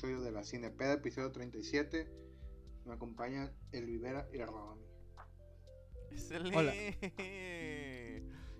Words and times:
episodio 0.00 0.22
de 0.22 0.32
la 0.32 0.42
Cinepeda, 0.44 0.94
episodio 0.94 1.30
37. 1.30 2.08
Me 2.86 2.94
acompañan 2.94 3.52
El 3.70 3.84
Vivera 3.84 4.26
y 4.32 4.38
Rami. 4.38 4.80
Excelente. 6.10 6.56
Hola. 6.56 6.72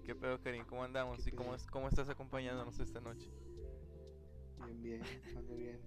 ¿Qué 0.05 0.15
pedo, 0.21 0.39
Karim? 0.43 0.67
¿Cómo 0.67 0.85
andamos? 0.85 1.25
¿Qué 1.25 1.31
¿Y 1.31 1.33
cómo, 1.33 1.55
es- 1.55 1.65
cómo 1.67 1.89
estás 1.89 2.11
acompañándonos 2.11 2.79
esta 2.79 3.01
noche? 3.01 3.31
Bien, 4.67 4.83
bien, 4.83 5.03
ando 5.35 5.57
bien. 5.57 5.81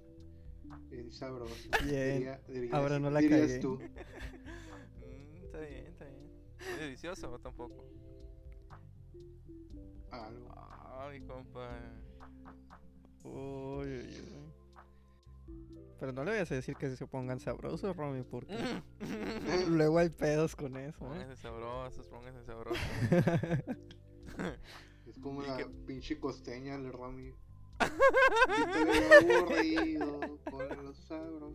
Bien 0.90 1.12
sabroso. 1.12 1.54
Bien. 1.84 2.18
Diría- 2.18 2.42
dirías- 2.48 2.74
Ahora 2.74 2.98
no 2.98 3.12
la 3.12 3.20
dirías 3.20 3.42
cagué. 3.42 3.60
tú. 3.60 3.80
Mm, 5.04 5.36
está 5.38 5.60
bien, 5.60 5.86
está 5.86 6.06
bien. 6.06 6.32
¿Es 6.62 6.80
delicioso 6.80 7.32
o 7.32 7.38
tampoco? 7.38 7.86
Algo. 10.10 10.48
Ah, 10.56 11.10
mi 11.14 11.22
compa. 11.28 11.80
Uy, 13.24 13.86
uy, 13.86 14.00
uy. 14.00 14.63
Pero 16.04 16.12
no 16.12 16.26
le 16.26 16.32
vayas 16.32 16.52
a 16.52 16.56
decir 16.56 16.76
que 16.76 16.94
se 16.98 17.08
pongan 17.08 17.40
sabrosos, 17.40 17.96
Romy, 17.96 18.24
porque 18.24 18.54
luego 19.70 20.00
hay 20.00 20.10
pedos 20.10 20.54
con 20.54 20.76
eso, 20.76 20.98
¿eh? 21.06 21.08
Pónganse 21.08 21.38
sabrosos, 21.38 22.08
pónganse 22.08 22.44
sabrosos. 22.44 22.78
Es 25.08 25.18
como 25.20 25.42
¿Y 25.44 25.48
la 25.48 25.56
qué? 25.56 25.66
pinche 25.66 26.20
costeña 26.20 26.74
del 26.78 26.92
lo 26.92 27.06
aburrido, 29.40 30.40
ponle 30.52 30.76
los 30.84 30.98
sabrosos. 30.98 31.54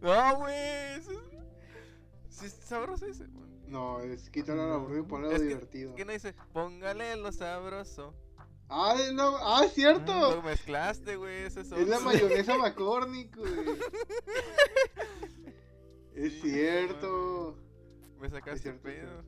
No, 0.00 0.36
güey. 0.38 1.02
Sí, 2.30 2.46
es 2.46 2.52
sabroso 2.52 3.04
ese. 3.04 3.26
No, 3.66 4.00
es 4.00 4.30
quítale 4.30 4.66
lo 4.66 4.72
aburrido 4.72 5.00
y 5.02 5.06
ponle 5.06 5.28
lo 5.28 5.34
Es 5.34 5.42
que- 5.42 5.48
divertido. 5.48 5.94
¿Qué 5.94 6.06
no 6.06 6.12
dice? 6.12 6.34
Póngale 6.54 7.16
lo 7.16 7.32
sabroso. 7.32 8.14
Ah, 8.70 8.96
no, 9.14 9.36
ah, 9.38 9.64
es 9.64 9.72
cierto. 9.72 10.12
Lo 10.36 10.42
mezclaste, 10.42 11.16
güey. 11.16 11.44
Ese 11.44 11.62
es 11.62 11.72
Es 11.72 11.88
la 11.88 12.00
mayonesa 12.00 12.56
McCormick, 12.58 13.36
güey. 13.36 13.52
Es 16.14 16.32
Sí, 16.34 16.50
cierto. 16.50 17.56
Me 18.20 18.28
sacaste 18.28 18.68
el 18.68 18.74
Es 18.74 18.82
cierto, 18.82 18.82
pedo. 18.82 19.24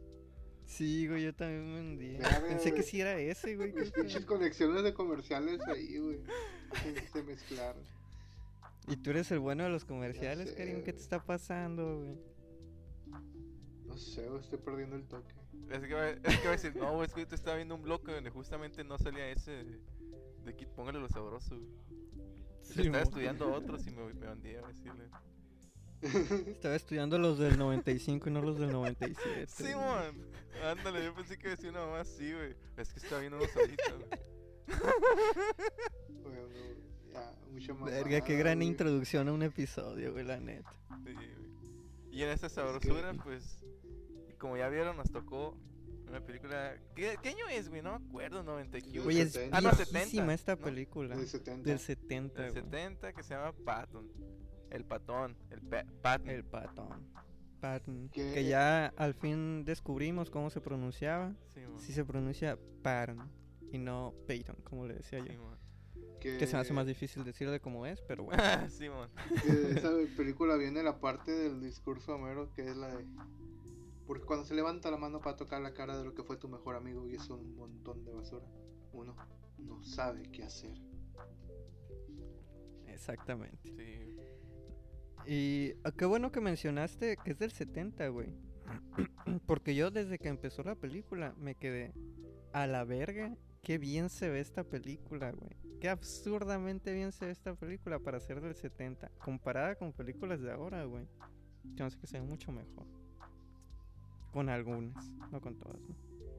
Sí, 0.66 1.06
güey, 1.06 1.22
yo 1.24 1.34
también 1.34 1.72
me 1.72 1.80
hundí. 1.80 2.18
Pensé 2.48 2.74
que 2.74 2.82
sí 2.82 3.00
era 3.00 3.18
ese, 3.18 3.56
güey. 3.56 3.72
Pinches 3.72 4.24
conexiones 4.24 4.82
de 4.82 4.92
comerciales 4.92 5.60
ahí, 5.68 5.98
güey. 5.98 6.20
Se, 7.12 7.22
mezclaron. 7.22 7.82
Y 8.88 8.96
tú 8.96 9.10
eres 9.10 9.30
el 9.30 9.38
bueno 9.38 9.64
de 9.64 9.70
los 9.70 9.84
comerciales, 9.84 10.50
sé, 10.50 10.56
Karim. 10.56 10.82
¿Qué 10.82 10.92
te 10.92 11.00
está 11.00 11.24
pasando, 11.24 11.98
güey? 11.98 12.18
No 13.86 13.96
sé, 13.96 14.28
güey, 14.28 14.40
estoy 14.40 14.58
perdiendo 14.58 14.96
el 14.96 15.06
toque. 15.06 15.34
Es 15.68 15.80
que, 15.80 15.94
va, 15.94 16.08
es 16.08 16.38
que 16.38 16.44
va 16.44 16.48
a 16.48 16.56
decir, 16.56 16.76
no, 16.76 17.04
es 17.04 17.12
que 17.12 17.20
ahorita 17.20 17.34
estaba 17.34 17.56
viendo 17.56 17.74
un 17.74 17.82
bloque 17.82 18.12
donde 18.12 18.30
justamente 18.30 18.82
no 18.82 18.98
salía 18.98 19.28
ese 19.28 19.64
de, 19.64 19.80
de 20.44 20.56
Kid, 20.56 20.68
póngale 20.68 20.98
lo 20.98 21.08
sabroso. 21.08 21.56
Sí, 22.62 22.82
estaba 22.82 22.98
mo. 22.98 23.02
estudiando 23.04 23.52
otros 23.54 23.86
y 23.86 23.90
me, 23.90 24.12
me 24.14 24.26
a 24.26 24.34
decirle. 24.34 25.10
Estaba 26.50 26.76
estudiando 26.76 27.18
los 27.18 27.38
del 27.38 27.58
95 27.58 28.28
y 28.28 28.32
no 28.32 28.40
los 28.40 28.58
del 28.58 28.72
97. 28.72 29.46
Sí, 29.46 29.74
man. 29.74 30.14
Ándale, 30.64 31.04
yo 31.04 31.14
pensé 31.14 31.38
que 31.38 31.48
decía 31.50 31.70
una 31.70 31.80
mamá 31.80 32.00
así, 32.00 32.32
güey. 32.32 32.56
Es 32.76 32.92
que 32.92 33.00
estaba 33.00 33.20
viendo 33.20 33.38
unos 33.38 33.54
ahorita, 33.54 33.92
güey. 33.94 34.08
Bueno, 36.22 36.48
ya, 37.12 37.34
mucha 37.50 37.74
más. 37.74 37.90
Verga, 37.90 38.20
qué 38.22 38.36
gran 38.36 38.62
introducción 38.62 39.28
a 39.28 39.32
un 39.32 39.42
episodio, 39.42 40.12
güey, 40.12 40.24
la 40.24 40.38
neta. 40.38 40.72
Sí, 41.04 41.12
güey. 41.12 41.28
Y 42.12 42.22
en 42.22 42.30
esa 42.30 42.48
sabrosura, 42.48 43.12
pues, 43.14 43.60
como 44.40 44.56
ya 44.56 44.68
vieron, 44.68 44.96
nos 44.96 45.10
tocó 45.12 45.56
una 46.08 46.20
película. 46.20 46.74
¿Qué, 46.96 47.16
qué 47.22 47.28
año 47.28 47.46
es, 47.48 47.68
güey? 47.68 47.82
No 47.82 47.96
me 47.96 48.04
acuerdo, 48.04 48.42
90 48.42 48.78
y 48.78 48.82
qué, 48.82 48.90
Del 48.90 49.02
güey. 49.02 49.16
Oye, 49.16 49.22
es 49.22 49.32
70. 49.32 49.56
Ah, 49.56 49.60
no, 49.60 49.70
viejísima 49.70 50.04
70, 50.04 50.34
esta 50.34 50.56
¿no? 50.56 50.62
película. 50.62 51.16
Del 51.16 51.28
70. 51.28 51.68
Del 51.68 51.78
70, 51.78 52.42
Del 52.42 52.50
güey. 52.52 52.64
70 52.64 53.12
que 53.12 53.22
se 53.22 53.34
llama 53.34 53.52
Patton. 53.64 54.10
El 54.70 54.84
patón, 54.84 55.36
el 55.50 55.60
pa 55.62 55.84
Patton. 56.02 56.30
El 56.30 56.44
patón. 56.44 57.06
Patton. 57.60 58.08
¿Qué? 58.12 58.32
Que 58.32 58.44
ya 58.44 58.86
al 58.96 59.14
fin 59.14 59.64
descubrimos 59.64 60.30
cómo 60.30 60.50
se 60.50 60.60
pronunciaba. 60.60 61.34
Sí. 61.48 61.60
Sí 61.76 61.92
se 61.92 62.04
pronuncia 62.04 62.58
Patton 62.82 63.30
y 63.72 63.78
no 63.78 64.14
Peyton, 64.26 64.56
como 64.64 64.86
le 64.86 64.94
decía 64.94 65.20
Sí, 65.22 65.28
yo. 65.34 65.44
man. 65.44 65.58
Que 66.20 66.46
se 66.46 66.54
me 66.54 66.60
hace 66.60 66.72
más 66.74 66.86
difícil 66.86 67.24
decir 67.24 67.50
de 67.50 67.60
cómo 67.60 67.86
es, 67.86 68.02
pero 68.02 68.24
bueno. 68.24 68.42
sí, 68.68 68.88
que 69.42 69.52
de 69.52 69.72
esa 69.78 69.90
película 70.16 70.56
viene 70.56 70.82
la 70.82 71.00
parte 71.00 71.32
del 71.32 71.60
discurso 71.60 72.14
Homero 72.14 72.52
que 72.54 72.68
es 72.68 72.76
la 72.76 72.88
de. 72.94 73.04
Porque 74.10 74.26
cuando 74.26 74.44
se 74.44 74.56
levanta 74.56 74.90
la 74.90 74.96
mano 74.96 75.20
para 75.20 75.36
tocar 75.36 75.60
la 75.60 75.72
cara 75.72 75.96
de 75.96 76.04
lo 76.04 76.16
que 76.16 76.24
fue 76.24 76.36
tu 76.36 76.48
mejor 76.48 76.74
amigo 76.74 77.06
y 77.06 77.14
es 77.14 77.30
un 77.30 77.54
montón 77.54 78.04
de 78.04 78.12
basura, 78.12 78.44
uno 78.92 79.14
no 79.56 79.84
sabe 79.84 80.24
qué 80.32 80.42
hacer. 80.42 80.76
Exactamente. 82.88 83.70
Sí. 83.70 85.30
Y 85.32 85.74
ah, 85.84 85.92
qué 85.92 86.06
bueno 86.06 86.32
que 86.32 86.40
mencionaste 86.40 87.18
que 87.18 87.30
es 87.30 87.38
del 87.38 87.52
70, 87.52 88.08
güey. 88.08 88.34
Porque 89.46 89.76
yo 89.76 89.92
desde 89.92 90.18
que 90.18 90.26
empezó 90.26 90.64
la 90.64 90.74
película 90.74 91.32
me 91.38 91.54
quedé 91.54 91.94
a 92.52 92.66
la 92.66 92.82
verga. 92.82 93.36
Qué 93.62 93.78
bien 93.78 94.10
se 94.10 94.28
ve 94.28 94.40
esta 94.40 94.64
película, 94.64 95.30
güey. 95.30 95.56
Qué 95.80 95.88
absurdamente 95.88 96.92
bien 96.92 97.12
se 97.12 97.26
ve 97.26 97.30
esta 97.30 97.54
película 97.54 98.00
para 98.00 98.18
ser 98.18 98.40
del 98.40 98.56
70. 98.56 99.08
Comparada 99.20 99.76
con 99.76 99.92
películas 99.92 100.40
de 100.40 100.50
ahora, 100.50 100.82
güey. 100.82 101.06
Yo 101.76 101.84
no 101.84 101.90
sé 101.92 101.98
que 102.00 102.08
se 102.08 102.18
ve 102.18 102.26
mucho 102.26 102.50
mejor. 102.50 102.99
Con 104.32 104.48
algunas, 104.48 105.04
no 105.32 105.40
con 105.40 105.56
todas, 105.58 105.80
¿no? 105.80 105.94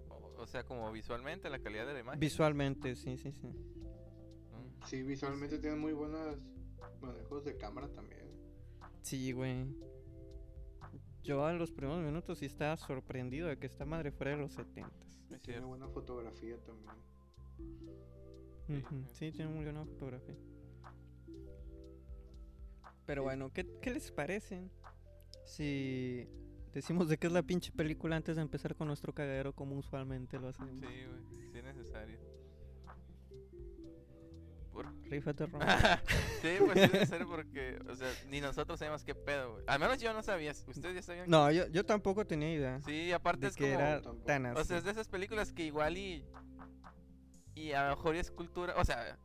O, 0.10 0.42
o 0.42 0.48
sea, 0.48 0.64
como 0.64 0.92
visualmente, 0.92 1.50
la 1.50 1.60
calidad 1.60 1.86
de 1.86 1.94
la 1.94 2.00
imagen. 2.00 2.20
Visualmente, 2.20 2.96
sí, 2.96 3.18
sí, 3.18 3.32
sí. 3.34 3.48
Mm. 3.48 4.86
Sí, 4.86 5.04
visualmente 5.04 5.58
tienen 5.60 5.80
muy 5.80 5.94
buenos 5.94 6.38
manejos 7.02 7.44
de 7.46 7.58
cámara 7.58 7.88
también. 7.90 8.22
Sí, 9.02 9.32
güey. 9.34 9.66
Yo 11.24 11.48
en 11.50 11.60
los 11.60 11.72
primeros 11.72 12.04
minutos 12.04 12.40
sí 12.40 12.46
estaba 12.48 12.78
sorprendido 12.78 13.48
de 13.48 13.58
que 13.60 13.68
esta 13.68 13.86
madre 13.86 14.12
fuera 14.12 14.32
de 14.32 14.38
los 14.38 14.54
70. 14.54 14.90
Es 15.06 15.18
Tiene 15.28 15.40
cierto. 15.44 15.68
buena 15.68 15.88
fotografía 15.90 16.58
también. 16.64 16.96
Sí, 19.14 19.32
tiene 19.32 19.52
muy 19.52 19.64
buena 19.66 19.86
fotografía. 19.86 20.36
Pero 23.06 23.22
Sí. 23.22 23.26
bueno, 23.26 23.52
¿qué, 23.54 23.68
qué 23.82 23.92
les 23.92 24.12
parece 24.12 24.70
si 25.46 26.28
decimos 26.74 27.10
de 27.10 27.18
qué 27.18 27.28
es 27.28 27.34
la 27.34 27.44
pinche 27.44 27.72
película 27.72 28.16
antes 28.16 28.36
de 28.36 28.42
empezar 28.42 28.76
con 28.76 28.88
nuestro 28.88 29.14
cagadero 29.14 29.54
como 29.54 29.78
usualmente 29.78 30.40
lo 30.40 30.50
hacemos? 30.50 30.72
Sí, 30.80 30.86
güey. 30.86 31.50
Sí 31.52 31.58
es 31.58 31.64
necesario. 31.64 32.20
Por... 34.72 34.88
Rífate, 35.10 35.46
Ron. 35.48 35.62
sí, 36.42 36.50
pues 36.60 36.74
sí 36.74 36.80
es 36.80 36.94
necesario 36.94 37.28
porque, 37.30 37.80
o 37.90 37.96
sea, 37.96 38.10
ni 38.30 38.42
nosotros 38.42 38.80
sabemos 38.80 39.04
qué 39.04 39.16
pedo, 39.16 39.54
güey. 39.54 39.64
Al 39.68 39.80
menos 39.80 40.00
yo 40.00 40.14
no 40.14 40.24
sabía. 40.24 40.52
¿Ustedes 40.52 40.96
ya 40.96 41.02
sabían? 41.02 41.30
No, 41.30 41.52
yo, 41.52 41.68
yo 41.68 41.86
tampoco 41.86 42.26
tenía 42.26 42.54
idea 42.54 42.82
Sí, 42.86 43.12
aparte 43.12 43.42
de 43.42 43.48
es 43.48 43.56
que 43.56 43.72
como... 43.72 43.80
era 43.80 44.02
tan 44.26 44.46
O 44.46 44.54
sea, 44.54 44.62
así. 44.62 44.74
es 44.76 44.84
de 44.86 44.92
esas 44.92 45.08
películas 45.08 45.52
que 45.54 45.64
igual 45.66 45.98
y. 45.98 46.26
Y 47.54 47.74
a 47.74 47.90
lo 47.90 47.96
mejor 47.98 48.16
y 48.16 48.20
es 48.20 48.32
cultura. 48.32 48.76
O 48.78 48.86
sea, 48.86 49.18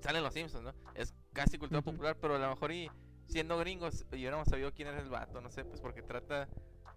salen 0.00 0.22
los 0.22 0.32
Simpsons, 0.32 0.64
¿no? 0.64 0.74
Es 0.94 1.14
casi 1.32 1.58
cultura 1.58 1.82
popular, 1.82 2.16
pero 2.20 2.36
a 2.36 2.38
lo 2.38 2.48
mejor 2.48 2.72
y 2.72 2.88
siendo 3.30 3.56
gringos 3.58 4.04
y 4.12 4.16
hubiéramos 4.16 4.48
sabido 4.48 4.72
quién 4.72 4.88
era 4.88 5.00
el 5.00 5.08
vato, 5.08 5.40
no 5.40 5.50
sé, 5.50 5.64
pues 5.64 5.80
porque 5.80 6.02
trata 6.02 6.48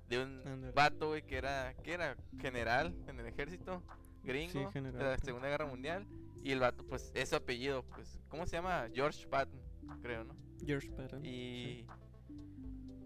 de 0.10 0.22
un 0.22 0.42
Ándale. 0.46 0.74
vato, 0.74 1.08
güey, 1.10 1.22
que 1.24 1.38
era, 1.38 1.74
que 1.84 1.94
era 1.94 2.18
general 2.40 2.96
en 3.08 3.20
el 3.20 3.26
ejército 3.28 3.82
gringo 4.24 4.70
general, 4.72 4.98
de 5.00 5.04
la. 5.12 5.18
Segunda 5.18 5.48
Guerra 5.48 5.66
Mundial. 5.66 6.06
Y 6.44 6.52
el 6.52 6.60
vato, 6.60 6.86
pues, 6.86 7.10
es 7.16 7.30
su 7.30 7.36
apellido, 7.38 7.84
pues, 7.84 8.20
¿cómo 8.28 8.46
se 8.46 8.58
llama? 8.58 8.88
George 8.94 9.26
Patton, 9.28 9.62
creo, 10.02 10.26
¿no? 10.26 10.36
George 10.66 10.90
Patton. 10.92 11.24
Y. 11.26 11.88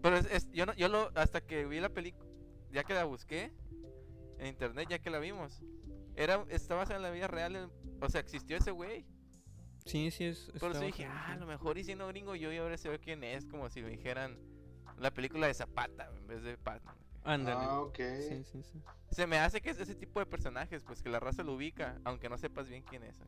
Pero 0.02 0.16
es, 0.16 0.26
es- 0.30 0.50
yo 0.52 0.66
no, 0.66 0.74
yo 0.74 0.88
lo. 0.88 1.10
Hasta 1.14 1.40
que 1.40 1.64
vi 1.66 1.78
la 1.80 1.88
película. 1.88 2.28
Ya 2.72 2.82
que 2.84 2.94
la 2.94 3.04
busqué. 3.04 3.52
En 4.38 4.46
internet, 4.48 4.88
ya 4.90 4.98
que 4.98 5.10
la 5.10 5.18
vimos. 5.18 5.62
Era, 6.16 6.44
está 6.48 6.74
basada 6.74 6.96
en 6.96 7.02
la 7.02 7.10
vida 7.10 7.28
real. 7.28 7.54
en- 7.56 7.70
o 8.00 8.08
sea, 8.08 8.20
existió 8.20 8.56
ese 8.56 8.70
güey. 8.72 9.04
Sí, 9.88 10.10
sí, 10.10 10.24
es. 10.24 10.50
Por 10.60 10.72
eso 10.72 10.80
dije, 10.80 11.06
ah, 11.06 11.32
a 11.32 11.36
lo 11.36 11.46
mejor 11.46 11.78
y 11.78 11.84
siendo 11.84 12.06
gringo 12.08 12.34
yo 12.34 12.52
ya 12.52 12.60
habría 12.62 12.76
sabido 12.76 13.00
quién 13.00 13.24
es. 13.24 13.46
Como 13.46 13.68
si 13.70 13.82
me 13.82 13.88
dijeran 13.88 14.38
la 14.98 15.10
película 15.10 15.46
de 15.46 15.54
Zapata 15.54 16.10
en 16.16 16.26
vez 16.26 16.42
de. 16.42 16.58
Ándale. 17.24 17.60
Ah, 17.60 17.80
ok. 17.80 17.98
Sí, 18.28 18.44
sí, 18.44 18.62
sí. 18.62 18.82
Se 19.10 19.26
me 19.26 19.38
hace 19.38 19.60
que 19.60 19.70
es 19.70 19.80
ese 19.80 19.94
tipo 19.94 20.20
de 20.20 20.26
personajes, 20.26 20.82
pues 20.84 21.02
que 21.02 21.08
la 21.08 21.20
raza 21.20 21.42
lo 21.42 21.54
ubica, 21.54 21.98
aunque 22.04 22.28
no 22.28 22.36
sepas 22.36 22.68
bien 22.68 22.82
quién 22.82 23.02
es. 23.02 23.18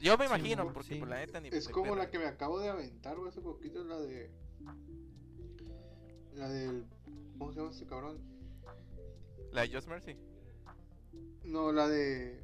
Yo 0.00 0.16
me 0.16 0.26
imagino, 0.26 0.72
porque 0.72 0.94
sí. 0.94 0.98
por 1.00 1.08
la 1.08 1.16
neta 1.16 1.40
ni 1.40 1.48
Es 1.48 1.68
como 1.68 1.92
perra. 1.92 2.04
la 2.04 2.10
que 2.10 2.18
me 2.18 2.26
acabo 2.26 2.60
de 2.60 2.68
aventar, 2.68 3.16
güey, 3.16 3.28
hace 3.28 3.40
poquito, 3.40 3.84
la 3.84 3.98
de. 3.98 4.30
La 6.34 6.48
del. 6.48 6.86
¿Cómo 7.38 7.52
se 7.52 7.58
llama 7.58 7.70
este 7.72 7.86
cabrón? 7.86 8.18
La 9.52 9.62
de 9.62 9.74
Just 9.74 9.88
Mercy. 9.88 10.16
No, 11.44 11.72
la 11.72 11.88
de. 11.88 12.40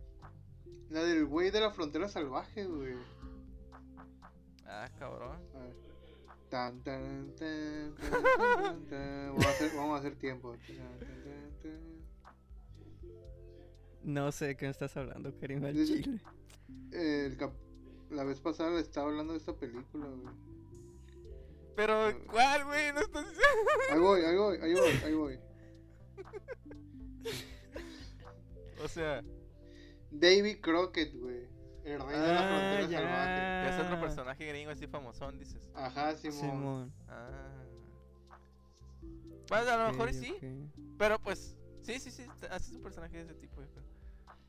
La 0.90 1.02
del 1.02 1.24
güey 1.26 1.50
de 1.50 1.60
la 1.60 1.70
frontera 1.70 2.08
salvaje, 2.08 2.66
güey. 2.66 2.94
Ah, 4.76 4.90
cabrón. 4.98 5.38
A 5.54 5.58
ver. 5.60 5.76
Tan, 6.50 6.82
tan, 6.82 7.32
tan, 7.36 7.94
tan, 7.94 8.22
tan, 8.22 8.86
tan. 8.86 9.28
Vamos, 9.28 9.46
a 9.46 9.50
hacer, 9.50 9.70
vamos 9.76 9.96
a 9.96 9.98
hacer 10.00 10.16
tiempo. 10.16 10.50
Tan, 10.52 10.76
tan, 10.76 10.98
tan, 10.98 11.60
tan. 11.62 12.04
No 14.02 14.32
sé 14.32 14.46
de 14.48 14.56
qué 14.56 14.64
me 14.66 14.72
estás 14.72 14.96
hablando, 14.96 15.32
Karim 15.38 15.64
al 15.64 15.74
chile. 15.74 16.20
El 16.92 17.36
cap- 17.36 17.54
la 18.10 18.24
vez 18.24 18.40
pasada 18.40 18.70
le 18.70 18.80
estaba 18.80 19.08
hablando 19.08 19.32
de 19.32 19.38
esta 19.38 19.54
película, 19.56 20.06
güey. 20.06 20.34
Pero, 21.76 22.12
¿cuál, 22.26 22.64
güey? 22.64 22.92
No 22.92 23.00
estás 23.00 23.24
diciendo. 23.28 23.70
Ahí 23.92 23.98
voy, 24.00 24.20
ahí 24.22 24.36
voy, 24.36 24.58
ahí 24.60 24.74
voy, 24.74 24.92
ahí 25.04 25.14
voy. 25.14 25.38
O 28.84 28.88
sea, 28.88 29.22
Davy 30.10 30.56
Crockett, 30.60 31.14
güey. 31.14 31.53
El 31.84 32.00
rey 32.00 32.18
de 32.18 32.26
la 32.28 32.40
Ah, 32.40 32.48
frontera 32.48 32.86
ya. 32.88 32.98
salvaje. 32.98 33.68
es 33.68 33.84
otro 33.86 34.00
personaje 34.00 34.46
gringo 34.48 34.70
así 34.70 34.86
famosón, 34.86 35.38
dices. 35.38 35.70
Ajá, 35.74 36.14
Simón. 36.16 36.40
Simón. 36.40 36.92
Ah. 37.08 37.62
Pues 39.46 39.68
a 39.68 39.76
lo 39.76 39.92
mejor 39.92 40.12
sí. 40.12 40.34
Pero 40.98 41.18
pues, 41.18 41.56
sí, 41.82 41.98
sí, 42.00 42.10
sí, 42.10 42.26
hace 42.50 42.76
un 42.76 42.82
personaje 42.82 43.16
de 43.18 43.22
ese 43.24 43.34
tipo, 43.34 43.60
yo 43.60 43.68
creo. 43.70 43.84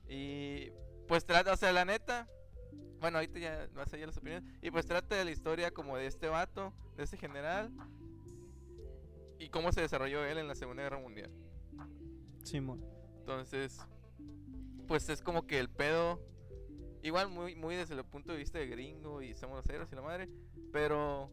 Y 0.08 0.72
pues 1.08 1.26
trata, 1.26 1.52
o 1.54 1.58
sea, 1.58 1.72
la 1.74 1.84
neta, 1.84 2.28
bueno, 3.02 3.18
ahorita 3.18 3.40
ya 3.40 3.68
vas 3.76 3.92
a 3.94 3.98
ir 3.98 4.04
a 4.04 4.08
las 4.08 4.18
opiniones. 4.18 4.50
Y 4.62 4.72
pues 4.72 4.86
trata 4.86 5.16
de 5.16 5.26
la 5.26 5.32
historia 5.32 5.72
como 5.72 5.98
de 5.98 6.08
este 6.08 6.30
vato, 6.30 6.72
de 6.96 7.04
este 7.04 7.18
general. 7.18 7.72
Y 9.40 9.50
cómo 9.50 9.72
se 9.74 9.82
desarrolló 9.82 10.24
él 10.24 10.38
en 10.38 10.48
la 10.48 10.56
Segunda 10.56 10.84
Guerra 10.84 11.00
Mundial. 11.00 11.30
Simón. 12.44 12.82
Entonces, 13.20 13.80
pues 14.88 15.10
es 15.10 15.22
como 15.22 15.46
que 15.46 15.60
el 15.60 15.70
pedo, 15.70 16.22
igual 17.06 17.30
muy, 17.30 17.56
muy 17.56 17.76
desde 17.76 17.96
el 17.96 18.04
punto 18.04 18.32
de 18.32 18.38
vista 18.40 18.58
de 18.60 18.68
gringo 18.68 19.22
y 19.22 19.34
somos 19.36 19.58
los 19.58 19.70
héroes 19.70 19.92
y 19.92 19.96
la 19.96 20.02
madre, 20.02 20.30
pero 20.72 21.30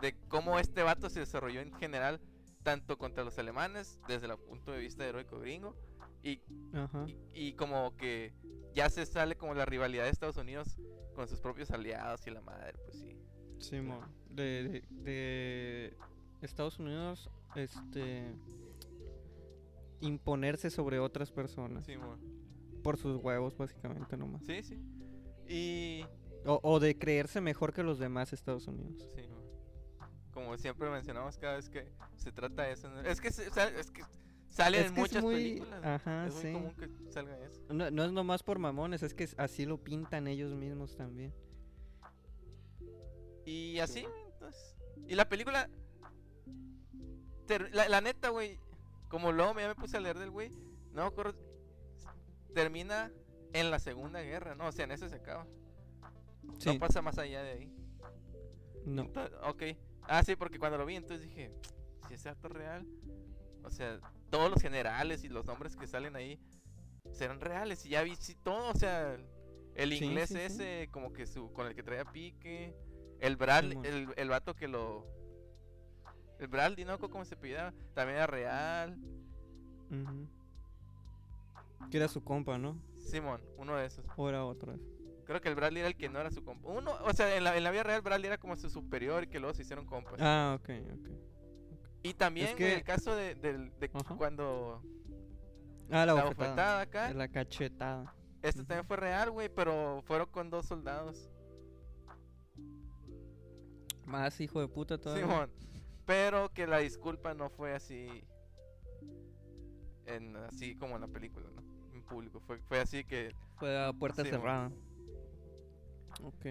de 0.00 0.14
cómo 0.28 0.58
este 0.58 0.82
vato 0.82 1.08
se 1.08 1.20
desarrolló 1.20 1.60
en 1.60 1.72
general, 1.74 2.20
tanto 2.62 2.98
contra 2.98 3.24
los 3.24 3.38
alemanes, 3.38 4.00
desde 4.08 4.26
el 4.26 4.36
punto 4.38 4.72
de 4.72 4.78
vista 4.80 5.06
heroico 5.06 5.38
gringo, 5.38 5.76
y, 6.22 6.40
Ajá. 6.72 7.06
y, 7.06 7.16
y 7.34 7.52
como 7.54 7.96
que 7.96 8.32
ya 8.74 8.88
se 8.90 9.04
sale 9.06 9.36
como 9.36 9.54
la 9.54 9.64
rivalidad 9.66 10.04
de 10.04 10.10
Estados 10.10 10.36
Unidos 10.36 10.78
con 11.14 11.28
sus 11.28 11.40
propios 11.40 11.70
aliados 11.70 12.26
y 12.26 12.30
la 12.30 12.40
madre, 12.40 12.74
pues 12.84 12.98
sí. 12.98 13.16
Simón. 13.58 14.00
De, 14.30 14.82
de, 14.90 15.02
de 15.02 15.96
Estados 16.42 16.78
Unidos, 16.78 17.30
este. 17.54 18.34
Imponerse 20.00 20.70
sobre 20.70 20.98
otras 20.98 21.30
personas. 21.30 21.84
Sí, 21.86 21.96
mo- 21.96 22.18
Por 22.82 22.96
sus 22.98 23.22
huevos, 23.22 23.56
básicamente, 23.56 24.16
nomás. 24.16 24.44
sí, 24.44 24.62
sí. 24.62 24.78
Y 25.48 26.04
O, 26.46 26.60
o 26.62 26.80
de 26.80 26.96
creerse 26.98 27.40
mejor 27.40 27.72
que 27.72 27.82
los 27.82 27.98
demás 27.98 28.32
Estados 28.32 28.66
Unidos. 28.68 29.08
Sí, 29.14 29.22
mo. 29.28 29.42
como 30.32 30.56
siempre 30.58 30.90
mencionamos 30.90 31.38
cada 31.38 31.56
vez 31.56 31.68
que 31.70 31.86
se 32.16 32.32
trata 32.32 32.62
de 32.64 32.72
eso. 32.72 32.90
¿no? 32.90 33.00
Es 33.02 33.20
que, 33.20 33.30
se- 33.30 33.46
es 33.46 33.90
que 33.90 34.02
sale 34.48 34.80
Es 34.80 34.86
en 34.88 34.94
que 34.94 35.00
es 35.00 35.08
muchas 35.08 35.22
muy- 35.22 35.34
películas. 35.34 36.02
es 36.26 36.34
muy 36.34 36.42
sí. 36.42 36.52
común 36.52 36.74
que 36.74 37.10
salga 37.12 37.38
eso. 37.38 37.60
No, 37.72 37.90
no 37.90 38.04
es 38.04 38.12
nomás 38.12 38.42
por 38.42 38.58
mamones, 38.58 39.02
es 39.02 39.14
que 39.14 39.28
así 39.38 39.64
lo 39.64 39.78
pintan 39.82 40.26
ellos 40.28 40.52
mismos 40.54 40.96
también. 40.96 41.32
Y 43.46 43.78
así, 43.78 44.06
entonces. 44.32 44.76
Y 45.06 45.14
la 45.14 45.28
película. 45.28 45.68
la, 47.72 47.88
la 47.88 48.00
neta, 48.00 48.30
güey. 48.30 48.58
Como 49.08 49.32
luego 49.32 49.54
ya 49.58 49.68
me 49.68 49.74
puse 49.74 49.96
a 49.96 50.00
leer 50.00 50.18
del 50.18 50.30
güey. 50.30 50.50
No 50.92 51.02
me 51.02 51.08
acuerdo. 51.08 51.38
Termina 52.54 53.12
en 53.54 53.70
la 53.70 53.78
Segunda 53.78 54.20
Guerra, 54.20 54.54
¿no? 54.54 54.66
O 54.66 54.72
sea, 54.72 54.84
en 54.84 54.90
eso 54.92 55.08
se 55.08 55.14
acaba. 55.16 55.46
Sí, 56.58 56.68
No 56.72 56.78
pasa 56.78 57.00
más 57.00 57.16
allá 57.18 57.42
de 57.42 57.50
ahí. 57.52 57.72
no. 58.84 59.04
Ento- 59.04 59.30
ok. 59.48 59.62
Ah, 60.02 60.22
sí, 60.22 60.36
porque 60.36 60.58
cuando 60.58 60.76
lo 60.76 60.84
vi, 60.84 60.96
entonces 60.96 61.26
dije, 61.26 61.50
si 62.06 62.14
es 62.14 62.26
acto 62.26 62.48
real, 62.48 62.86
o 63.62 63.70
sea, 63.70 63.98
todos 64.30 64.50
los 64.50 64.60
generales 64.60 65.24
y 65.24 65.28
los 65.30 65.46
nombres 65.46 65.74
que 65.76 65.86
salen 65.86 66.14
ahí 66.16 66.38
serán 67.12 67.40
reales. 67.40 67.86
Y 67.86 67.90
ya 67.90 68.02
vi 68.02 68.14
sí, 68.16 68.34
todo, 68.34 68.70
o 68.70 68.74
sea, 68.74 69.16
el 69.74 69.92
inglés 69.94 70.28
sí, 70.28 70.34
sí. 70.34 70.40
ese, 70.40 70.88
como 70.92 71.12
que 71.12 71.26
su, 71.26 71.50
con 71.52 71.66
el 71.66 71.74
que 71.74 71.82
traía 71.82 72.04
pique, 72.04 72.74
el 73.20 73.36
Bradley, 73.36 73.70
Simón. 73.78 73.86
el, 73.86 74.08
el 74.16 74.28
vato 74.28 74.54
que 74.54 74.68
lo. 74.68 75.06
El 76.38 76.48
Bradley, 76.48 76.84
¿no? 76.84 76.98
¿Cómo 76.98 77.24
se 77.24 77.36
pidaba? 77.36 77.72
También 77.94 78.16
era 78.18 78.26
real. 78.26 78.98
Que 81.90 81.96
era 81.98 82.08
su 82.08 82.22
compa, 82.24 82.58
¿no? 82.58 82.76
Simón, 83.04 83.40
uno 83.56 83.76
de 83.76 83.86
esos. 83.86 84.04
O 84.16 84.28
era 84.28 84.44
otro. 84.44 84.76
Creo 85.24 85.40
que 85.40 85.48
el 85.48 85.54
Bradley 85.54 85.80
era 85.80 85.88
el 85.88 85.96
que 85.96 86.08
no 86.08 86.20
era 86.20 86.30
su 86.30 86.44
compa. 86.44 86.68
Uno, 86.68 86.92
o 87.02 87.12
sea, 87.14 87.34
en 87.36 87.44
la, 87.44 87.56
en 87.56 87.64
la 87.64 87.70
vida 87.70 87.82
real, 87.82 88.02
Bradley 88.02 88.26
era 88.26 88.38
como 88.38 88.56
su 88.56 88.68
superior 88.68 89.24
y 89.24 89.26
que 89.28 89.38
luego 89.40 89.54
se 89.54 89.62
hicieron 89.62 89.86
compas. 89.86 90.14
Ah, 90.20 90.58
ok, 90.60 90.68
ok. 90.98 91.08
Y 92.02 92.12
también, 92.14 92.48
güey, 92.48 92.56
que- 92.56 92.74
el 92.74 92.84
caso 92.84 93.14
de, 93.16 93.34
cuando 94.18 94.82
Ah, 95.90 96.04
la, 96.04 96.06
la 96.06 96.12
bofetada. 96.14 96.30
bofetada 96.50 96.80
acá, 96.82 97.14
La 97.14 97.28
cachetada. 97.28 98.14
Ujú. 98.42 98.52
también 98.64 98.84
fue 98.84 98.96
real, 98.98 99.30
güey, 99.30 99.48
pero 99.48 100.02
fueron 100.06 100.28
con 100.28 100.50
dos 100.50 100.66
soldados. 100.66 101.30
Más 104.04 104.38
hijo 104.40 104.60
de 104.60 104.68
puta 104.68 104.98
todavía. 104.98 105.24
Simón. 105.26 105.50
Pero 106.04 106.52
que 106.52 106.66
la 106.66 106.78
disculpa 106.78 107.32
no 107.32 107.48
fue 107.48 107.72
así. 107.74 108.06
En, 110.06 110.36
así 110.36 110.76
como 110.76 110.96
en 110.96 111.00
la 111.00 111.08
película, 111.08 111.46
¿no? 111.54 111.63
Público. 112.04 112.40
Fue, 112.40 112.58
fue 112.68 112.80
así 112.80 113.04
que. 113.04 113.34
Fue 113.58 113.76
a 113.78 113.92
puerta 113.92 114.22
Simón. 114.24 114.40
cerrada. 114.40 114.72
Ok. 116.22 116.46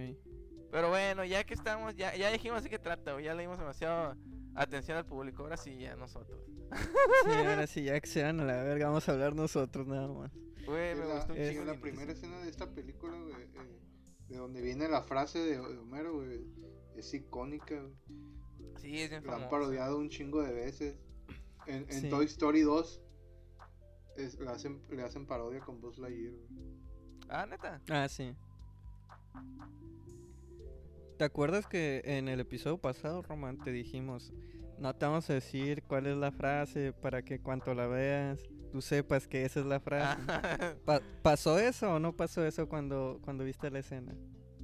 Pero 0.72 0.90
bueno, 0.90 1.24
ya 1.24 1.44
que 1.44 1.54
estamos, 1.54 1.96
ya, 1.96 2.16
ya 2.16 2.32
dijimos 2.32 2.64
de 2.64 2.70
qué 2.70 2.80
trata, 2.80 3.14
güey. 3.14 3.26
Ya 3.26 3.34
le 3.36 3.44
dimos 3.44 3.60
demasiado 3.60 4.16
atención 4.56 4.98
al 4.98 5.06
público. 5.06 5.44
Ahora 5.44 5.58
sí, 5.58 5.78
ya 5.78 5.96
nosotros. 5.96 6.40
Sí, 7.26 7.30
ahora 7.32 7.68
sí, 7.68 7.84
ya 7.84 8.00
que 8.00 8.08
se 8.08 8.24
van 8.24 8.40
a 8.40 8.46
la 8.46 8.64
verga, 8.64 8.88
vamos 8.88 9.08
a 9.08 9.12
hablar 9.12 9.36
nosotros 9.36 9.86
nada 9.88 10.08
más. 10.08 10.32
Güey, 10.66 10.96
me 10.96 11.06
la, 11.06 11.16
gustó 11.18 11.34
un 11.34 11.40
es- 11.40 11.66
la 11.66 11.80
primera 11.80 12.12
escena 12.14 12.40
de 12.40 12.50
esta 12.50 12.72
película, 12.74 13.16
güey, 13.20 13.34
eh, 13.44 13.80
de 14.30 14.38
donde 14.38 14.62
viene 14.62 14.88
la 14.88 15.04
frase 15.04 15.38
de, 15.40 15.58
de 15.58 15.78
Homero, 15.78 16.16
güey, 16.16 16.42
es 16.96 17.14
icónica, 17.14 17.76
güey. 17.80 17.94
Sí, 18.78 19.00
es 19.02 19.10
bien 19.12 19.24
La 19.28 19.36
han 19.36 19.50
parodiado 19.50 19.98
un 20.00 20.10
chingo 20.10 20.42
de 20.42 20.54
veces. 20.54 20.96
En, 21.68 21.86
en 21.90 22.02
Sí. 22.02 22.10
Toy 22.10 22.26
Story 22.26 22.62
2 22.62 23.02
es- 24.18 24.38
le, 24.40 24.50
hacen, 24.50 24.82
le 24.90 25.04
hacen 25.04 25.26
parodia 25.26 25.60
con 25.62 25.80
Buzz 25.82 25.98
Lightyear, 25.98 26.34
güey. 26.34 26.64
Ah, 27.30 27.46
neta. 27.46 27.82
Ah, 27.90 28.08
sí. 28.10 28.36
¿Te 31.18 31.24
acuerdas 31.26 31.68
que 31.68 32.02
en 32.06 32.28
el 32.28 32.40
episodio 32.40 32.78
pasado, 32.78 33.22
Román, 33.22 33.58
te 33.64 33.72
dijimos, 33.72 34.34
no 34.80 34.94
te 34.96 35.06
vamos 35.06 35.30
a 35.30 35.34
decir 35.34 35.84
cuál 35.84 36.08
es 36.08 36.18
la 36.18 36.32
frase 36.32 36.92
para 36.92 37.22
que 37.24 37.40
cuando 37.40 37.74
la 37.74 37.88
veas, 37.88 38.42
tú 38.72 38.82
sepas 38.82 39.28
que 39.28 39.46
esa 39.46 39.60
es 39.60 39.66
la 39.66 39.80
frase? 39.80 40.18
Pa- 40.86 41.02
¿Pasó 41.22 41.60
eso 41.60 41.94
o 41.94 42.00
no 42.00 42.16
pasó 42.16 42.44
eso 42.46 42.68
cuando, 42.68 43.20
cuando 43.24 43.44
viste 43.44 43.70
la 43.70 43.80
escena? 43.80 44.14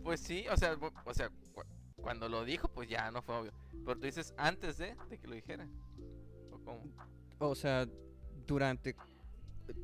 pues 0.04 0.22
sí, 0.22 0.46
o 0.52 0.58
sea, 0.58 0.76
o 1.06 1.14
sea, 1.14 1.30
cu- 1.54 1.62
cuando 2.02 2.28
lo 2.30 2.44
dijo, 2.44 2.68
pues 2.70 2.90
ya 2.90 3.12
no 3.12 3.22
fue 3.22 3.36
obvio. 3.36 3.52
Pero 3.86 3.96
tú 4.00 4.06
dices 4.06 4.34
antes 4.38 4.78
de, 4.78 4.96
de 5.10 5.18
que 5.20 5.28
lo 5.28 5.36
dijera. 5.36 5.68
¿O 6.52 6.58
cómo? 6.60 6.82
O 7.38 7.54
sea, 7.54 7.88
durante 8.48 8.96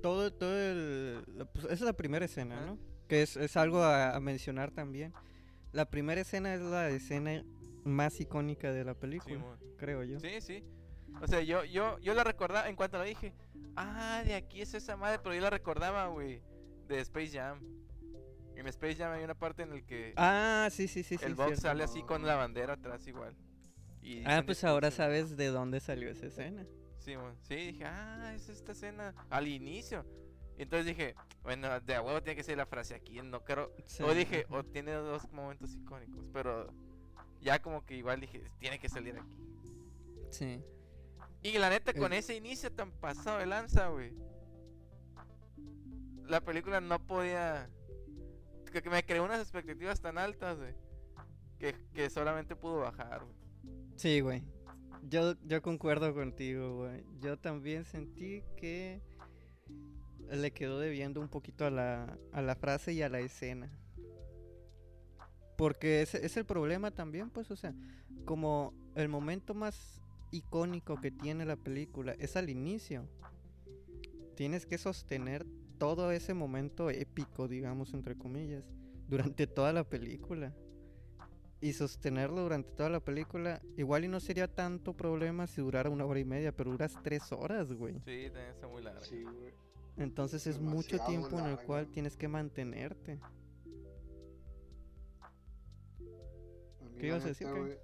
todo, 0.02 0.32
todo 0.34 0.56
el... 0.58 1.24
pues, 1.54 1.66
esa 1.66 1.74
es 1.74 1.82
la 1.82 1.94
primera 1.94 2.26
escena. 2.26 2.66
¿no? 2.66 2.78
Que 3.08 3.22
es, 3.22 3.38
es 3.38 3.56
algo 3.58 3.84
a, 3.84 4.16
a 4.16 4.20
mencionar 4.20 4.72
también. 4.72 5.14
La 5.72 5.90
primera 5.90 6.22
escena 6.22 6.54
es 6.54 6.62
la 6.62 6.90
escena 6.90 7.44
más 7.84 8.20
icónica 8.20 8.72
de 8.72 8.84
la 8.84 8.94
película, 8.96 9.44
creo 9.78 10.04
yo. 10.04 10.20
Sí, 10.20 10.42
sí. 10.42 10.64
O 11.22 11.28
sea, 11.28 11.42
yo, 11.42 11.64
yo, 11.66 12.00
yo 12.00 12.14
la 12.14 12.24
recordaba 12.24 12.68
en 12.70 12.76
cuanto 12.76 12.98
la 12.98 13.04
dije. 13.04 13.34
Ah, 13.76 14.24
de 14.26 14.36
aquí 14.36 14.62
es 14.62 14.74
esa 14.74 14.96
madre, 14.98 15.20
pero 15.22 15.36
yo 15.36 15.42
la 15.42 15.50
recordaba, 15.50 16.08
güey, 16.08 16.42
de 16.88 17.00
Space 17.02 17.30
Jam. 17.38 17.60
En 18.56 18.68
Space 18.68 18.96
Jam 18.96 19.12
hay 19.12 19.24
una 19.24 19.36
parte 19.36 19.64
en 19.64 19.70
la 19.72 19.82
que 19.82 20.14
Ah, 20.16 20.70
sí, 20.72 20.88
sí, 20.88 21.04
sí, 21.04 21.18
sí. 21.18 21.26
el 21.26 21.36
box 21.36 21.48
cierto. 21.48 21.62
sale 21.64 21.84
así 21.84 22.02
con 22.04 22.26
la 22.26 22.36
bandera 22.36 22.74
atrás 22.74 23.06
igual. 23.06 23.36
Y 24.02 24.24
Ah, 24.26 24.44
pues 24.46 24.64
ahora 24.64 24.92
sabes 24.92 25.36
de 25.36 25.48
dónde 25.48 25.80
salió 25.82 26.10
esa 26.10 26.28
escena. 26.28 26.66
Sí, 27.42 27.56
dije, 27.56 27.86
ah, 27.86 28.34
es 28.36 28.50
esta 28.50 28.72
escena 28.72 29.14
al 29.30 29.48
inicio. 29.48 30.06
Entonces 30.58 30.86
dije, 30.88 31.16
bueno, 31.44 31.80
de 31.82 32.00
huevo 32.00 32.24
tiene 32.24 32.36
que 32.38 32.44
ser 32.44 32.58
la 32.58 32.66
frase 32.66 32.96
aquí, 32.96 33.22
no 33.22 33.44
creo. 33.44 33.72
Sí, 33.86 34.04
O 34.04 34.14
dije, 34.14 34.46
o 34.50 34.64
tiene 34.64 34.94
dos 34.94 35.30
momentos 35.32 35.74
icónicos, 35.76 36.30
pero 36.32 36.74
ya 37.42 37.62
como 37.62 37.86
que 37.86 37.96
igual 37.98 38.22
dije, 38.22 38.42
tiene 38.60 38.80
que 38.80 38.88
salir 38.90 39.18
aquí. 39.18 39.46
Sí. 40.32 40.64
Y 41.44 41.58
la 41.60 41.70
neta, 41.70 41.94
con 41.94 42.12
Eh. 42.14 42.18
ese 42.20 42.36
inicio 42.36 42.72
tan 42.72 42.92
pasado 42.92 43.38
de 43.40 43.46
lanza, 43.46 43.90
güey. 43.90 44.12
La 46.28 46.42
película 46.42 46.82
no 46.82 47.00
podía. 47.06 47.70
Que, 48.72 48.82
que 48.82 48.90
me 48.90 49.06
creó 49.06 49.24
unas 49.24 49.40
expectativas 49.42 50.02
tan 50.02 50.18
altas, 50.18 50.58
güey. 50.58 50.74
Que, 51.60 51.76
que 51.94 52.10
solamente 52.10 52.56
pudo 52.56 52.80
bajar, 52.80 53.24
güey. 53.24 53.36
Sí, 53.96 54.20
güey. 54.22 54.44
Yo, 55.04 55.36
yo 55.46 55.62
concuerdo 55.62 56.14
contigo, 56.14 56.78
güey. 56.78 57.04
Yo 57.20 57.38
también 57.38 57.86
sentí 57.86 58.44
que 58.58 59.02
le 60.32 60.52
quedó 60.52 60.80
debiendo 60.80 61.22
un 61.22 61.30
poquito 61.30 61.66
a 61.66 61.70
la, 61.70 62.18
a 62.32 62.42
la 62.42 62.56
frase 62.56 62.94
y 62.94 63.02
a 63.02 63.10
la 63.10 63.20
escena. 63.20 63.70
Porque 65.58 66.02
ese 66.02 66.26
es 66.26 66.36
el 66.38 66.46
problema 66.46 66.92
también, 66.92 67.30
pues, 67.30 67.50
o 67.52 67.56
sea, 67.56 67.74
como 68.26 68.74
el 68.96 69.08
momento 69.08 69.54
más 69.54 70.02
icónico 70.32 71.00
que 71.00 71.12
tiene 71.12 71.46
la 71.46 71.56
película 71.56 72.14
es 72.20 72.36
al 72.36 72.50
inicio. 72.50 73.08
Tienes 74.36 74.66
que 74.66 74.78
sostener 74.78 75.46
todo 75.78 76.12
ese 76.12 76.34
momento 76.34 76.90
épico, 76.90 77.48
digamos, 77.48 77.94
entre 77.94 78.18
comillas, 78.18 78.70
durante 79.08 79.48
toda 79.48 79.72
la 79.72 79.84
película. 79.84 80.54
Y 81.66 81.74
sostenerlo 81.74 82.44
durante 82.44 82.70
toda 82.74 82.92
la 82.92 83.00
película, 83.00 83.60
igual 83.76 84.06
y 84.06 84.08
no 84.08 84.20
sería 84.20 84.48
tanto 84.48 84.94
problema 84.94 85.48
si 85.48 85.62
durara 85.62 85.90
una 85.90 86.06
hora 86.06 86.20
y 86.20 86.24
media, 86.24 86.52
pero 86.52 86.70
duras 86.70 86.96
tres 87.02 87.32
horas, 87.32 87.74
güey. 87.74 87.96
Sí, 88.06 88.30
también 88.30 88.52
está 88.52 88.68
muy 88.68 88.84
larga. 88.84 89.02
Sí, 89.02 89.24
güey. 89.24 89.52
Entonces 89.98 90.46
es 90.46 90.60
mucho 90.60 91.00
tiempo 91.00 91.40
en 91.40 91.48
el 91.48 91.58
cual 91.58 91.88
tienes 91.88 92.18
que 92.18 92.28
mantenerte. 92.28 93.20
A 96.82 96.86
mí, 96.88 96.98
¿Qué 97.00 97.08
ibas 97.08 97.26
a 97.26 97.30
decir, 97.30 97.48
güey, 97.50 97.80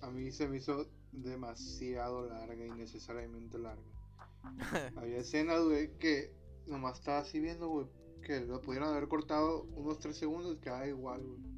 A 0.00 0.10
mí 0.10 0.32
se 0.32 0.48
me 0.48 0.56
hizo 0.56 0.88
demasiado 1.12 2.26
larga, 2.26 2.64
innecesariamente 2.64 3.58
larga. 3.58 3.82
Había 4.96 5.18
escenas, 5.18 5.62
güey, 5.62 5.98
que 5.98 6.32
nomás 6.66 7.00
estaba 7.00 7.18
así 7.18 7.40
viendo, 7.40 7.68
güey, 7.68 7.88
que 8.22 8.40
lo 8.40 8.62
pudieron 8.62 8.88
haber 8.88 9.06
cortado 9.06 9.64
unos 9.64 9.98
3 9.98 10.16
segundos 10.16 10.56
y 10.56 10.60
quedaba 10.60 10.86
igual, 10.86 11.20
güey. 11.22 11.51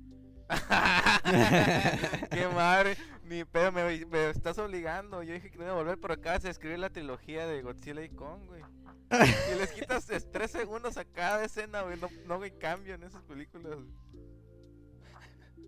Qué 2.31 2.49
madre, 2.55 2.97
ni 3.25 3.45
pedo, 3.45 3.73
me, 3.73 4.05
me 4.07 4.31
estás 4.31 4.59
obligando. 4.59 5.23
Yo 5.23 5.35
dije 5.35 5.51
que 5.51 5.59
no 5.59 5.65
iba 5.65 5.73
a 5.73 5.77
volver, 5.77 5.99
pero 6.01 6.15
acabas 6.15 6.43
de 6.43 6.51
escribir 6.51 6.79
la 6.79 6.91
trilogía 6.91 7.47
de 7.47 7.63
Godzilla 7.63 8.03
y 8.03 8.09
Kong, 8.11 8.41
güey. 8.47 8.63
Y 9.55 9.59
les 9.59 9.71
quitas 9.73 10.09
es- 10.11 10.31
tres 10.31 10.51
segundos 10.51 10.97
a 10.97 11.05
cada 11.05 11.45
escena, 11.45 11.83
güey. 11.83 11.99
No, 12.01 12.09
no 12.27 12.43
hay 12.43 12.51
cambio 12.53 12.95
en 12.95 13.03
esas 13.05 13.23
películas. 13.23 13.75
güey. 13.75 14.25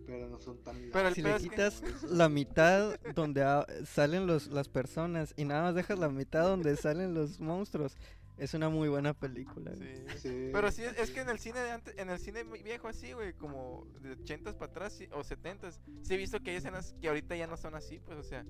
Pero 0.05 0.29
no 0.29 0.39
son 0.39 0.57
tan. 0.63 0.77
Pero 0.93 1.13
Si 1.13 1.21
le 1.21 1.33
que- 1.35 1.39
quitas 1.49 1.81
la 2.03 2.29
mitad 2.29 2.97
donde 3.13 3.43
salen 3.85 4.25
los, 4.25 4.47
las 4.47 4.69
personas 4.69 5.33
y 5.35 5.43
nada 5.43 5.63
más 5.63 5.75
dejas 5.75 5.99
la 5.99 6.07
mitad 6.09 6.43
donde 6.43 6.75
salen 6.77 7.13
los 7.13 7.39
monstruos, 7.41 7.97
es 8.37 8.53
una 8.53 8.69
muy 8.69 8.87
buena 8.89 9.13
película. 9.13 9.71
güey. 9.75 9.95
Sí. 9.95 10.17
Sí, 10.19 10.49
Pero 10.53 10.71
sí, 10.71 10.83
es 10.83 11.11
que 11.11 11.21
en 11.21 11.29
el 11.29 11.39
cine 11.39 11.59
de 11.59 11.71
antes, 11.71 11.97
en 11.97 12.09
el 12.09 12.19
cine 12.19 12.43
muy 12.43 12.61
viejo 12.63 12.87
así, 12.87 13.13
güey, 13.13 13.33
como 13.33 13.85
de 14.01 14.17
80s 14.17 14.53
para 14.53 14.65
atrás 14.71 14.99
o 15.11 15.21
70s, 15.21 15.79
sí 16.03 16.13
he 16.13 16.17
visto 16.17 16.39
que 16.41 16.51
hay 16.51 16.57
escenas 16.57 16.95
que 17.01 17.07
ahorita 17.07 17.35
ya 17.35 17.47
no 17.47 17.57
son 17.57 17.75
así, 17.75 17.99
pues, 17.99 18.17
o 18.17 18.23
sea, 18.23 18.45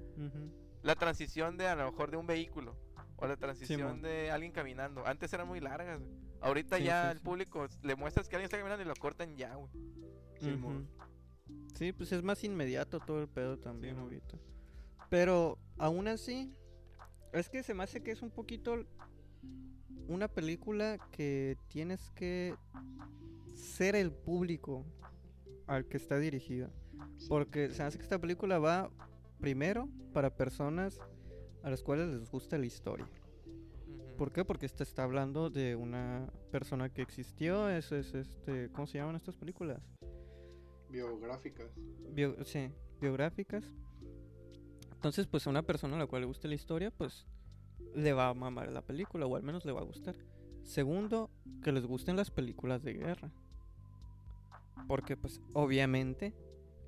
la 0.84 0.96
transición 0.96 1.58
de 1.58 1.68
a 1.68 1.76
lo 1.76 1.92
mejor 1.92 2.12
de 2.12 2.18
un 2.18 2.28
vehículo 2.28 2.76
o 3.16 3.26
la 3.28 3.36
transición 3.38 4.02
de 4.02 4.30
alguien 4.32 4.52
caminando, 4.52 5.06
antes 5.08 5.32
eran 5.34 5.48
muy 5.48 5.60
largas, 5.60 6.00
güey. 6.02 6.12
Ahorita 6.40 6.78
Sí, 6.78 6.84
ya 6.84 7.06
sí, 7.06 7.12
el 7.14 7.18
sí. 7.18 7.24
público 7.24 7.68
le 7.82 7.96
muestras 7.96 8.30
que 8.30 8.36
alguien 8.36 8.46
está 8.46 8.58
caminando 8.58 8.84
y 8.84 8.88
lo 8.88 8.94
cortan 8.96 9.36
ya, 9.36 9.56
güey. 9.56 9.72
Sí, 11.74 11.94
pues 11.94 12.12
es 12.12 12.24
más 12.24 12.44
inmediato 12.44 13.00
todo 13.00 13.22
el 13.22 13.28
pedo 13.28 13.58
también 13.58 13.98
ahorita. 13.98 14.38
Pero 15.10 15.58
aún 15.78 16.08
así, 16.08 16.54
es 17.34 17.50
que 17.50 17.64
se 17.64 17.74
me 17.74 17.84
hace 17.84 18.02
que 18.04 18.12
es 18.12 18.22
un 18.22 18.30
poquito 18.32 18.86
una 20.08 20.28
película 20.28 20.98
que 21.12 21.58
tienes 21.68 22.10
que 22.12 22.56
ser 23.56 23.96
el 23.96 24.12
público 24.12 24.86
al 25.68 25.86
que 25.88 25.98
está 25.98 26.18
dirigida. 26.20 26.70
Porque 27.28 27.70
se 27.70 27.84
hace 27.84 27.98
que 27.98 28.04
esta 28.04 28.20
película 28.20 28.60
va 28.60 28.90
primero 29.40 29.90
para 30.14 30.36
personas 30.36 31.00
a 31.64 31.70
las 31.70 31.84
cuales 31.84 32.08
les 32.10 32.30
gusta 32.30 32.58
la 32.58 32.66
historia. 32.66 33.08
¿Por 34.18 34.32
qué? 34.32 34.44
Porque 34.46 34.66
esta 34.66 34.84
está 34.84 35.04
hablando 35.04 35.50
de 35.50 35.76
una 35.76 36.32
persona 36.52 36.90
que 36.90 37.02
existió, 37.04 37.70
es, 37.70 37.92
es 37.92 38.14
este, 38.16 38.70
¿cómo 38.72 38.88
se 38.88 38.98
llaman 38.98 39.16
estas 39.16 39.36
películas? 39.36 39.80
Biográficas. 40.90 41.68
bio- 42.14 42.44
sí, 42.46 42.72
biográficas. 43.00 43.64
Entonces, 44.94 45.28
pues 45.28 45.46
a 45.46 45.50
una 45.52 45.62
persona 45.62 45.96
a 45.96 46.00
la 46.00 46.08
cual 46.08 46.22
le 46.24 46.28
guste 46.28 46.48
la 46.48 46.56
historia, 46.56 46.90
pues 46.90 47.28
le 47.96 48.14
va 48.14 48.30
a 48.30 48.34
mamar 48.34 48.72
la 48.72 48.82
película, 48.82 49.26
o 49.26 49.36
al 49.36 49.44
menos 49.44 49.66
le 49.66 49.72
va 49.72 49.82
a 49.82 49.86
gustar. 49.86 50.16
Segundo, 50.64 51.30
que 51.64 51.72
les 51.72 51.86
gusten 51.86 52.16
las 52.16 52.32
películas 52.32 52.84
de 52.84 52.94
guerra. 52.94 53.32
Porque, 54.88 55.18
pues, 55.18 55.42
obviamente 55.54 56.34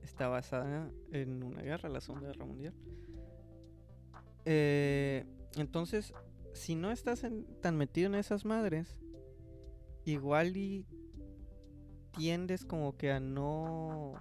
está 0.03 0.27
basada 0.27 0.91
en 1.11 1.43
una 1.43 1.61
guerra, 1.61 1.89
la 1.89 2.01
Segunda 2.01 2.27
Guerra 2.27 2.45
Mundial. 2.45 2.73
Eh, 4.45 5.25
entonces, 5.55 6.13
si 6.53 6.75
no 6.75 6.91
estás 6.91 7.25
tan 7.61 7.77
metido 7.77 8.07
en 8.07 8.15
esas 8.15 8.45
madres, 8.45 8.97
igual 10.05 10.57
y 10.57 10.85
tiendes 12.11 12.65
como 12.65 12.97
que 12.97 13.11
a 13.11 13.19
no 13.19 14.13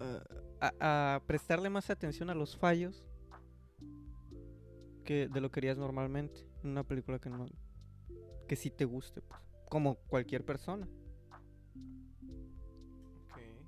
eh, 0.00 0.20
a 0.60 1.22
prestarle 1.26 1.70
más 1.70 1.90
atención 1.90 2.30
a 2.30 2.34
los 2.34 2.56
fallos 2.56 3.04
que 5.04 5.28
de 5.28 5.40
lo 5.40 5.50
que 5.50 5.60
harías 5.60 5.78
normalmente 5.78 6.46
en 6.62 6.70
una 6.70 6.84
película 6.84 7.18
que 7.18 7.30
no 7.30 7.46
que 8.48 8.56
sí 8.56 8.70
te 8.70 8.84
guste 8.84 9.22
pues, 9.22 9.40
como 9.68 9.96
cualquier 9.96 10.44
persona. 10.44 10.88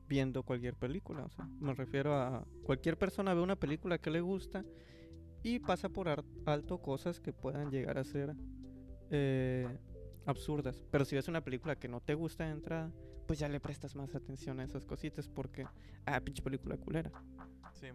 Viendo 0.09 0.45
cualquier 0.45 0.75
película 0.75 1.25
o 1.25 1.31
sea 1.31 1.49
me 1.61 1.75
refiero 1.75 2.15
a 2.15 2.47
cualquier 2.63 2.97
persona 2.97 3.35
ve 3.35 3.41
una 3.41 3.57
película 3.57 3.99
que 3.99 4.11
le 4.11 4.21
gusta 4.21 4.65
y 5.43 5.59
pasa 5.59 5.89
por 5.89 6.09
alto 6.47 6.79
cosas 6.79 7.21
que 7.21 7.33
puedan 7.33 7.71
llegar 7.71 7.99
a 7.99 8.05
ser 8.05 8.35
eh, 9.11 9.79
absurdas. 10.25 10.83
Pero 10.91 11.05
si 11.05 11.17
ves 11.17 11.29
una 11.29 11.43
película 11.43 11.77
que 11.77 11.89
no 11.89 12.01
te 12.01 12.15
gusta 12.15 12.45
de 12.45 12.51
entrada 12.53 12.93
pues 13.27 13.41
ya 13.41 13.49
le 13.49 13.59
prestas 13.59 13.97
más 13.97 14.15
atención 14.15 14.61
a 14.61 14.65
esas 14.65 14.85
cositas 14.85 15.29
porque 15.29 15.67
ah 16.05 16.21
pinche 16.21 16.43
película 16.43 16.77
culera. 16.77 17.11
Sí, 17.73 17.89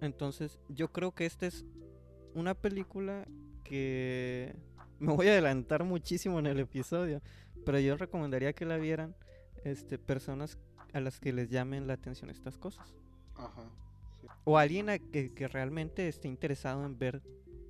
entonces, 0.00 0.60
yo 0.68 0.92
creo 0.92 1.12
que 1.12 1.26
esta 1.26 1.46
es 1.46 1.64
una 2.34 2.54
película 2.54 3.26
que 3.64 4.54
me 4.98 5.12
voy 5.12 5.28
a 5.28 5.32
adelantar 5.32 5.84
muchísimo 5.84 6.38
en 6.38 6.46
el 6.46 6.58
episodio, 6.60 7.20
pero 7.64 7.78
yo 7.78 7.96
recomendaría 7.96 8.52
que 8.52 8.64
la 8.64 8.76
vieran 8.76 9.14
este 9.64 9.98
personas 9.98 10.58
a 10.92 11.00
las 11.00 11.20
que 11.20 11.32
les 11.32 11.50
llamen 11.50 11.86
la 11.86 11.94
atención 11.94 12.30
estas 12.30 12.56
cosas 12.56 12.94
Ajá. 13.34 13.62
o 14.44 14.56
alguien 14.56 14.88
a 14.88 14.98
que, 14.98 15.34
que 15.34 15.48
realmente 15.48 16.08
esté 16.08 16.28
interesado 16.28 16.84
en 16.86 16.98
ver 16.98 17.22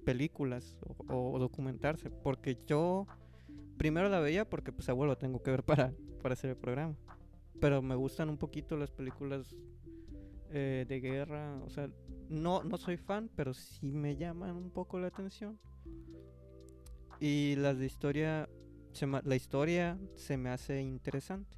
películas 0.05 0.77
o, 1.09 1.35
o 1.35 1.39
documentarse, 1.39 2.11
porque 2.11 2.59
yo 2.67 3.07
primero 3.77 4.09
la 4.09 4.21
veía 4.21 4.49
porque 4.49 4.73
pues 4.73 4.89
a 4.89 4.95
huevo 4.95 5.07
la 5.07 5.19
tengo 5.19 5.43
que 5.43 5.51
ver 5.51 5.65
para 5.65 5.93
para 6.19 6.35
hacer 6.35 6.51
el 6.51 6.57
programa. 6.57 6.95
Pero 7.61 7.83
me 7.83 7.95
gustan 7.95 8.29
un 8.29 8.37
poquito 8.37 8.77
las 8.77 8.91
películas 8.91 9.57
eh, 10.51 10.85
de 10.89 11.01
guerra, 11.01 11.57
o 11.65 11.71
sea, 11.71 11.89
no, 12.29 12.63
no 12.63 12.77
soy 12.77 12.97
fan, 12.97 13.31
pero 13.35 13.55
sí 13.55 13.93
me 13.93 14.17
llaman 14.17 14.57
un 14.57 14.71
poco 14.71 14.99
la 14.99 15.09
atención. 15.09 15.59
Y 17.21 17.57
las 17.57 17.79
de 17.79 17.87
historia, 17.87 18.49
se 18.93 19.07
la 19.07 19.37
historia 19.37 19.99
se 20.15 20.37
me 20.37 20.51
hace 20.51 20.83
interesante. 20.83 21.57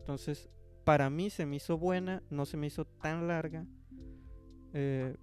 Entonces, 0.00 0.48
para 0.84 1.10
mí 1.10 1.30
se 1.30 1.46
me 1.46 1.56
hizo 1.56 1.78
buena, 1.78 2.22
no 2.30 2.46
se 2.46 2.56
me 2.56 2.66
hizo 2.66 2.84
tan 2.84 3.28
larga. 3.28 3.66
eh, 4.72 5.16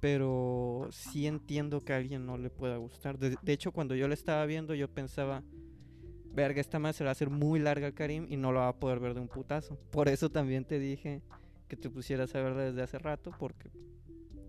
pero 0.00 0.88
sí 0.90 1.26
entiendo 1.26 1.80
que 1.80 1.92
a 1.92 1.96
alguien 1.96 2.24
no 2.24 2.38
le 2.38 2.50
pueda 2.50 2.76
gustar. 2.76 3.18
De, 3.18 3.36
hecho, 3.52 3.72
cuando 3.72 3.94
yo 3.94 4.06
la 4.06 4.14
estaba 4.14 4.46
viendo, 4.46 4.74
yo 4.74 4.88
pensaba, 4.88 5.42
verga, 6.32 6.60
esta 6.60 6.78
más 6.78 6.96
se 6.96 7.04
va 7.04 7.10
a 7.10 7.12
hacer 7.12 7.30
muy 7.30 7.58
larga 7.58 7.88
al 7.88 7.94
Karim 7.94 8.26
y 8.28 8.36
no 8.36 8.52
la 8.52 8.60
va 8.60 8.68
a 8.68 8.76
poder 8.78 9.00
ver 9.00 9.14
de 9.14 9.20
un 9.20 9.28
putazo. 9.28 9.76
Por 9.90 10.08
eso 10.08 10.30
también 10.30 10.64
te 10.64 10.78
dije 10.78 11.22
que 11.66 11.76
te 11.76 11.90
pusieras 11.90 12.34
a 12.34 12.42
verla 12.42 12.62
desde 12.62 12.82
hace 12.82 12.98
rato, 12.98 13.32
porque 13.38 13.70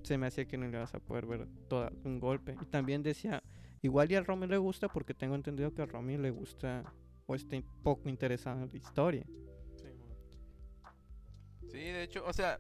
se 0.04 0.18
me 0.18 0.28
hacía 0.28 0.46
que 0.46 0.58
no 0.58 0.68
le 0.68 0.78
vas 0.78 0.94
a 0.94 1.00
poder 1.00 1.26
ver 1.26 1.48
toda 1.68 1.92
un 2.04 2.20
golpe. 2.20 2.56
Y 2.62 2.66
también 2.66 3.04
decía, 3.04 3.44
igual 3.82 4.12
y 4.12 4.16
al 4.16 4.26
Romy 4.26 4.48
le 4.48 4.58
gusta, 4.58 4.88
porque 4.90 5.14
tengo 5.14 5.36
entendido 5.36 5.74
que 5.74 5.82
a 5.82 5.86
Romy 5.86 6.18
le 6.18 6.32
gusta 6.32 6.84
o 7.26 7.36
está 7.36 7.58
poco 7.84 8.10
interesado 8.10 8.62
en 8.64 8.70
la 8.70 8.78
historia. 8.78 9.26
Sí, 11.72 11.78
de 11.78 12.04
hecho, 12.04 12.24
o 12.26 12.34
sea, 12.34 12.60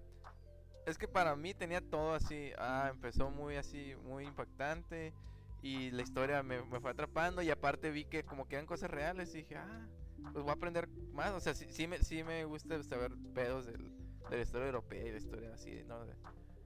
es 0.85 0.97
que 0.97 1.07
para 1.07 1.35
mí 1.35 1.53
tenía 1.53 1.81
todo 1.81 2.13
así. 2.13 2.51
Ah, 2.57 2.89
empezó 2.93 3.29
muy 3.31 3.55
así, 3.55 3.95
muy 4.03 4.25
impactante. 4.25 5.13
Y 5.61 5.91
la 5.91 6.03
historia 6.03 6.41
me, 6.43 6.63
me 6.63 6.79
fue 6.79 6.91
atrapando. 6.91 7.41
Y 7.41 7.49
aparte 7.49 7.91
vi 7.91 8.05
que 8.05 8.23
como 8.23 8.47
que 8.47 8.55
eran 8.55 8.67
cosas 8.67 8.89
reales. 8.91 9.33
Y 9.33 9.39
dije, 9.39 9.55
ah, 9.57 9.87
pues 10.31 10.43
voy 10.43 10.49
a 10.51 10.53
aprender 10.53 10.87
más. 11.11 11.31
O 11.33 11.39
sea, 11.39 11.53
sí, 11.55 11.65
sí, 11.69 11.87
me, 11.87 11.99
sí 11.99 12.23
me 12.23 12.45
gusta 12.45 12.81
saber 12.83 13.11
pedos 13.33 13.65
del- 13.65 13.91
de 14.29 14.35
la 14.37 14.43
historia 14.43 14.67
europea 14.67 15.07
y 15.07 15.11
la 15.11 15.17
historia 15.17 15.53
así, 15.55 15.83
¿no? 15.87 16.05
De, 16.05 16.13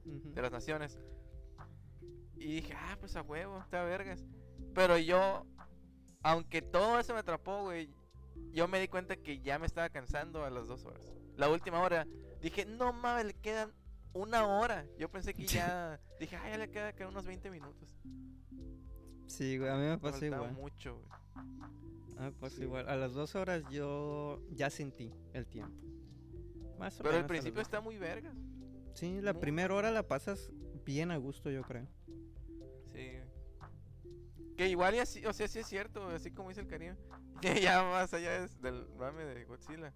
de 0.05 0.41
las 0.41 0.51
naciones. 0.51 0.99
Y 2.35 2.55
dije, 2.55 2.73
ah, 2.75 2.97
pues 2.99 3.15
a 3.15 3.21
huevo, 3.21 3.57
está 3.59 3.83
vergas. 3.83 4.25
Pero 4.73 4.97
yo, 4.97 5.45
aunque 6.23 6.61
todo 6.61 6.99
eso 6.99 7.13
me 7.13 7.19
atrapó, 7.19 7.63
güey, 7.63 7.89
yo 8.51 8.67
me 8.67 8.79
di 8.79 8.87
cuenta 8.87 9.15
que 9.15 9.39
ya 9.39 9.59
me 9.59 9.65
estaba 9.65 9.89
cansando 9.89 10.43
a 10.43 10.49
las 10.49 10.67
dos 10.67 10.85
horas. 10.85 11.13
La 11.37 11.49
última 11.49 11.79
hora, 11.81 12.05
dije, 12.41 12.65
no 12.65 12.91
mames, 12.93 13.25
le 13.25 13.33
quedan 13.35 13.71
una 14.13 14.45
hora. 14.45 14.85
Yo 14.97 15.09
pensé 15.09 15.33
que 15.33 15.45
ya, 15.45 15.99
dije, 16.19 16.35
ah, 16.35 16.49
ya 16.49 16.57
le 16.57 16.69
queda 16.69 16.93
que 16.93 17.05
unos 17.05 17.25
20 17.25 17.49
minutos. 17.49 17.87
Sí, 19.27 19.57
güey, 19.57 19.69
a 19.69 19.75
mí 19.75 19.81
me 19.83 19.97
faltaba 19.97 20.25
igual. 20.25 20.53
mucho, 20.53 20.95
güey. 20.97 21.09
A 22.17 22.21
mí 22.21 22.25
me 22.25 22.31
pasa 22.33 22.57
Sí. 22.57 22.63
igual. 22.63 22.87
A 22.89 22.95
las 22.95 23.13
dos 23.13 23.35
horas 23.35 23.63
yo 23.71 24.41
ya 24.51 24.69
sentí 24.69 25.11
el 25.33 25.47
tiempo. 25.47 25.81
Más 26.77 26.99
o 26.99 27.03
Pero 27.03 27.17
al 27.17 27.25
principio 27.25 27.61
está 27.61 27.79
muy 27.81 27.97
vergas. 27.97 28.35
Sí, 28.93 29.21
la 29.21 29.33
primera 29.39 29.73
hora 29.73 29.91
la 29.91 30.07
pasas 30.07 30.51
bien 30.85 31.11
a 31.11 31.17
gusto, 31.17 31.49
yo 31.49 31.61
creo. 31.63 31.87
Sí. 32.91 33.09
Que 34.57 34.69
igual 34.69 34.95
y 34.95 34.99
así, 34.99 35.25
o 35.25 35.33
sea, 35.33 35.47
sí 35.47 35.59
es 35.59 35.67
cierto, 35.67 36.07
así 36.09 36.31
como 36.31 36.49
dice 36.49 36.61
el 36.61 36.67
Karim. 36.67 36.95
Que 37.41 37.59
ya 37.59 37.81
más 37.83 38.13
allá 38.13 38.37
es 38.43 38.61
del 38.61 38.87
mame 38.97 39.25
de 39.25 39.43
Godzilla. 39.45 39.93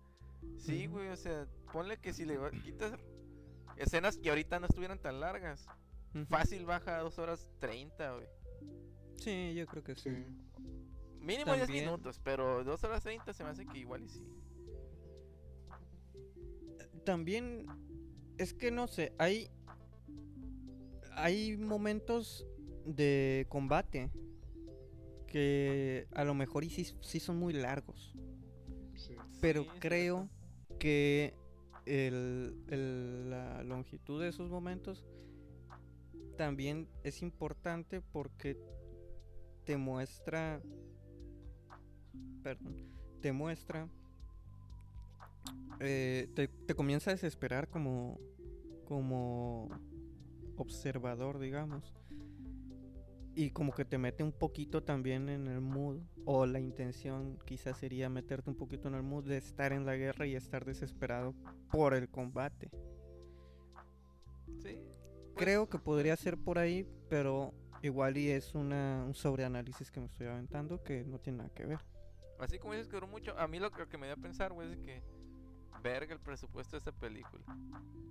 Sí, 0.57 0.87
güey, 0.87 1.07
o 1.09 1.15
sea, 1.15 1.47
ponle 1.71 1.97
que 1.97 2.11
si 2.11 2.25
le 2.25 2.37
quitas 2.63 2.93
escenas 3.77 4.17
que 4.17 4.29
ahorita 4.29 4.59
no 4.59 4.65
estuvieran 4.67 4.99
tan 4.99 5.19
largas. 5.19 5.65
Fácil 6.29 6.65
baja 6.65 6.97
a 6.97 7.01
2 7.03 7.19
horas 7.19 7.47
30, 7.59 8.13
güey. 8.15 8.27
Sí, 9.17 9.53
yo 9.55 9.65
creo 9.67 9.83
que 9.83 9.95
sí. 9.95 10.09
Sí. 10.09 10.25
Mínimo 11.21 11.53
10 11.53 11.67
También- 11.67 11.85
minutos, 11.85 12.19
pero 12.23 12.63
2 12.63 12.83
horas 12.83 13.03
30 13.03 13.31
se 13.33 13.43
me 13.43 13.49
hace 13.51 13.65
que 13.65 13.77
igual 13.77 14.03
y 14.03 14.09
sí. 14.09 14.25
También 17.05 17.65
es 18.37 18.53
que 18.53 18.71
no 18.71 18.87
sé, 18.87 19.13
hay 19.17 19.49
hay 21.15 21.57
momentos 21.57 22.45
de 22.85 23.47
combate 23.49 24.11
que 25.25 26.07
a 26.13 26.23
lo 26.23 26.33
mejor 26.35 26.63
y 26.63 26.69
sí, 26.69 26.85
sí 27.01 27.19
son 27.19 27.37
muy 27.37 27.53
largos, 27.53 28.13
Sí. 28.95 29.15
pero 29.41 29.63
Sí, 29.63 29.69
creo 29.79 30.29
que 30.79 31.33
el- 31.85 32.55
el- 32.69 33.29
la 33.31 33.63
longitud 33.63 34.21
de 34.21 34.29
esos 34.29 34.49
momentos 34.49 35.03
también 36.37 36.87
es 37.03 37.21
importante 37.23 38.01
porque 38.01 38.57
te 39.65 39.75
muestra 39.75 40.61
perdón 42.43 42.75
te 43.21 43.31
muestra 43.31 43.89
eh, 45.79 46.29
te, 46.35 46.47
te 46.47 46.75
comienza 46.75 47.11
a 47.11 47.13
desesperar 47.13 47.69
como 47.69 48.19
como 48.85 49.69
observador 50.55 51.39
digamos. 51.39 51.93
Y 53.35 53.51
como 53.51 53.71
que 53.71 53.85
te 53.85 53.99
mete 53.99 54.23
un 54.23 54.31
poquito 54.31 54.81
también 54.81 55.29
en 55.29 55.47
el 55.47 55.61
mood 55.61 55.99
o 56.25 56.47
la 56.47 56.59
intención 56.59 57.37
quizás 57.45 57.77
sería 57.77 58.09
meterte 58.09 58.49
un 58.49 58.55
poquito 58.55 58.87
en 58.87 58.95
el 58.95 59.03
mood 59.03 59.25
de 59.25 59.37
estar 59.37 59.73
en 59.73 59.85
la 59.85 59.95
guerra 59.95 60.25
y 60.25 60.35
estar 60.35 60.65
desesperado 60.65 61.35
por 61.71 61.93
el 61.93 62.09
combate. 62.09 62.71
Sí. 64.63 64.79
creo 65.35 65.69
que 65.69 65.77
podría 65.77 66.15
ser 66.15 66.35
por 66.35 66.57
ahí 66.57 66.87
pero 67.09 67.53
igual 67.83 68.17
y 68.17 68.29
es 68.29 68.55
una, 68.55 69.03
un 69.05 69.13
sobreanálisis 69.13 69.91
que 69.91 69.99
me 69.99 70.07
estoy 70.07 70.27
aventando 70.27 70.83
que 70.83 71.03
no 71.03 71.19
tiene 71.19 71.39
nada 71.39 71.49
que 71.53 71.65
ver. 71.65 71.79
Así 72.39 72.59
como 72.59 72.73
dices 72.73 72.87
que 72.87 72.95
duró 72.95 73.07
mucho, 73.07 73.37
a 73.37 73.47
mí 73.47 73.59
lo 73.59 73.71
que, 73.71 73.79
lo 73.79 73.89
que 73.89 73.97
me 73.97 74.07
dio 74.07 74.15
a 74.15 74.17
pensar, 74.17 74.53
güey, 74.53 74.71
es 74.71 74.79
que 74.79 75.03
verga 75.81 76.13
el 76.13 76.19
presupuesto 76.19 76.75
de 76.75 76.79
esta 76.79 76.91
película. 76.91 77.43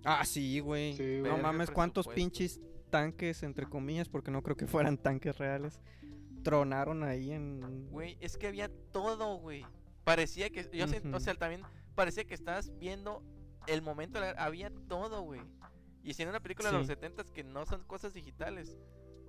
Ah, 0.05 0.25
sí, 0.25 0.61
güey. 0.61 0.97
Sí, 0.97 1.21
no 1.23 1.39
mames, 1.39 1.71
cuántos 1.71 2.07
pinches 2.09 2.61
tanques, 2.91 3.43
entre 3.43 3.67
comillas, 3.67 4.09
porque 4.09 4.31
no 4.31 4.43
creo 4.43 4.57
que 4.57 4.67
fueran 4.67 4.97
tanques 4.99 5.37
reales, 5.39 5.81
tronaron 6.43 7.03
ahí 7.03 7.33
en... 7.33 7.89
Güey, 7.91 8.17
es 8.21 8.37
que 8.37 8.47
había 8.47 8.71
todo, 8.93 9.37
güey. 9.39 9.65
Parecía 10.05 10.51
que, 10.51 10.69
yo 10.73 10.87
sé, 10.87 11.03
o 11.13 11.19
sea, 11.21 11.35
también 11.35 11.63
parecía 11.95 12.25
que 12.25 12.35
estabas 12.35 12.77
viendo 12.79 13.23
el 13.67 13.83
momento, 13.83 14.21
de 14.21 14.33
la- 14.33 14.43
había 14.45 14.71
todo, 14.89 15.23
güey. 15.23 15.41
Y 16.05 16.15
si 16.15 16.23
en 16.23 16.29
una 16.29 16.39
película 16.41 16.71
de 16.71 16.79
los 16.79 16.87
Sí. 16.87 16.93
70 16.93 17.25
que 17.25 17.43
no 17.43 17.67
son 17.67 17.83
cosas 17.85 18.15
digitales. 18.15 18.77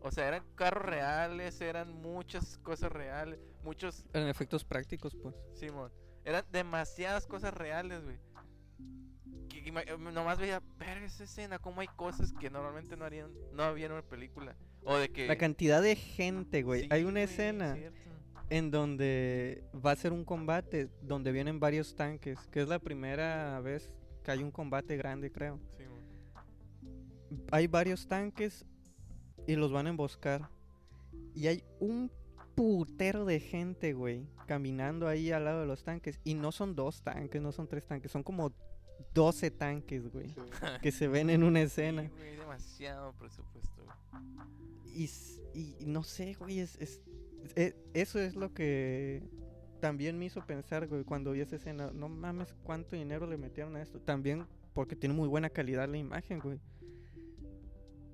O 0.04 0.12
sea, 0.12 0.28
eran 0.28 0.44
carros 0.54 0.86
reales, 0.86 1.60
eran 1.60 1.92
muchas 1.92 2.60
cosas 2.60 2.92
reales, 2.92 3.40
muchos 3.64 4.06
En 4.14 4.28
efectos 4.28 4.64
prácticos, 4.64 5.16
pues. 5.16 5.34
Simón. 5.56 5.92
Eran 6.24 6.46
demasiadas 6.52 7.26
cosas 7.26 7.52
reales, 7.56 8.04
güey. 8.04 8.18
Nomás 9.72 10.40
veía, 10.40 10.62
ver 10.80 11.00
esa 11.00 11.24
escena, 11.24 11.60
cómo 11.60 11.82
hay 11.82 11.88
cosas 11.88 12.34
que 12.34 12.50
normalmente 12.50 12.96
no 12.98 13.06
harían, 13.06 13.32
no 13.54 13.64
había 13.64 13.88
en 13.88 13.94
una 13.94 14.02
película. 14.02 14.56
O 14.84 14.98
de 14.98 15.10
que. 15.10 15.28
La 15.28 15.38
cantidad 15.38 15.82
de 15.82 15.96
gente, 15.96 16.64
güey. 16.64 16.82
Sí, 16.82 16.88
Hay 16.92 17.04
una 17.04 17.22
güey, 17.22 17.24
escena 17.24 17.78
en 18.50 18.72
donde 18.72 19.64
va 19.74 19.92
a 19.92 19.96
ser 19.96 20.14
un 20.14 20.24
combate, 20.24 20.90
donde 21.02 21.32
vienen 21.32 21.60
varios 21.60 21.96
tanques, 21.96 22.40
que 22.48 22.62
es 22.62 22.68
la 22.68 22.80
primera 22.80 23.60
vez 23.60 23.92
que 24.24 24.32
hay 24.32 24.44
un 24.44 24.52
combate 24.52 24.98
grande, 24.98 25.32
creo. 25.32 25.60
Simón. 25.78 26.04
hay 27.52 27.68
varios 27.68 28.08
tanques 28.08 28.66
y 29.46 29.56
los 29.56 29.72
van 29.72 29.88
a 29.88 29.90
emboscar. 29.90 30.50
Y 31.34 31.48
hay 31.48 31.64
un 31.80 32.12
putero 32.56 33.26
de 33.26 33.40
gente, 33.40 33.94
güey, 33.94 34.28
caminando 34.48 35.08
ahí 35.08 35.32
al 35.32 35.46
lado 35.46 35.62
de 35.62 35.68
los 35.68 35.84
tanques. 35.84 36.20
Y 36.24 36.34
no 36.34 36.52
son 36.52 36.76
dos 36.76 37.02
tanques, 37.04 37.42
no 37.42 37.52
son 37.52 37.68
tres 37.68 37.86
tanques, 37.86 38.12
son 38.12 38.24
como 38.24 38.52
12 39.14 39.52
tanques, 39.52 40.12
güey, 40.12 40.30
Sí. 40.30 40.36
que 40.82 40.92
se 40.92 41.08
ven 41.08 41.30
en 41.30 41.44
una 41.44 41.62
escena. 41.62 42.04
Sí, 42.04 42.10
güey, 42.18 42.36
demasiado 42.38 43.14
presupuesto. 43.14 43.84
Y, 44.94 45.10
y 45.54 45.76
no 45.86 46.04
sé, 46.04 46.34
güey, 46.34 46.60
es, 46.60 46.76
es- 46.80 47.02
e- 47.56 47.76
eso 47.94 48.20
es 48.20 48.36
lo 48.36 48.54
que 48.54 49.24
también 49.80 50.18
me 50.18 50.26
hizo 50.26 50.46
pensar, 50.46 50.88
güey, 50.88 51.04
cuando 51.04 51.32
vi 51.32 51.42
esa 51.42 51.56
escena. 51.56 51.92
No 51.94 52.10
mames, 52.10 52.54
cuánto 52.64 52.96
dinero 52.96 53.28
le 53.28 53.38
metieron 53.38 53.76
a 53.76 53.82
esto. 53.82 54.00
También 54.00 54.46
porque 54.74 54.96
tiene 54.96 55.14
muy 55.16 55.28
buena 55.28 55.50
calidad 55.50 55.88
la 55.88 55.98
imagen, 55.98 56.40
güey. 56.40 56.60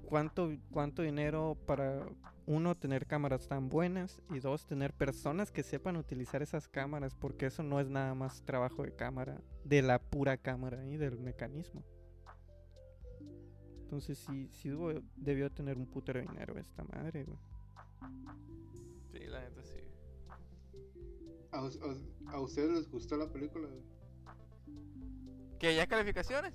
¿Cuánto, 0.05 0.51
cuánto 0.71 1.01
dinero 1.01 1.57
para, 1.65 2.05
uno, 2.45 2.75
tener 2.75 3.05
cámaras 3.05 3.47
tan 3.47 3.69
buenas 3.69 4.21
y 4.29 4.39
dos, 4.39 4.65
tener 4.65 4.93
personas 4.93 5.51
que 5.51 5.63
sepan 5.63 5.95
utilizar 5.95 6.41
esas 6.41 6.67
cámaras, 6.67 7.15
porque 7.15 7.45
eso 7.45 7.63
no 7.63 7.79
es 7.79 7.89
nada 7.89 8.13
más 8.15 8.43
trabajo 8.43 8.83
de 8.83 8.93
cámara, 8.93 9.41
de 9.63 9.81
la 9.81 9.99
pura 9.99 10.37
cámara 10.37 10.85
y 10.85 10.97
del 10.97 11.19
mecanismo. 11.19 11.83
Entonces 13.81 14.17
sí, 14.17 14.49
sí 14.51 14.71
debió 15.15 15.51
tener 15.51 15.77
un 15.77 15.85
putero 15.85 16.19
de 16.19 16.27
dinero 16.27 16.57
esta 16.57 16.83
madre, 16.83 17.23
güey. 17.23 17.37
Sí, 19.11 19.19
la 19.27 19.41
neta 19.41 19.63
sí. 19.63 19.77
¿A, 21.51 21.69
a 22.31 22.39
ustedes 22.39 22.71
les 22.71 22.89
gustó 22.89 23.15
la 23.15 23.31
película? 23.31 23.69
¿Que 25.59 25.75
ya 25.75 25.87
calificaciones? 25.87 26.53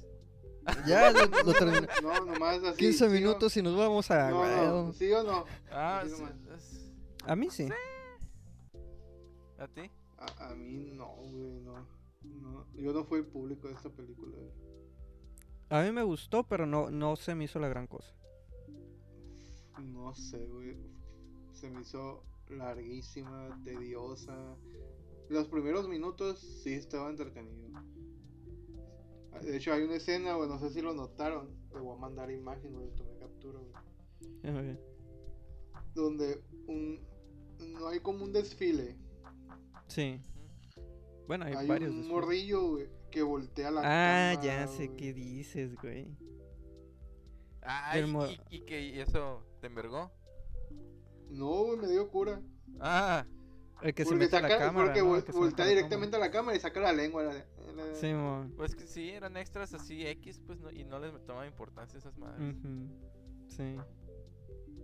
Ya 0.86 1.10
lo, 1.12 1.26
lo 1.26 1.52
terminé. 1.52 1.88
No, 2.02 2.24
nomás 2.24 2.62
así. 2.62 2.78
15 2.78 2.98
¿sí 2.98 3.04
o- 3.04 3.08
minutos 3.10 3.56
y 3.56 3.62
nos 3.62 3.76
vamos 3.76 4.10
a... 4.10 4.30
No, 4.30 4.92
¿sí 4.92 5.10
o 5.12 5.22
no? 5.22 5.44
Ah, 5.70 6.02
sí, 6.06 6.12
es- 6.54 6.92
A 7.24 7.36
mí 7.36 7.48
sí. 7.50 7.68
¿A 9.58 9.66
ti? 9.68 9.90
A, 10.18 10.50
a 10.50 10.54
mí 10.54 10.90
no, 10.94 11.06
güey, 11.16 11.60
no. 11.60 11.86
no. 12.22 12.66
Yo 12.74 12.92
no 12.92 13.04
fui 13.04 13.22
público 13.22 13.68
de 13.68 13.74
esta 13.74 13.90
película. 13.90 14.36
A 15.70 15.82
mí 15.82 15.92
me 15.92 16.02
gustó, 16.02 16.44
pero 16.44 16.66
no, 16.66 16.90
no 16.90 17.16
se 17.16 17.34
me 17.34 17.44
hizo 17.44 17.58
la 17.58 17.68
gran 17.68 17.86
cosa. 17.86 18.12
No 19.82 20.14
sé, 20.14 20.38
güey. 20.46 20.76
Se 21.52 21.68
me 21.70 21.82
hizo 21.82 22.24
larguísima, 22.48 23.60
tediosa. 23.64 24.34
Los 25.28 25.46
primeros 25.48 25.88
minutos 25.88 26.38
sí 26.62 26.72
estaba 26.74 27.10
entretenido. 27.10 27.68
Ah, 29.32 29.38
De 29.40 29.56
hecho, 29.56 29.72
hay 29.72 29.82
una 29.82 29.96
escena, 29.96 30.34
güey, 30.34 30.48
no 30.48 30.58
sé 30.58 30.70
si 30.70 30.80
lo 30.80 30.94
notaron. 30.94 31.48
Le 31.72 31.80
voy 31.80 31.96
a 31.96 32.00
mandar 32.00 32.30
imagen, 32.30 32.72
güey, 32.72 32.90
tomé 32.96 33.16
captura, 33.18 33.58
güey. 33.58 33.72
Ya 34.42 34.52
me 34.52 34.62
vi. 34.62 34.78
Donde 35.94 36.42
un, 36.66 37.00
no 37.78 37.88
hay 37.88 38.00
como 38.00 38.24
un 38.24 38.32
desfile. 38.32 38.96
Sí. 39.86 40.20
Bueno, 41.26 41.44
hay, 41.44 41.54
Hay, 41.54 41.66
varios. 41.68 41.90
un 41.90 41.98
después. 42.02 42.22
morrillo, 42.22 42.68
güey, 42.70 42.88
que 43.10 43.22
voltea 43.22 43.70
la 43.70 43.80
Ah, 43.80 44.32
cámara, 44.34 44.42
ya 44.42 44.66
sé 44.66 44.86
güey. 44.86 44.96
qué 44.96 45.12
dices, 45.12 45.74
güey. 45.76 46.16
Ah, 47.62 47.98
y, 47.98 48.02
y- 48.02 48.56
y 48.56 48.60
que 48.64 49.02
eso 49.02 49.44
te 49.60 49.66
envergó. 49.66 50.10
No, 51.30 51.64
güey, 51.64 51.78
me 51.78 51.88
dio 51.88 52.08
cura. 52.10 52.40
Ah, 52.80 53.26
El 53.82 53.92
que 53.94 54.04
se 54.04 54.10
porque 54.10 54.24
mete 54.24 54.36
a 54.36 54.40
la 54.40 54.48
cámara. 54.48 54.86
porque 54.86 55.00
¿no? 55.02 55.16
vol- 55.16 55.24
se 55.24 55.32
voltea 55.32 55.66
directamente 55.66 56.16
a 56.16 56.18
la 56.18 56.30
cámara 56.30 56.56
y 56.56 56.60
saca 56.60 56.80
la 56.80 56.92
lengua. 56.92 57.24
la- 57.24 57.46
la-. 57.72 57.94
Sí, 57.94 58.12
pues 58.56 58.74
que 58.74 58.86
sí, 58.86 59.10
eran 59.10 59.36
extras 59.36 59.74
así 59.74 60.06
X, 60.06 60.40
pues 60.46 60.60
no, 60.60 60.70
y 60.70 60.84
no 60.84 60.98
les 60.98 61.12
tomaba 61.24 61.46
importancia 61.46 61.98
esas 61.98 62.16
madres. 62.18 62.54
Sí. 63.48 63.76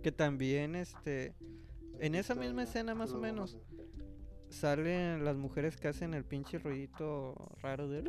Que 0.03 0.11
también, 0.11 0.75
este. 0.75 1.33
En 1.99 2.13
esa 2.15 2.35
misma 2.35 2.63
escena, 2.63 2.93
más 2.93 3.11
o 3.13 3.17
menos, 3.19 3.57
salen 4.49 5.23
las 5.25 5.35
mujeres 5.37 5.77
que 5.77 5.87
hacen 5.87 6.13
el 6.13 6.25
pinche 6.25 6.57
ruidito 6.59 7.35
raro 7.61 7.87
de. 7.89 8.03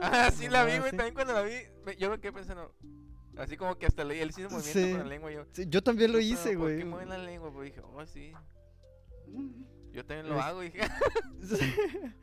Ah, 0.00 0.30
sí 0.30 0.48
la 0.48 0.64
vi, 0.64 0.78
güey. 0.78 0.90
sí. 0.90 0.96
También 0.96 1.14
cuando 1.14 1.32
la 1.32 1.42
vi, 1.42 1.54
yo 1.98 2.10
me 2.10 2.18
quedé 2.20 2.32
pensando. 2.32 2.74
Así 3.36 3.56
como 3.56 3.78
que 3.78 3.86
hasta 3.86 4.04
le, 4.04 4.20
él 4.20 4.28
hizo 4.28 4.42
movimiento 4.50 4.72
Sí. 4.80 4.90
con 4.90 4.98
la 4.98 5.04
lengua. 5.06 5.32
Yo, 5.32 5.46
Sí, 5.52 5.64
yo 5.66 5.82
también 5.82 6.12
lo 6.12 6.18
"Pero, 6.18 6.28
hice, 6.34 6.50
¿por 6.50 6.58
güey. 6.66 6.78
qué 6.78 6.84
mueven 6.84 7.08
la 7.08 7.16
lengua? 7.18 7.50
Pues 7.50 7.70
dije, 7.70 7.80
oh, 7.80 8.04
sí. 8.04 8.32
Yo 9.92 10.04
también 10.04 10.28
lo 10.28 10.40
hago. 10.40 10.60
Dije, 10.60 10.80
Sí. 11.42 11.56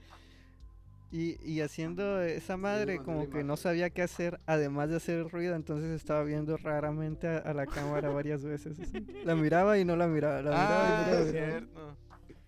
Y, 1.12 1.43
y 1.43 1.62
haciendo 1.62 2.22
esa 2.22 2.56
madre 2.56 3.00
como 3.00 3.30
que 3.30 3.43
no 3.43 3.58
sabía 3.58 3.89
qué 3.89 4.04
hacer, 4.04 4.39
además 4.45 4.89
de 4.89 4.98
hacer 4.98 5.28
ruido, 5.30 5.56
entonces 5.56 5.89
estaba 5.95 6.24
viendo 6.24 6.56
raramente 6.58 7.28
a, 7.28 7.38
a 7.39 7.54
la 7.56 7.65
cámara 7.65 8.10
varias 8.10 8.43
veces. 8.43 8.80
así. 8.80 9.00
La 9.26 9.34
miraba 9.36 9.78
y 9.80 9.86
no 9.86 9.95
la 9.95 10.08
miraba, 10.08 10.41
la 10.43 10.52
miraba 10.52 10.86
y 10.88 10.91
ah, 10.91 11.06
no 11.08 11.12
la 11.12 11.26
miraba. 11.26 11.32
cierto. 11.50 11.98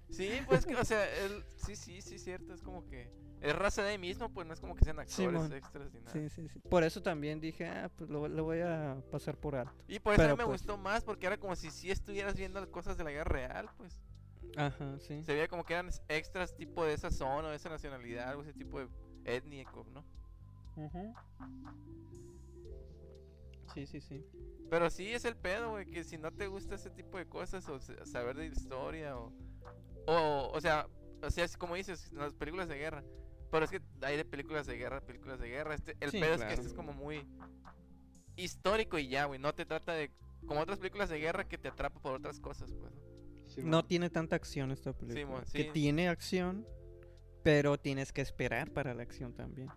Sí, 0.10 0.30
pues 0.48 0.66
que, 0.66 0.76
o 0.76 0.86
sea, 0.86 1.04
él, 1.26 1.44
sí, 1.56 1.76
sí, 1.76 2.02
sí, 2.02 2.20
cierto. 2.20 2.54
Es 2.54 2.62
como 2.62 2.86
que 2.86 3.10
es 3.42 3.56
raza 3.56 3.82
de 3.82 3.92
ahí 3.92 3.98
mismo, 3.98 4.30
pues 4.32 4.46
no 4.46 4.54
es 4.54 4.60
como 4.60 4.76
que 4.76 4.86
sean 4.86 5.00
actores 5.00 5.52
extras 5.52 5.92
ni 5.92 6.00
nada. 6.02 6.12
Sí, 6.12 6.30
sí, 6.30 6.48
sí. 6.48 6.60
Por 6.60 6.84
eso 6.84 7.02
también 7.02 7.40
dije, 7.42 7.66
ah, 7.66 7.90
pues 7.96 8.10
lo, 8.12 8.28
lo 8.28 8.44
voy 8.44 8.60
a 8.60 9.02
pasar 9.10 9.38
por 9.38 9.56
alto. 9.56 9.74
Y 9.88 9.98
por 10.00 10.14
eso 10.14 10.22
Pero, 10.22 10.38
me 10.38 10.46
pues- 10.46 10.62
gustó 10.62 10.78
más, 10.78 11.04
porque 11.04 11.26
era 11.26 11.38
como 11.38 11.56
si 11.56 11.72
sí 11.72 11.90
estuvieras 11.90 12.36
viendo 12.36 12.60
las 12.60 12.70
cosas 12.70 12.98
de 12.98 13.04
la 13.06 13.12
guerra 13.12 13.32
real, 13.32 13.70
pues. 13.78 14.00
Ajá, 14.58 15.00
sí. 15.00 15.24
Se 15.24 15.34
veía 15.34 15.48
como 15.48 15.64
que 15.64 15.74
eran 15.74 15.90
extras 16.10 16.56
tipo 16.56 16.84
de 16.86 16.94
esa 16.94 17.10
zona, 17.12 17.48
o 17.48 17.52
de 17.52 17.56
esa 17.58 17.70
nacionalidad, 17.70 18.36
o 18.38 18.42
ese 18.42 18.54
tipo 18.54 18.80
de 18.80 18.88
étnico, 19.26 19.86
¿no? 19.94 20.06
Sí, 23.74 23.86
sí, 23.86 24.02
sí. 24.02 24.26
Pero 24.70 24.90
sí 24.90 25.14
es 25.14 25.26
el 25.26 25.36
pedo, 25.36 25.72
güey, 25.72 25.86
que 25.86 26.04
si 26.04 26.18
no 26.18 26.32
te 26.32 26.48
gusta 26.48 26.76
ese 26.76 26.90
tipo 26.90 27.18
de 27.18 27.26
cosas 27.28 27.68
o 27.70 27.80
sa- 27.80 28.06
saber 28.06 28.36
de 28.38 28.48
historia 28.48 29.18
o... 29.18 29.34
O, 30.08 30.50
o 30.54 30.62
sea, 30.62 30.88
o 31.22 31.30
sea, 31.30 31.46
es 31.46 31.56
como 31.58 31.76
dices, 31.76 32.12
las 32.14 32.34
películas 32.34 32.68
de 32.68 32.78
guerra. 32.78 33.04
Pero 33.52 33.66
es 33.66 33.72
que 33.72 33.82
hay 34.02 34.18
de 34.18 34.26
películas 34.26 34.66
de 34.66 34.78
guerra, 34.78 35.02
películas 35.02 35.40
de 35.40 35.50
guerra. 35.50 35.76
Este, 35.76 35.96
el 36.00 36.12
Sí, 36.12 36.20
pedo 36.20 36.36
es 36.36 36.44
que 36.44 36.54
este 36.54 36.68
es 36.68 36.74
como 36.74 36.94
muy 36.94 37.28
histórico 38.36 38.98
y 38.98 39.08
ya, 39.10 39.26
güey. 39.26 39.40
No 39.40 39.54
te 39.54 39.66
trata 39.66 39.94
de... 39.94 40.12
Como 40.48 40.62
otras 40.62 40.80
películas 40.80 41.10
de 41.10 41.20
guerra 41.20 41.48
que 41.48 41.58
te 41.58 41.68
atrapa 41.68 42.00
por 42.00 42.14
otras 42.16 42.40
cosas, 42.40 42.72
pues. 42.74 42.94
¿no? 42.94 43.11
Sí, 43.54 43.62
No 43.64 43.78
man. 43.78 43.88
tiene 43.88 44.10
tanta 44.10 44.36
acción 44.36 44.72
esta 44.72 44.94
película. 44.94 45.44
Que 45.52 45.64
sí. 45.64 45.70
tiene 45.74 46.08
acción, 46.08 46.66
pero 47.44 47.78
tienes 47.78 48.12
que 48.14 48.22
esperar 48.22 48.72
para 48.72 48.94
la 48.94 49.04
acción 49.04 49.34
también. 49.34 49.70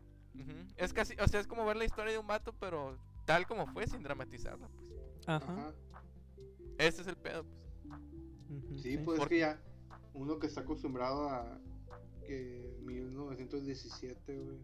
Es 0.76 0.92
casi, 0.92 1.14
o 1.20 1.28
sea, 1.28 1.40
es 1.40 1.46
como 1.46 1.64
ver 1.64 1.76
la 1.76 1.84
historia 1.84 2.12
de 2.12 2.18
un 2.18 2.26
vato, 2.26 2.52
pero 2.58 2.98
tal 3.24 3.46
como 3.46 3.66
fue, 3.66 3.86
sin 3.86 4.02
dramatizarla, 4.02 4.68
pues. 4.68 5.28
Ajá. 5.28 5.72
Ese 6.78 7.02
es 7.02 7.06
el 7.08 7.16
pedo, 7.16 7.44
pues. 7.44 8.82
Sí, 8.82 8.96
pues 8.98 9.20
es 9.20 9.26
que 9.28 9.38
ya 9.38 9.60
uno 10.12 10.38
que 10.38 10.46
está 10.46 10.60
acostumbrado 10.62 11.28
a 11.28 11.58
que 12.26 12.76
1917, 12.82 14.38
güey. 14.38 14.58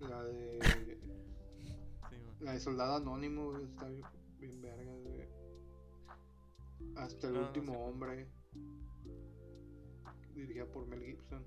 La 0.00 0.22
de 0.24 0.58
Sí, 2.10 2.16
la 2.40 2.52
de 2.52 2.60
Soldado 2.60 2.96
Anónimo, 2.96 3.50
güey, 3.52 3.64
está 3.64 3.88
bien, 3.88 4.04
bien 4.38 4.60
verga, 4.60 4.92
güey. 4.92 5.28
Hasta 6.96 7.28
el 7.28 7.34
No, 7.34 7.40
no 7.40 7.46
último 7.48 7.72
sé. 7.72 7.78
hombre. 7.78 8.28
Dirigida 10.34 10.66
por 10.66 10.86
Mel 10.86 11.02
Gibson. 11.02 11.44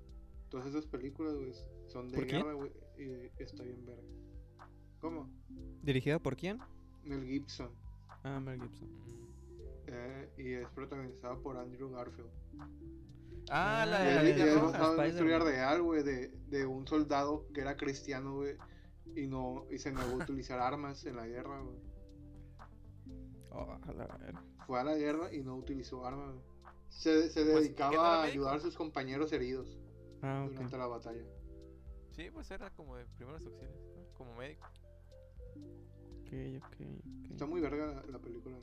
Todas 0.48 0.66
esas 0.66 0.86
películas, 0.86 1.34
güey, 1.36 1.52
son 1.86 2.08
de 2.08 2.24
guerra, 2.24 2.52
güey, 2.54 2.72
y 2.98 3.42
está 3.42 3.62
bien 3.62 3.84
verga. 3.86 4.02
¿Cómo? 5.00 5.30
¿Dirigida 5.82 6.18
por 6.18 6.36
quién? 6.36 6.58
Mel 7.04 7.24
Gibson. 7.24 7.70
Ah, 8.24 8.40
Mel 8.40 8.60
Gibson. 8.60 8.88
Eh, 9.86 10.32
y 10.38 10.52
es 10.54 10.68
protagonizada 10.70 11.36
por 11.38 11.56
Andrew 11.56 11.90
Garfield. 11.90 12.30
Ah, 13.48 13.86
la 13.88 13.98
Ah, 14.00 14.22
de 14.22 14.36
la 14.36 14.44
es 14.44 14.54
basado 14.62 14.92
en 14.92 14.98
una 14.98 15.08
historia 15.08 15.38
real, 15.38 15.82
güey, 15.82 16.02
de, 16.02 16.28
de 16.48 16.66
un 16.66 16.86
soldado 16.86 17.46
que 17.54 17.60
era 17.60 17.76
cristiano, 17.76 18.34
güey, 18.34 18.56
y 19.16 19.26
no 19.26 19.66
y 19.70 19.78
se 19.78 19.92
negó 19.92 20.10
a 20.20 20.24
utilizar 20.24 20.58
armas 20.60 21.04
en 21.06 21.16
la 21.16 21.26
guerra, 21.26 21.60
güey. 21.60 21.78
Oh, 23.50 23.78
a 23.82 23.92
la 23.92 24.06
verga. 24.18 24.44
Fue 24.70 24.78
a 24.78 24.84
la 24.84 24.94
guerra 24.94 25.34
y 25.34 25.42
no 25.42 25.56
utilizó 25.56 26.06
armas. 26.06 26.28
güey. 26.32 26.44
Se, 26.90 27.28
se 27.28 27.44
Pues, 27.44 27.66
¿y 27.66 27.74
qué 27.74 27.82
no 27.82 27.88
dedicaba 27.90 28.20
a 28.20 28.22
ayudar 28.22 28.54
a 28.54 28.60
sus 28.60 28.76
compañeros 28.76 29.32
heridos 29.32 29.76
Ah, 30.22 30.46
durante 30.48 30.78
la 30.78 30.86
batalla. 30.86 31.24
Sí, 32.12 32.30
pues 32.30 32.48
era 32.52 32.70
como 32.70 32.94
de 32.94 33.04
primeros 33.16 33.44
auxilios, 33.44 33.74
¿no? 33.96 34.14
como 34.16 34.32
médico. 34.36 34.64
Ok, 36.22 36.62
ok, 36.62 36.76
ok. 37.24 37.30
Está 37.32 37.46
muy 37.46 37.60
verga 37.60 37.84
la, 37.86 38.02
la 38.12 38.18
película. 38.20 38.58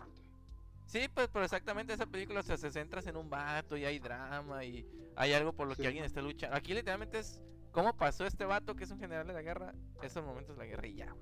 Sí, 0.85 1.09
pues, 1.13 1.27
pero 1.27 1.43
exactamente 1.43 1.91
esa 1.91 2.05
película, 2.05 2.39
o 2.39 2.43
sea, 2.43 2.55
se 2.55 2.71
centra 2.71 3.01
en 3.05 3.17
un 3.17 3.29
vato 3.29 3.75
y 3.75 3.83
hay 3.83 3.99
drama 3.99 4.63
y 4.63 4.87
hay 5.17 5.33
algo 5.33 5.51
por 5.51 5.67
lo 5.67 5.75
Sí. 5.75 5.81
que 5.81 5.87
alguien 5.89 6.05
está 6.05 6.21
luchando. 6.21 6.55
Aquí 6.55 6.73
literalmente 6.73 7.19
es 7.19 7.41
cómo 7.73 7.97
pasó 7.97 8.25
este 8.25 8.45
vato 8.45 8.77
que 8.77 8.85
es 8.85 8.91
un 8.91 8.99
general 8.99 9.27
de 9.27 9.33
la 9.33 9.41
guerra, 9.41 9.73
esos 10.01 10.23
momentos 10.23 10.55
de 10.55 10.63
la 10.63 10.69
guerra 10.69 10.87
y 10.87 10.95
ya. 10.95 11.13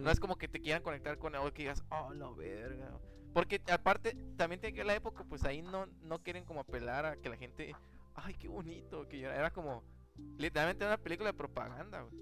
No 0.00 0.10
es 0.12 0.20
como 0.20 0.36
que 0.36 0.46
te 0.46 0.60
quieran 0.60 0.80
conectar 0.84 1.18
con 1.18 1.34
algo 1.34 1.52
que 1.52 1.62
digas, 1.62 1.82
oh, 1.90 2.12
la 2.14 2.30
verga. 2.30 3.00
Porque 3.34 3.60
aparte, 3.70 4.16
también 4.36 4.60
tiene 4.60 4.72
que 4.72 4.80
ver 4.80 4.86
la 4.86 4.94
época, 4.94 5.24
pues 5.28 5.44
ahí 5.44 5.60
no, 5.60 5.86
no 6.02 6.22
quieren 6.22 6.44
como 6.44 6.60
apelar 6.60 7.04
a 7.04 7.16
que 7.16 7.28
la 7.28 7.36
gente, 7.36 7.74
ay, 8.14 8.34
qué 8.34 8.46
bonito, 8.48 9.06
que 9.08 9.18
llora". 9.18 9.36
Era 9.36 9.50
como, 9.52 9.82
literalmente 10.38 10.86
una 10.86 10.96
película 10.96 11.30
de 11.30 11.36
propaganda, 11.36 12.02
güey. 12.02 12.14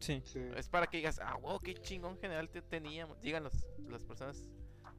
Sí. 0.00 0.20
Sí. 0.24 0.40
Es 0.56 0.68
para 0.68 0.88
que 0.88 0.96
digas, 0.96 1.20
ah, 1.22 1.38
wow, 1.40 1.60
qué 1.60 1.74
chingón 1.74 2.18
general 2.18 2.48
te 2.48 2.62
teníamos. 2.62 3.20
Digan 3.20 3.44
los, 3.44 3.66
las 3.88 4.02
personas. 4.02 4.44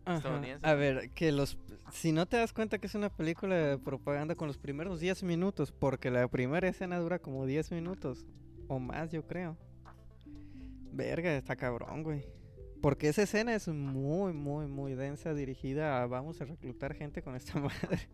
Ajá. 0.05 0.17
estadounidense. 0.17 0.65
A 0.65 0.73
ver, 0.73 1.11
que 1.11 1.31
los... 1.31 1.57
Si 1.91 2.11
no 2.11 2.25
te 2.25 2.37
das 2.37 2.53
cuenta 2.53 2.79
que 2.79 2.87
es 2.87 2.95
una 2.95 3.09
película 3.09 3.55
de 3.55 3.77
propaganda 3.77 4.35
con 4.35 4.47
los 4.47 4.57
primeros 4.57 4.99
10 4.99 5.23
minutos, 5.23 5.71
porque 5.71 6.09
la 6.09 6.27
primera 6.27 6.67
escena 6.67 6.97
dura 6.97 7.19
como 7.19 7.45
10 7.45 7.71
minutos, 7.71 8.25
o 8.67 8.79
más 8.79 9.11
yo 9.11 9.27
creo. 9.27 9.57
Verga, 10.93 11.35
está 11.35 11.55
cabrón, 11.55 12.03
güey. 12.03 12.25
Porque 12.81 13.09
esa 13.09 13.21
escena 13.23 13.53
es 13.53 13.67
muy, 13.67 14.33
muy, 14.33 14.67
muy 14.67 14.95
densa, 14.95 15.33
dirigida 15.33 16.01
a 16.01 16.07
vamos 16.07 16.41
a 16.41 16.45
reclutar 16.45 16.93
gente 16.95 17.21
con 17.21 17.35
esta 17.35 17.59
madre. 17.59 18.09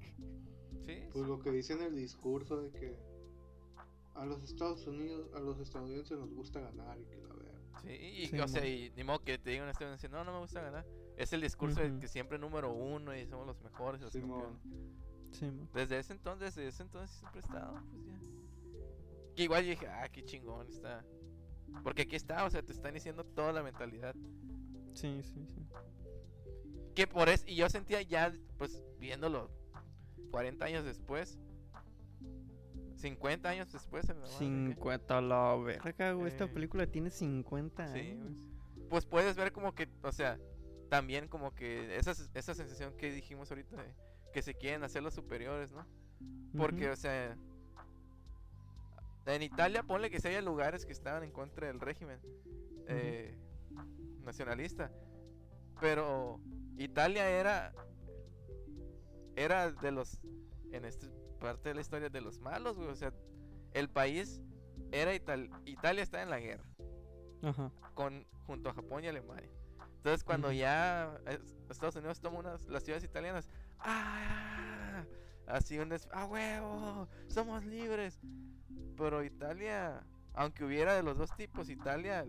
Sí, 0.86 1.00
Pues 1.14 1.28
lo 1.28 1.40
que 1.40 1.52
dice 1.52 1.74
en 1.74 1.82
el 1.84 1.96
discurso 1.96 2.62
de 2.62 2.72
que 2.72 2.98
a 4.16 4.26
los 4.26 4.44
Estados 4.44 4.86
Unidos, 4.88 5.30
a 5.36 5.40
los 5.40 5.60
estadounidenses 5.60 6.18
nos 6.18 6.34
gusta 6.34 6.60
ganar 6.60 6.98
y 7.00 7.06
que 7.06 7.18
la 7.18 7.34
vean. 7.34 7.62
Sí, 7.82 7.90
y, 7.92 8.26
Sí, 8.28 8.40
o 8.40 8.48
sea, 8.48 8.66
y 8.66 8.92
ni 8.96 9.04
modo 9.04 9.20
que 9.24 9.38
te 9.38 9.52
digan 9.52 9.70
este 9.70 9.86
decir, 9.86 10.10
no, 10.10 10.24
no 10.24 10.34
me 10.34 10.40
gusta 10.40 10.62
ganar. 10.62 10.86
Es 11.16 11.32
el 11.34 11.42
discurso 11.42 11.80
de 11.82 12.00
que 12.00 12.08
siempre 12.08 12.38
número 12.40 12.74
uno 12.74 13.16
y 13.16 13.26
somos 13.28 13.46
los 13.48 13.62
mejores, 13.62 14.02
los 14.02 14.12
Sí, 14.12 14.20
mo. 14.22 14.42
campeones. 14.42 14.82
Sí, 15.32 15.46
mo. 15.52 15.68
Desde 15.74 16.00
ese 16.00 16.14
entonces, 16.14 16.56
desde 16.56 16.70
ese 16.70 16.84
entonces 16.84 17.16
siempre 17.18 17.40
he 17.42 17.44
estado, 17.44 17.74
pues 17.92 18.06
ya. 18.06 18.20
Que 19.36 19.44
igual 19.44 19.64
yo 19.64 19.70
dije, 19.72 19.88
ah, 19.88 20.10
qué 20.12 20.24
chingón 20.24 20.68
está. 20.68 21.06
Porque 21.84 22.04
aquí 22.04 22.16
está, 22.16 22.44
o 22.46 22.50
sea, 22.50 22.64
te 22.64 22.72
están 22.72 22.94
diciendo 22.96 23.24
toda 23.24 23.52
la 23.54 23.62
mentalidad. 23.62 24.16
Sí, 24.98 25.22
sí, 25.24 25.46
sí. 25.54 25.68
Que 26.96 27.06
por 27.06 27.30
eso, 27.30 27.44
y 27.48 27.56
yo 27.56 27.70
sentía 27.70 28.02
ya, 28.02 28.34
pues, 28.58 28.84
viéndolo 29.00 29.52
40 30.32 30.66
años 30.66 30.84
después, 30.86 31.38
50 32.96 33.48
años 33.48 33.72
después, 33.72 34.10
en 34.10 34.16
la 34.20 34.28
madre, 34.28 34.38
¿qué? 34.40 34.74
50 34.74 35.22
la 35.22 35.56
verga, 35.56 36.14
güey. 36.14 36.28
Esta 36.28 36.48
película 36.48 36.88
tiene 36.88 37.12
50 37.12 37.88
Sí, 37.94 38.00
años. 38.00 38.50
Pues 38.90 39.06
puedes 39.06 39.36
ver 39.36 39.52
como 39.52 39.76
que, 39.76 39.88
o 40.02 40.12
sea, 40.12 40.40
también 40.90 41.28
como 41.28 41.54
que 41.54 41.98
esa, 41.98 42.12
esa 42.34 42.56
sensación 42.56 42.96
que 42.98 43.12
dijimos 43.12 43.52
ahorita 43.52 43.76
de 43.76 43.94
que 44.34 44.42
se 44.42 44.56
quieren 44.56 44.84
hacer 44.84 45.04
los 45.04 45.14
superiores, 45.14 45.72
¿no? 45.74 45.86
Porque, 46.58 46.90
o 46.90 46.96
sea, 46.96 47.38
en 49.28 49.42
Italia 49.44 49.84
ponle 49.84 50.10
que 50.10 50.20
si 50.20 50.28
había 50.28 50.42
lugares 50.42 50.86
que 50.86 50.94
estaban 50.94 51.24
en 51.24 51.32
contra 51.32 51.68
del 51.68 51.80
régimen 51.80 52.20
eh, 52.88 53.36
nacionalista, 54.28 54.92
pero 55.82 56.40
Italia 56.78 57.28
era 57.30 57.74
era 59.36 59.72
de 59.72 59.92
los 59.92 60.20
en 60.72 60.86
esta 60.86 61.08
parte 61.40 61.70
de 61.70 61.76
la 61.76 61.82
historia 61.82 62.10
de 62.10 62.22
los 62.22 62.40
malos, 62.40 62.76
güey, 62.76 62.90
o 62.90 62.96
sea, 62.96 63.14
el 63.74 63.90
país 63.90 64.42
era 64.92 65.14
Ital- 65.16 65.50
Italia 65.66 66.04
está 66.04 66.22
en 66.22 66.30
la 66.30 66.40
guerra 66.40 66.68
Ajá. 67.44 67.72
con 67.94 68.26
junto 68.46 68.70
a 68.70 68.74
Japón 68.74 69.04
y 69.04 69.08
Alemania. 69.08 69.50
Entonces 69.98 70.24
cuando 70.24 70.52
ya 70.52 71.20
es- 71.28 71.56
Estados 71.70 71.96
Unidos 71.96 72.20
toma 72.22 72.40
unas 72.40 72.66
las 72.68 72.84
ciudades 72.84 73.04
italianas, 73.04 73.50
¡ah! 73.80 75.06
Así 75.48 75.78
un 75.80 75.90
des- 75.90 76.08
¡ah 76.12 76.26
huevo! 76.26 77.08
Somos 77.28 77.64
libres. 77.66 78.20
Pero 78.98 79.24
Italia, 79.24 80.04
aunque 80.34 80.64
hubiera 80.66 80.96
de 80.96 81.04
los 81.04 81.18
dos 81.18 81.30
tipos, 81.38 81.70
Italia 81.70 82.26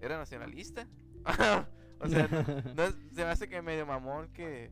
era 0.00 0.18
nacionalista. 0.18 0.86
o 2.00 2.08
sea, 2.08 2.28
no, 2.28 2.74
no 2.74 2.82
es- 2.84 2.94
se 3.12 3.24
me 3.24 3.30
hace 3.30 3.48
que 3.48 3.60
medio 3.62 3.86
mamón 3.86 4.32
que 4.32 4.70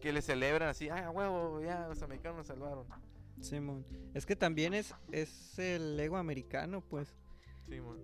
que 0.00 0.12
le 0.12 0.22
celebran 0.22 0.68
así, 0.68 0.88
¡ah 0.88 1.10
huevo! 1.10 1.60
Ya 1.60 1.88
los 1.88 2.00
americanos 2.02 2.38
nos 2.38 2.46
salvaron. 2.46 2.86
Simón. 3.40 3.84
Es 4.14 4.26
que 4.26 4.36
también 4.36 4.72
es, 4.74 4.94
es 5.12 5.58
el 5.58 5.98
ego 5.98 6.16
americano, 6.16 6.80
pues. 6.82 7.14
Sí, 7.68 7.80
mon. 7.80 7.98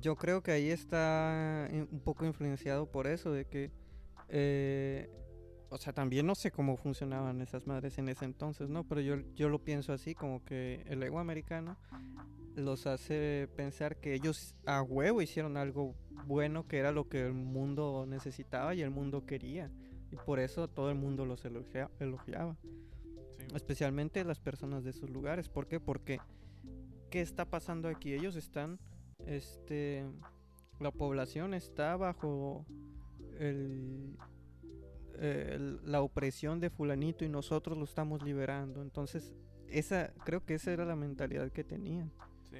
Yo 0.00 0.16
creo 0.16 0.42
que 0.42 0.50
ahí 0.52 0.70
está 0.70 1.68
in- 1.70 1.88
un 1.90 2.00
poco 2.00 2.24
influenciado 2.26 2.90
por 2.90 3.06
eso, 3.06 3.32
de 3.32 3.44
que... 3.46 3.70
eh, 4.28 5.08
o 5.68 5.78
sea, 5.78 5.92
también 5.92 6.26
no 6.26 6.34
sé 6.34 6.50
cómo 6.50 6.76
funcionaban 6.76 7.40
esas 7.40 7.66
madres 7.66 7.96
en 7.98 8.08
ese 8.08 8.24
entonces, 8.24 8.68
¿no? 8.68 8.84
Pero 8.84 9.00
yo, 9.00 9.16
yo 9.34 9.48
lo 9.48 9.58
pienso 9.64 9.92
así, 9.92 10.14
como 10.14 10.44
que 10.44 10.82
el 10.86 11.02
ego 11.02 11.18
americano 11.18 11.76
los 12.56 12.86
hace 12.86 13.48
pensar 13.56 13.96
que 13.96 14.14
ellos 14.14 14.54
a 14.66 14.82
huevo 14.82 15.22
hicieron 15.22 15.56
algo 15.56 15.94
bueno, 16.26 16.66
que 16.68 16.78
era 16.78 16.92
lo 16.92 17.08
que 17.08 17.26
el 17.26 17.32
mundo 17.32 18.04
necesitaba 18.06 18.74
y 18.74 18.82
el 18.82 18.90
mundo 18.90 19.24
quería. 19.26 19.70
Y 20.10 20.16
por 20.16 20.38
eso 20.38 20.68
todo 20.68 20.90
el 20.90 20.96
mundo 20.96 21.24
los 21.24 21.44
elogia- 21.44 21.90
elogiaba. 21.98 22.56
Sí, 23.38 23.46
especialmente 23.54 24.22
las 24.24 24.38
personas 24.40 24.84
de 24.84 24.90
esos 24.90 25.08
lugares. 25.10 25.48
¿Por 25.48 25.66
qué? 25.66 25.80
Porque 25.80 26.20
¿qué 27.10 27.20
está 27.22 27.44
pasando 27.46 27.88
aquí? 27.88 28.12
Ellos 28.12 28.36
están, 28.36 28.78
este, 29.26 30.04
la 30.80 30.90
población 30.90 31.54
está 31.54 31.96
bajo 31.96 32.66
el, 33.38 34.16
el- 35.18 35.80
la 35.90 36.02
opresión 36.02 36.60
de 36.60 36.70
fulanito 36.70 37.24
y 37.24 37.28
nosotros 37.28 37.76
lo 37.78 37.84
estamos 37.84 38.22
liberando. 38.22 38.82
Entonces, 38.82 39.32
esa, 39.68 40.12
creo 40.24 40.44
que 40.44 40.54
esa 40.54 40.72
era 40.72 40.84
la 40.84 40.96
mentalidad 40.96 41.50
que 41.50 41.64
tenían. 41.64 42.12
Sí. 42.52 42.58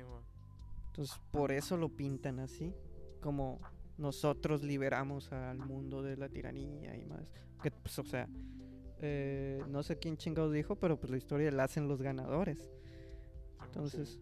Entonces, 0.88 1.20
por 1.30 1.52
eso 1.52 1.76
lo 1.76 1.88
pintan 1.88 2.40
así, 2.40 2.74
como 3.20 3.60
nosotros 3.98 4.62
liberamos 4.62 5.32
al 5.32 5.58
mundo 5.58 6.02
de 6.02 6.16
la 6.16 6.28
tiranía 6.28 6.96
y 6.96 7.04
más. 7.04 7.30
Que, 7.62 7.70
pues, 7.70 7.98
o 7.98 8.04
sea, 8.04 8.28
eh, 9.00 9.62
no 9.68 9.82
sé 9.82 9.98
quién 9.98 10.16
chingados 10.16 10.52
dijo, 10.52 10.76
pero 10.76 10.98
pues 10.98 11.10
la 11.10 11.16
historia 11.16 11.50
la 11.50 11.64
hacen 11.64 11.88
los 11.88 12.02
ganadores. 12.02 12.70
Entonces, 13.64 14.20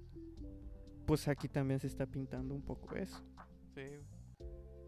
pues 1.07 1.27
aquí 1.29 1.49
también 1.49 1.81
se 1.81 1.87
está 1.87 2.07
pintando 2.07 2.55
un 2.55 2.63
poco 2.63 2.95
eso. 2.95 3.23
Sí. 3.75 4.01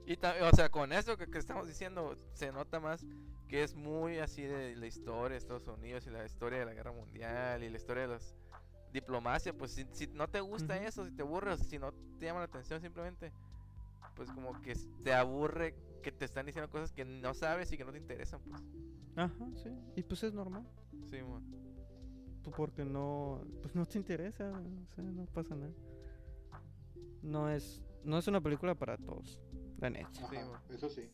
Y 0.04 0.14
o 0.14 0.54
sea, 0.54 0.68
con 0.68 0.92
eso 0.92 1.16
que, 1.16 1.26
que 1.26 1.38
estamos 1.38 1.66
diciendo, 1.68 2.18
se 2.34 2.52
nota 2.52 2.80
más 2.80 3.04
que 3.48 3.62
es 3.62 3.74
muy 3.74 4.18
así 4.18 4.42
de 4.42 4.74
la 4.76 4.86
historia 4.86 5.32
de 5.32 5.36
Estados 5.36 5.66
Unidos 5.66 6.06
y 6.06 6.10
la 6.10 6.24
historia 6.24 6.60
de 6.60 6.64
la 6.64 6.74
guerra 6.74 6.92
mundial 6.92 7.62
y 7.62 7.68
la 7.68 7.76
historia 7.76 8.04
de 8.04 8.08
las 8.08 8.34
diplomacia. 8.92 9.52
Pues 9.52 9.72
si, 9.72 9.86
si 9.92 10.06
no 10.08 10.28
te 10.28 10.40
gusta 10.40 10.76
eso, 10.84 11.04
si 11.06 11.12
te 11.12 11.22
aburres, 11.22 11.60
si 11.60 11.78
no 11.78 11.92
te 12.18 12.26
llama 12.26 12.40
la 12.40 12.46
atención 12.46 12.80
simplemente, 12.80 13.32
pues 14.14 14.30
como 14.30 14.60
que 14.62 14.74
te 15.02 15.12
aburre 15.12 15.74
que 16.02 16.12
te 16.12 16.24
están 16.24 16.46
diciendo 16.46 16.70
cosas 16.70 16.92
que 16.92 17.04
no 17.04 17.32
sabes 17.34 17.72
y 17.72 17.76
que 17.76 17.84
no 17.84 17.92
te 17.92 17.98
interesan, 17.98 18.40
pues. 18.42 18.62
Ajá, 19.16 19.46
sí. 19.56 19.70
Y 19.96 20.02
pues 20.02 20.22
es 20.24 20.32
normal. 20.32 20.66
Sí, 21.06 21.18
pues, 22.42 22.54
Porque 22.56 22.84
no, 22.84 23.42
pues 23.62 23.74
no 23.74 23.86
te 23.86 23.98
interesa, 23.98 24.50
o 24.50 24.94
sea, 24.94 25.04
no 25.04 25.26
pasa 25.26 25.54
nada. 25.54 25.72
No 27.22 27.48
es, 27.48 27.80
no 28.04 28.18
es 28.18 28.26
una 28.26 28.40
película 28.40 28.74
para 28.74 28.96
todos, 28.96 29.40
la 29.78 29.90
neta. 29.90 30.10
Sí, 30.12 30.36
eso 30.70 30.88
sí. 30.88 31.10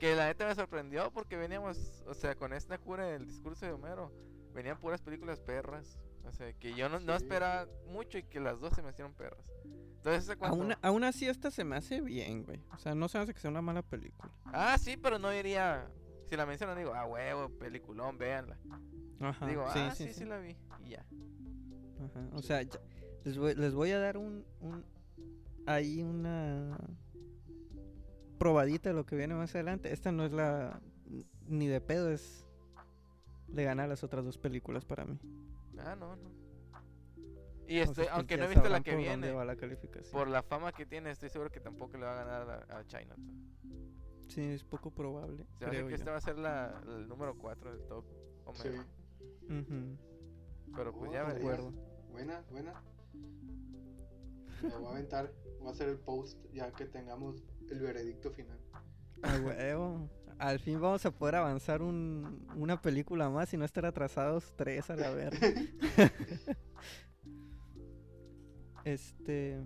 Que 0.00 0.14
la 0.16 0.26
neta 0.26 0.46
me 0.46 0.54
sorprendió 0.54 1.12
porque 1.12 1.36
veníamos, 1.36 2.02
o 2.06 2.14
sea, 2.14 2.34
con 2.34 2.52
esta 2.52 2.78
cura 2.78 3.06
del 3.06 3.26
discurso 3.26 3.66
de 3.66 3.72
Homero, 3.72 4.12
venían 4.52 4.78
puras 4.78 5.00
películas 5.00 5.40
perras. 5.40 5.98
O 6.24 6.32
sea, 6.32 6.52
que 6.52 6.74
yo 6.74 6.88
no, 6.88 7.14
esperaba 7.14 7.66
mucho 7.86 8.18
y 8.18 8.22
que 8.22 8.40
las 8.40 8.60
dos 8.60 8.74
se 8.74 8.82
me 8.82 8.90
hicieron 8.90 9.14
perras. 9.14 9.44
Entonces, 9.96 10.36
cuando... 10.36 10.62
Aún, 10.62 10.74
aún 10.82 11.04
así 11.04 11.26
esta 11.26 11.50
se 11.50 11.64
me 11.64 11.76
hace 11.76 12.00
bien, 12.00 12.44
güey. 12.44 12.60
O 12.72 12.78
sea, 12.78 12.94
no 12.94 13.08
se 13.08 13.18
me 13.18 13.24
hace 13.24 13.34
que 13.34 13.40
sea 13.40 13.50
una 13.50 13.62
mala 13.62 13.82
película. 13.82 14.30
Ah, 14.46 14.76
sí, 14.78 14.96
pero 14.96 15.18
no 15.18 15.30
diría... 15.30 15.90
Si 16.26 16.36
la 16.36 16.44
mencionan, 16.44 16.76
digo, 16.76 16.92
ah, 16.94 17.06
huevo, 17.06 17.48
peliculón, 17.58 18.18
véanla. 18.18 18.58
Ajá. 19.20 19.46
digo, 19.46 19.64
sí, 19.72 19.78
ah, 19.80 19.94
sí, 19.94 20.04
sí, 20.04 20.12
sí, 20.12 20.18
sí. 20.20 20.24
la 20.26 20.38
vi. 20.38 20.56
Y 20.84 20.90
ya. 20.90 21.06
Ajá, 22.04 22.28
O 22.34 22.42
sea, 22.42 22.62
ya- 22.62 22.80
les, 23.24 23.38
voy, 23.38 23.54
les 23.54 23.74
voy 23.74 23.90
a 23.92 23.98
dar 23.98 24.18
un, 24.18 24.44
un 24.60 24.84
ahí 25.66 26.02
una 26.02 26.78
probadita 28.38 28.90
de 28.90 28.94
lo 28.94 29.04
que 29.06 29.16
viene 29.16 29.34
más 29.34 29.54
adelante. 29.54 29.92
Esta 29.92 30.12
no 30.12 30.24
es 30.24 30.32
la 30.32 30.80
ni 31.46 31.66
de 31.66 31.80
pedo 31.80 32.10
es 32.10 32.44
le 33.48 33.64
gana 33.64 33.84
a 33.84 33.86
las 33.86 34.04
otras 34.04 34.24
dos 34.24 34.38
películas 34.38 34.84
para 34.84 35.04
mí. 35.04 35.18
Ah, 35.84 35.96
no, 35.96 36.16
no. 36.16 36.30
Y 37.66 37.80
O 37.80 37.82
sea, 37.82 37.84
estoy, 37.84 38.04
pues 38.04 38.08
aunque 38.16 38.36
no 38.38 38.44
he 38.44 38.48
visto 38.48 38.68
la 38.68 38.80
que 38.80 38.92
por 38.92 39.00
dónde 39.00 39.08
viene, 39.18 39.32
va 39.32 39.44
la 39.44 39.56
calificación. 39.56 40.12
por 40.12 40.28
la 40.28 40.42
fama 40.42 40.72
que 40.72 40.86
tiene, 40.86 41.10
estoy 41.10 41.28
seguro 41.28 41.50
que 41.50 41.60
tampoco 41.60 41.98
le 41.98 42.04
va 42.06 42.12
a 42.20 42.24
ganar 42.24 42.66
a, 42.70 42.78
a 42.78 42.86
Chinatown. 42.86 43.46
Sí, 44.28 44.42
es 44.42 44.64
poco 44.64 44.90
probable. 44.90 45.44
Se 45.58 45.64
me 45.64 45.66
hace 45.66 45.76
creo 45.76 45.84
que 45.86 45.90
yo. 45.90 45.96
esta 45.96 46.10
va 46.12 46.16
a 46.16 46.20
ser 46.20 46.38
la, 46.38 46.82
el 46.86 47.06
número 47.08 47.36
4 47.36 47.72
del 47.76 47.86
top 47.86 48.04
Sí. 48.54 48.68
Homero. 48.68 48.84
Ujú, 49.42 49.98
Pero 50.74 50.92
pues 50.94 51.10
Oh, 51.10 51.12
ya 51.12 51.20
de 51.24 51.32
veremos. 51.34 51.52
acuerdo. 51.52 51.72
Buena, 52.10 52.42
buena. 52.50 52.82
Me 54.62 54.68
voy 54.76 54.86
a 54.86 54.90
aventar. 54.90 55.32
Voy 55.60 55.68
a 55.68 55.70
hacer 55.72 55.88
el 55.90 55.98
post 55.98 56.38
ya 56.52 56.72
que 56.72 56.86
tengamos 56.86 57.42
el 57.70 57.80
veredicto 57.80 58.30
final. 58.30 58.58
A 59.22 59.36
huevo. 59.40 60.08
Al 60.38 60.60
fin 60.60 60.80
vamos 60.80 61.04
a 61.04 61.10
poder 61.10 61.34
avanzar 61.36 61.82
un, 61.82 62.46
una 62.54 62.80
película 62.80 63.28
más 63.28 63.52
y 63.52 63.56
no 63.56 63.64
estar 63.64 63.84
atrasados 63.84 64.52
tres 64.56 64.88
a 64.90 64.96
la 64.96 65.10
verga. 65.10 65.40
este. 68.84 69.60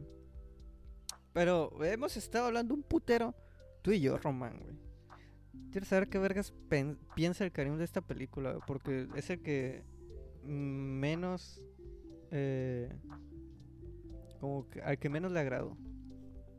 Pero 1.32 1.82
hemos 1.84 2.16
estado 2.16 2.46
hablando 2.46 2.74
un 2.74 2.82
putero. 2.82 3.34
Tú 3.82 3.90
y 3.92 4.00
yo, 4.00 4.16
Román, 4.18 4.58
güey. 4.60 4.76
Quiero 5.70 5.86
saber 5.86 6.08
qué 6.08 6.18
vergas 6.18 6.52
piensa 7.14 7.44
el 7.44 7.52
Karim 7.52 7.76
de 7.78 7.84
esta 7.84 8.00
película, 8.02 8.52
güey, 8.52 8.62
porque 8.66 9.08
es 9.14 9.30
el 9.30 9.42
que 9.42 9.84
menos. 10.44 11.60
eh, 12.30 12.94
como 14.40 14.68
que 14.70 14.80
al 14.82 14.98
que 14.98 15.08
menos 15.08 15.32
le 15.32 15.40
agradó. 15.40 15.76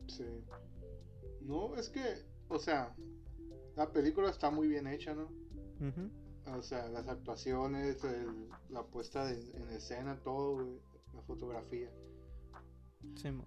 Sí. 0.08 0.26
No, 1.42 1.76
es 1.76 1.90
que, 1.90 2.02
o 2.48 2.58
sea, 2.60 2.96
la 3.76 3.92
película 3.92 4.30
está 4.30 4.50
muy 4.52 4.68
bien 4.68 4.88
hecha, 4.88 5.14
¿no? 5.14 5.30
O 6.58 6.62
sea, 6.62 6.90
las 6.90 7.08
actuaciones, 7.08 8.04
el- 8.04 8.50
la 8.70 8.84
puesta 8.84 9.26
de- 9.26 9.52
en 9.58 9.70
escena, 9.70 10.20
todo, 10.24 10.56
güey, 10.64 10.80
la 11.14 11.22
fotografía. 11.24 11.90
Sí, 13.16 13.32
mo. 13.32 13.46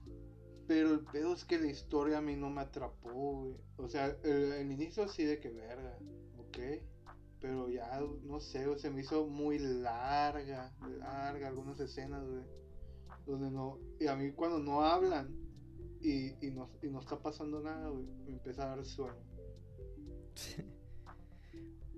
Pero 0.66 0.92
el 0.92 1.00
pedo 1.00 1.32
es 1.34 1.44
que 1.44 1.58
la 1.58 1.66
historia 1.66 2.18
a 2.18 2.22
mí 2.22 2.36
no 2.36 2.50
me 2.50 2.60
atrapó, 2.62 3.12
güey. 3.42 3.56
O 3.76 3.88
sea, 3.88 4.06
el, 4.24 4.52
el 4.52 4.72
inicio 4.72 5.06
sí 5.08 5.24
de 5.24 5.38
que 5.38 5.50
verga, 5.50 5.96
ok. 6.38 6.58
Pero 7.40 7.68
ya, 7.68 8.00
no 8.24 8.40
sé, 8.40 8.66
güey, 8.66 8.78
se 8.78 8.90
me 8.90 9.02
hizo 9.02 9.26
muy 9.26 9.58
larga, 9.58 10.74
larga 10.98 11.48
algunas 11.48 11.78
escenas, 11.78 12.26
güey. 12.26 12.42
Donde 13.26 13.50
no, 13.50 13.78
y 14.00 14.06
a 14.06 14.16
mí 14.16 14.32
cuando 14.32 14.58
no 14.58 14.82
hablan 14.82 15.34
y, 16.00 16.34
y, 16.46 16.50
no, 16.50 16.70
y 16.82 16.88
no 16.88 17.00
está 17.00 17.20
pasando 17.20 17.60
nada, 17.60 17.88
güey, 17.90 18.06
me 18.26 18.32
empieza 18.34 18.64
a 18.64 18.76
dar 18.76 18.84
sueño. 18.84 19.14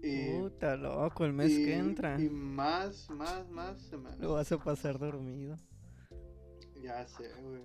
Y, 0.02 0.30
Puta 0.38 0.76
loco, 0.76 1.24
el 1.24 1.32
mes 1.32 1.50
y- 1.50 1.64
que 1.64 1.74
entra. 1.74 2.20
Y 2.20 2.28
más, 2.30 3.10
más, 3.10 3.48
más 3.50 3.80
se 3.82 3.96
me... 3.96 4.16
Lo 4.18 4.34
vas 4.34 4.50
a 4.52 4.58
pasar 4.58 4.98
dormido. 4.98 5.56
Ya 6.80 7.04
sé, 7.08 7.28
güey. 7.42 7.62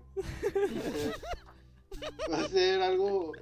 Va 2.31 2.37
a 2.39 2.47
ser- 2.49 2.81
algo 2.81 3.33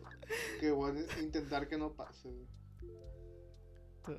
que 0.60 0.72
voy 0.72 0.92
a 0.98 1.20
intentar 1.22 1.68
que 1.70 1.78
no 1.78 1.94
pase, 1.94 2.30
güey. 2.30 2.48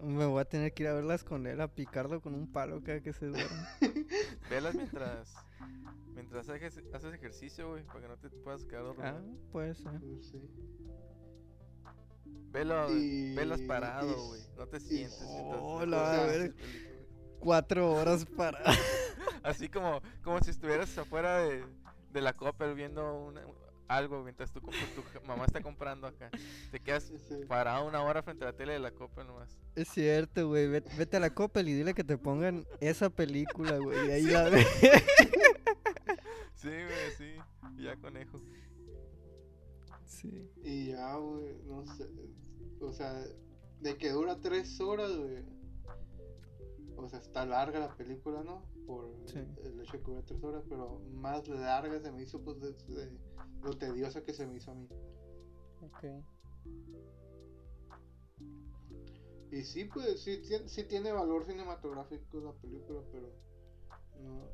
Me 0.03 0.25
voy 0.25 0.41
a 0.41 0.45
tener 0.45 0.73
que 0.73 0.85
ir 0.85 0.89
a 0.89 0.95
verlas 0.95 1.25
con 1.25 1.47
él, 1.47 1.61
a 1.61 1.69
picarlo 1.75 2.23
con 2.23 2.35
un 2.35 2.51
palo 2.51 2.83
cada 2.83 3.03
que 3.03 3.13
se 3.13 3.27
duerme. 3.27 3.67
Velas 4.51 4.75
mientras 4.77 5.35
mientras 6.15 6.49
haces, 6.49 6.81
haces 6.95 7.13
ejercicio, 7.15 7.71
güey, 7.71 7.85
para 7.85 8.01
que 8.01 8.09
no 8.09 8.17
te 8.17 8.31
puedas 8.31 8.65
quedar 8.65 8.85
dormido. 8.85 9.09
ah, 9.09 9.23
puede 9.51 9.75
ser. 9.75 10.01
Pues 10.01 10.29
sí. 10.29 10.41
Velo, 12.51 12.91
Y- 12.91 13.35
velas 13.35 13.61
parado, 13.63 14.11
y- 14.11 14.29
güey. 14.29 14.43
No 14.57 14.67
te 14.67 14.79
sientes. 14.81 15.21
mientras- 15.21 15.61
Oh, 15.63 15.79
mientras 15.79 15.89
la 15.91 16.13
haces 16.25 16.27
verga. 16.39 16.55
película. 16.57 16.93
Cuatro 17.41 17.93
horas 17.93 18.25
para. 18.37 18.59
Así 19.43 19.69
como, 19.69 20.01
como 20.23 20.41
si 20.41 20.51
estuvieras 20.51 20.97
afuera 20.99 21.39
de, 21.39 21.65
de 22.13 22.21
la 22.21 22.33
Coppel 22.35 22.75
viendo 22.75 23.15
una- 23.15 23.43
algo 23.89 24.23
mientras 24.23 24.51
tu, 24.53 24.61
mamá 25.27 25.45
está 25.45 25.61
comprando 25.61 26.07
acá. 26.07 26.31
Te 26.71 26.79
quedas 26.81 27.05
Sí, 27.05 27.19
sí. 27.29 27.35
parado 27.49 27.87
una 27.87 28.03
hora 28.03 28.23
frente 28.23 28.45
a 28.45 28.49
la 28.49 28.53
tele 28.57 28.75
de 28.75 28.79
la 28.79 28.91
Coppel 28.93 29.27
nomás. 29.27 29.59
es 29.75 29.89
cierto, 29.89 30.49
güey. 30.49 30.69
Vete, 30.69 30.91
vete 30.97 31.17
a 31.17 31.21
la 31.21 31.31
Coppel 31.35 31.69
y 31.69 31.75
dile 31.75 31.93
que 31.95 32.05
te 32.05 32.17
pongan 32.17 32.65
esa 32.81 33.11
película, 33.11 33.77
güey. 33.79 34.07
Y 34.09 34.11
ahí 34.13 34.23
la 34.25 34.49
ve. 34.49 34.65
Sí, 36.55 36.69
güey, 36.69 37.11
sí. 37.19 37.35
Y 37.77 37.85
ya 37.85 37.97
conejo. 37.97 38.39
Sí. 40.13 40.51
Y 40.63 40.89
ya, 40.89 41.17
güey, 41.17 41.57
no 41.65 41.87
sé. 41.97 42.07
O 42.81 42.93
sea, 42.93 43.25
de 43.81 43.97
que 43.97 44.11
dura 44.11 44.41
tres 44.41 44.81
horas, 44.81 45.17
güey. 45.17 45.43
O 46.97 47.09
sea, 47.09 47.19
está 47.19 47.47
larga 47.47 47.81
la 47.81 47.97
película, 47.97 48.43
¿no? 48.45 48.63
Por 48.87 49.11
Sí. 49.27 49.39
el 49.65 49.81
hecho 49.81 49.97
de 49.97 50.03
que 50.05 50.11
dura 50.11 50.23
tres 50.23 50.43
horas, 50.45 50.65
pero 50.69 51.01
más 51.15 51.49
larga 51.49 52.01
se 52.01 52.13
me 52.13 52.23
hizo, 52.23 52.41
pues, 52.43 52.61
de, 52.61 52.73
de 52.95 53.11
lo 53.63 53.77
tediosa 53.77 54.23
que 54.23 54.35
se 54.35 54.47
me 54.47 54.57
hizo 54.57 54.71
a 54.71 54.75
mí. 54.75 54.87
Ok. 55.81 56.05
Y 59.51 59.63
sí, 59.65 59.85
pues, 59.85 60.21
sí, 60.23 60.43
sí 60.67 60.85
tiene 60.85 61.13
valor 61.13 61.45
cinematográfico 61.45 62.41
la 62.41 62.53
película, 62.53 63.01
pero 63.13 63.29
no, 64.23 64.49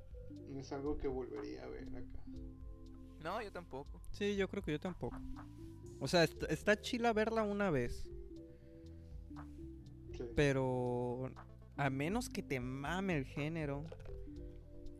no 0.51 0.61
es 0.61 0.73
algo 0.73 0.97
que 0.97 1.07
volvería 1.09 1.65
a 1.65 1.69
ver 1.69 1.89
acá. 1.89 2.25
No, 3.23 3.43
yo 3.43 3.51
tampoco. 3.53 4.01
Sí, 4.13 4.37
yo 4.37 4.49
creo 4.49 4.63
que 4.63 4.73
yo 4.73 4.81
tampoco. 4.81 5.17
O 6.01 6.07
sea, 6.09 6.25
est- 6.25 6.45
está 6.49 6.81
chila 6.81 7.13
verla 7.13 7.43
una 7.43 7.71
vez. 7.71 8.09
Sí. 10.17 10.25
Pero 10.35 11.31
a 11.77 11.91
menos 11.91 12.29
que 12.29 12.43
te 12.43 12.61
mame 12.61 13.17
el 13.17 13.25
género 13.25 13.85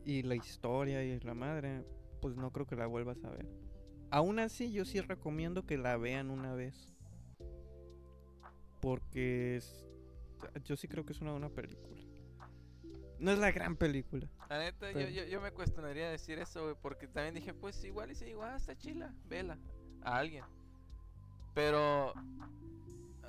y 0.05 0.23
la 0.23 0.35
historia 0.35 1.03
y 1.03 1.19
la 1.19 1.33
madre, 1.33 1.83
pues 2.21 2.35
no 2.35 2.51
creo 2.51 2.65
que 2.65 2.75
la 2.75 2.87
vuelvas 2.87 3.23
a 3.23 3.29
ver. 3.29 3.47
Aún 4.11 4.39
así, 4.39 4.71
yo 4.71 4.85
sí 4.85 4.99
recomiendo 5.01 5.65
que 5.65 5.77
la 5.77 5.97
vean 5.97 6.29
una 6.29 6.53
vez. 6.55 6.93
Porque 8.81 9.57
es- 9.57 9.85
yo 10.65 10.75
sí 10.77 10.87
creo 10.87 11.05
que 11.05 11.13
es 11.13 11.21
una 11.21 11.31
buena 11.31 11.49
película. 11.49 11.98
No 13.19 13.31
es 13.31 13.39
la 13.39 13.51
gran 13.51 13.75
película. 13.75 14.27
La 14.49 14.59
neta, 14.59 14.87
yo, 14.91 14.97
Pero- 14.97 15.09
yo, 15.09 15.23
yo 15.25 15.41
me 15.41 15.51
cuestionaría 15.51 16.09
decir 16.09 16.39
eso, 16.39 16.63
güey, 16.63 16.75
porque 16.81 17.07
también 17.07 17.35
dije, 17.35 17.53
pues 17.53 17.83
igual 17.83 18.11
y 18.11 18.15
si 18.15 18.25
digo, 18.25 18.43
ah, 18.43 18.55
está 18.55 18.75
chila, 18.77 19.13
vela, 19.27 19.57
a 20.01 20.17
alguien. 20.17 20.43
Pero 21.53 22.13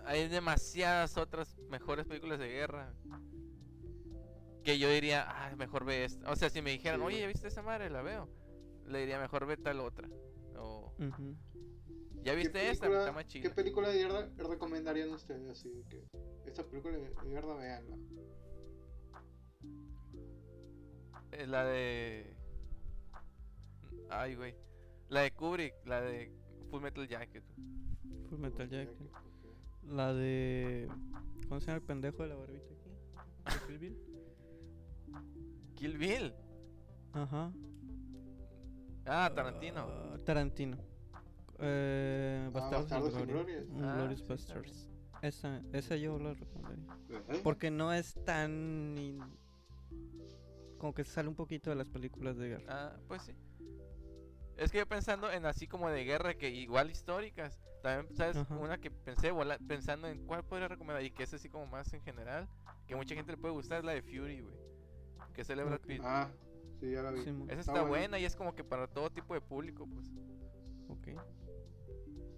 hay 0.05 0.29
demasiadas 0.29 1.17
otras 1.17 1.59
mejores 1.69 2.07
películas 2.07 2.39
de 2.39 2.49
guerra 2.49 2.93
que 4.65 4.79
yo 4.79 4.89
diría, 4.91 5.25
ah, 5.29 5.55
mejor 5.57 5.85
ve 5.85 6.05
esta. 6.05 6.31
O 6.31 6.37
sea, 6.37 6.51
si 6.51 6.63
me 6.63 6.71
dijeran, 6.71 7.01
Sí. 7.01 7.07
oye, 7.07 7.21
¿ya 7.21 7.27
viste 7.27 7.49
esa 7.49 7.63
madre? 7.63 7.91
La 7.91 8.03
veo. 8.03 8.29
Le 8.87 9.01
diría, 9.01 9.19
mejor 9.19 9.47
ve 9.47 9.57
tal 9.57 9.81
otra. 9.81 10.09
O, 10.57 10.93
Ujú. 10.99 11.35
¿ya 12.23 12.33
¿Qué 12.33 12.37
viste 12.37 12.71
esta? 12.71 12.83
película- 12.87 13.01
Está 13.01 13.13
más 13.13 13.25
¿Qué 13.25 13.31
chida. 13.41 13.55
película 13.55 13.89
de 13.89 13.99
guerra 13.99 14.29
recomendarían 14.37 15.11
ustedes? 15.11 15.49
Así 15.51 15.85
que 15.89 16.05
esta 16.45 16.63
película 16.65 16.97
de 16.97 17.09
de 17.09 17.29
guerra, 17.31 17.55
veanla. 17.55 17.97
Eh, 21.33 21.47
La 21.47 21.65
de... 21.65 22.35
Ay, 24.11 24.35
güey. 24.35 24.55
La 25.09 25.21
de 25.23 25.31
Kubrick, 25.33 25.75
la 25.87 26.01
de 26.01 26.33
Full 26.71 26.81
Metal 26.83 27.07
Jacket. 27.07 27.45
Full 28.29 28.39
Metal 28.39 28.69
Jacket. 28.69 28.97
La 29.89 30.13
de. 30.13 30.89
¿Cómo 31.49 31.61
se 31.61 31.67
llama 31.67 31.77
el 31.79 31.83
pendejo 31.83 32.23
de 32.23 32.29
la 32.29 32.35
barbita 32.37 32.67
aquí? 32.75 32.91
¿De 33.45 33.67
Kill 33.67 33.79
Bill? 33.79 33.99
Kill 35.77 35.99
Bill. 35.99 36.35
Ajá. 37.13 37.53
Ah, 39.07 39.33
Tarantino. 39.35 39.81
Ah, 39.89 40.19
Tarantino. 40.25 40.77
Eh, 41.59 42.45
Ah, 42.47 42.51
Bastardos. 42.51 43.15
Mm, 43.15 43.85
Ah, 43.85 43.95
Glorious 43.97 44.21
sí, 44.21 44.27
Bastards. 44.29 44.89
Esa, 45.23 45.63
esa 45.73 45.97
yo 45.97 46.19
la 46.19 46.35
recomendaría. 46.35 46.87
Porque 47.43 47.71
no 47.71 47.93
es 47.93 48.15
tan. 48.25 48.97
in- 48.99 49.21
Como 50.81 50.95
que 50.95 51.05
se 51.05 51.13
sale 51.13 51.29
un 51.29 51.35
poquito 51.35 51.69
de 51.69 51.77
las 51.77 51.91
películas 51.91 52.39
de 52.39 52.49
guerra. 52.49 52.65
Ah, 52.69 52.97
pues 53.07 53.23
sí. 53.23 53.33
Es 54.57 54.73
que 54.73 54.79
yo 54.79 54.87
pensando 54.87 55.31
en 55.31 55.45
así 55.45 55.67
como 55.69 55.91
de 55.91 56.05
guerra, 56.05 56.35
que 56.35 56.49
igual 56.49 56.91
históricas. 56.91 57.61
También, 57.83 58.15
¿sabes? 58.17 58.37
Ajá. 58.37 58.57
Una 58.57 58.79
que 58.79 58.91
pensé 58.91 59.31
vola- 59.31 59.59
pensando 59.69 60.09
en 60.09 60.27
cuál 60.27 60.43
podría 60.45 60.69
recomendar 60.69 61.03
y 61.05 61.11
que 61.11 61.23
es 61.23 61.33
así 61.35 61.49
como 61.51 61.67
más 61.67 61.93
en 61.93 62.01
general, 62.03 62.49
que 62.87 62.97
mucha 62.97 63.15
gente 63.15 63.33
le 63.33 63.39
puede 63.39 63.53
gustar, 63.55 63.79
es 63.79 63.85
la 63.85 63.93
de 63.93 64.03
Fury, 64.03 64.41
güey. 64.41 64.55
Que 65.35 65.43
Brad 65.55 65.75
Ok. 65.75 65.87
Pitt. 65.87 66.01
Ah, 66.03 66.31
sí, 66.81 66.91
ya 66.93 67.03
la 67.03 67.11
vi. 67.11 67.21
Esa 67.21 67.31
está 67.31 67.53
está 67.61 67.73
buena. 67.73 67.89
buena 67.89 68.19
y 68.19 68.25
es 68.25 68.35
como 68.37 68.55
que 68.55 68.65
para 68.65 68.87
todo 68.87 69.11
tipo 69.11 69.35
de 69.35 69.41
público, 69.43 69.87
pues. 69.87 70.07
Ok. 70.89 71.09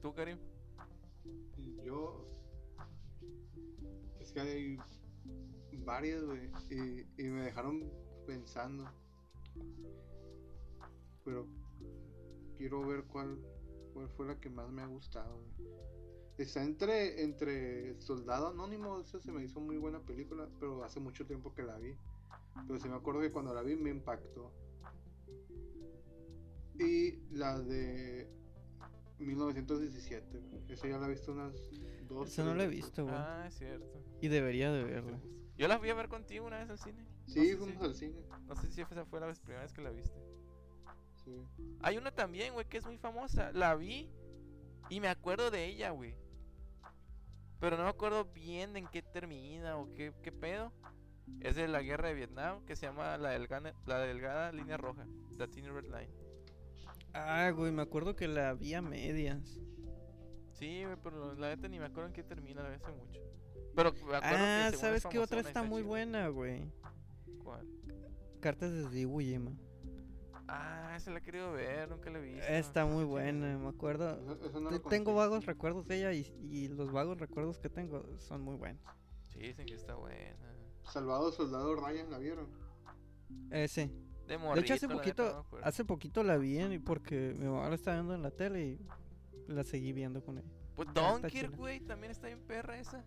¿Tú, 0.00 0.12
Karim? 0.14 0.38
Yo. 1.84 2.28
Es 4.20 4.32
que 4.32 4.40
hay 4.40 4.78
varias, 5.78 6.22
güey. 6.24 6.50
Y, 6.70 7.06
y 7.20 7.24
me 7.28 7.42
dejaron 7.42 7.90
pensando. 8.26 8.84
Pero 11.24 11.46
quiero 12.56 12.86
ver 12.86 13.04
cuál, 13.04 13.38
cuál 13.92 14.08
fue 14.10 14.26
la 14.26 14.40
que 14.40 14.50
más 14.50 14.70
me 14.70 14.82
ha 14.82 14.86
gustado. 14.86 15.36
güey. 15.36 15.72
Está 16.38 16.64
entre, 16.64 17.22
entre 17.22 18.00
Soldado 18.00 18.48
Anónimo, 18.48 19.00
esa 19.00 19.20
se 19.20 19.30
me 19.30 19.44
hizo 19.44 19.60
muy 19.60 19.76
buena 19.76 20.00
película, 20.00 20.48
pero 20.58 20.82
hace 20.82 20.98
mucho 20.98 21.26
tiempo 21.26 21.54
que 21.54 21.62
la 21.62 21.78
vi. 21.78 21.94
Pero 22.66 22.78
sí 22.78 22.88
me 22.88 22.96
acuerdo 22.96 23.20
que 23.20 23.30
cuando 23.30 23.54
la 23.54 23.62
vi 23.62 23.76
me 23.76 23.90
impactó. 23.90 24.50
Y 26.78 27.18
la 27.30 27.58
de 27.60 28.28
1917, 29.18 30.38
güey. 30.38 30.72
esa 30.72 30.88
ya 30.88 30.98
la 30.98 31.06
he 31.06 31.10
visto 31.10 31.32
unas 31.32 31.54
dos. 32.08 32.28
Esa 32.28 32.44
no 32.44 32.54
la 32.54 32.64
he 32.64 32.68
visto, 32.68 33.04
güey. 33.04 33.14
Ah, 33.16 33.44
es 33.46 33.54
cierto. 33.54 34.02
Y 34.20 34.28
debería 34.28 34.72
de 34.72 34.84
¿Te 34.84 34.90
verla. 34.90 35.20
Yo 35.56 35.68
la 35.68 35.78
fui 35.78 35.90
a 35.90 35.94
ver 35.94 36.08
contigo 36.08 36.46
una 36.46 36.58
vez 36.58 36.70
al 36.70 36.78
cine. 36.78 37.04
Sí, 37.26 37.38
No 37.38 37.44
sé 37.44 37.56
fuimos 37.56 37.78
si- 37.78 37.84
al 37.84 37.94
cine. 37.94 38.22
No 38.46 38.56
sé 38.56 38.72
si 38.72 38.80
esa 38.82 39.04
fue 39.06 39.20
la 39.20 39.26
vez- 39.26 39.40
primera 39.40 39.62
vez 39.62 39.72
que 39.72 39.82
la 39.82 39.90
viste. 39.90 40.20
Sí. 41.24 41.46
Hay 41.82 41.96
una 41.96 42.10
también, 42.10 42.52
güey, 42.52 42.66
que 42.68 42.78
es 42.78 42.84
muy 42.84 42.98
famosa. 42.98 43.52
La 43.52 43.74
vi 43.76 44.10
y 44.90 45.00
me 45.00 45.08
acuerdo 45.08 45.50
de 45.50 45.66
ella, 45.66 45.90
güey. 45.90 46.16
Pero 47.60 47.76
no 47.76 47.84
me 47.84 47.88
acuerdo 47.90 48.24
bien 48.24 48.76
en 48.76 48.88
qué 48.88 49.02
termina 49.02 49.76
o 49.76 49.92
qué, 49.94 50.12
qué 50.22 50.32
pedo. 50.32 50.72
Es 51.40 51.54
de 51.54 51.68
la 51.68 51.80
guerra 51.82 52.08
de 52.08 52.14
Vietnam 52.14 52.64
que 52.66 52.74
se 52.74 52.86
llama 52.86 53.16
La 53.16 53.30
Delgada, 53.30 53.72
la 53.86 54.00
delgada 54.00 54.50
Línea 54.50 54.76
Roja. 54.76 55.06
The 55.38 55.46
Thin 55.46 55.72
Red 55.72 55.84
Line. 55.84 56.10
Ah, 57.14 57.50
güey, 57.54 57.70
me 57.70 57.82
acuerdo 57.82 58.16
que 58.16 58.26
la 58.26 58.54
vi 58.54 58.74
a 58.74 58.82
medias. 58.82 59.60
Sí, 60.54 60.84
güey, 60.84 60.96
pero 61.02 61.34
la 61.34 61.48
neta 61.54 61.68
ni 61.68 61.78
me 61.78 61.86
acuerdo 61.86 62.08
en 62.08 62.12
qué 62.14 62.22
termina, 62.24 62.62
la 62.62 62.70
vi 62.70 62.74
hace 62.76 62.90
mucho. 62.92 63.20
Pero 63.76 63.92
me 63.92 64.16
acuerdo 64.16 64.36
Ah, 64.40 64.68
que 64.72 64.76
¿sabes 64.76 65.04
es 65.04 65.10
qué 65.10 65.18
otra 65.20 65.38
y 65.38 65.44
está 65.46 65.62
muy 65.62 65.82
buena, 65.82 66.28
güey? 66.28 66.70
¿Cuál? 67.42 67.66
Cartas 68.40 68.72
desde 68.72 69.00
Iwo 69.00 69.20
Jima. 69.20 69.52
Ah, 70.48 70.94
esa 70.96 71.10
la 71.12 71.18
he 71.18 71.22
querido 71.22 71.52
ver, 71.52 71.88
nunca 71.88 72.10
la 72.10 72.18
he 72.18 72.22
visto. 72.22 72.42
Está 72.46 72.84
muy 72.84 73.04
buena, 73.04 73.56
me 73.58 73.68
acuerdo. 73.68 74.20
No 74.60 74.80
tengo 74.82 75.14
vagos 75.14 75.46
recuerdos 75.46 75.86
de 75.86 75.98
ella 75.98 76.12
y, 76.12 76.26
y 76.50 76.68
los 76.68 76.90
vagos 76.92 77.18
recuerdos 77.18 77.58
que 77.58 77.68
tengo 77.70 78.04
son 78.18 78.42
muy 78.42 78.56
buenos. 78.56 78.82
Sí, 79.30 79.38
dicen 79.38 79.66
que 79.66 79.74
está 79.74 79.94
buena. 79.94 80.36
Salvado 80.84 81.30
Soldado 81.32 81.74
Ryan, 81.76 82.10
¿la 82.10 82.18
vieron? 82.18 82.48
Eh, 83.50 83.68
sí. 83.68 83.90
De, 84.26 84.36
De 84.36 84.60
hecho, 84.60 84.74
hace 84.74 84.88
morrito, 84.88 85.24
poquito, 85.24 85.46
no 85.60 85.64
hace 85.66 85.84
poquito 85.84 86.22
la 86.22 86.36
vi 86.36 86.58
en- 86.58 86.82
porque 86.82 87.34
mi 87.38 87.46
mamá 87.46 87.68
la 87.68 87.74
estaba 87.76 87.96
viendo 87.96 88.14
en 88.14 88.22
la 88.22 88.30
tele 88.30 88.64
y 88.66 88.80
la 89.48 89.62
seguí 89.64 89.92
viendo 89.92 90.22
con 90.22 90.38
ella. 90.38 90.48
Pues 90.74 90.88
Dunkirk, 90.92 91.56
güey, 91.56 91.80
también 91.80 92.10
está 92.10 92.26
bien 92.26 92.40
perra 92.40 92.78
esa. 92.78 93.04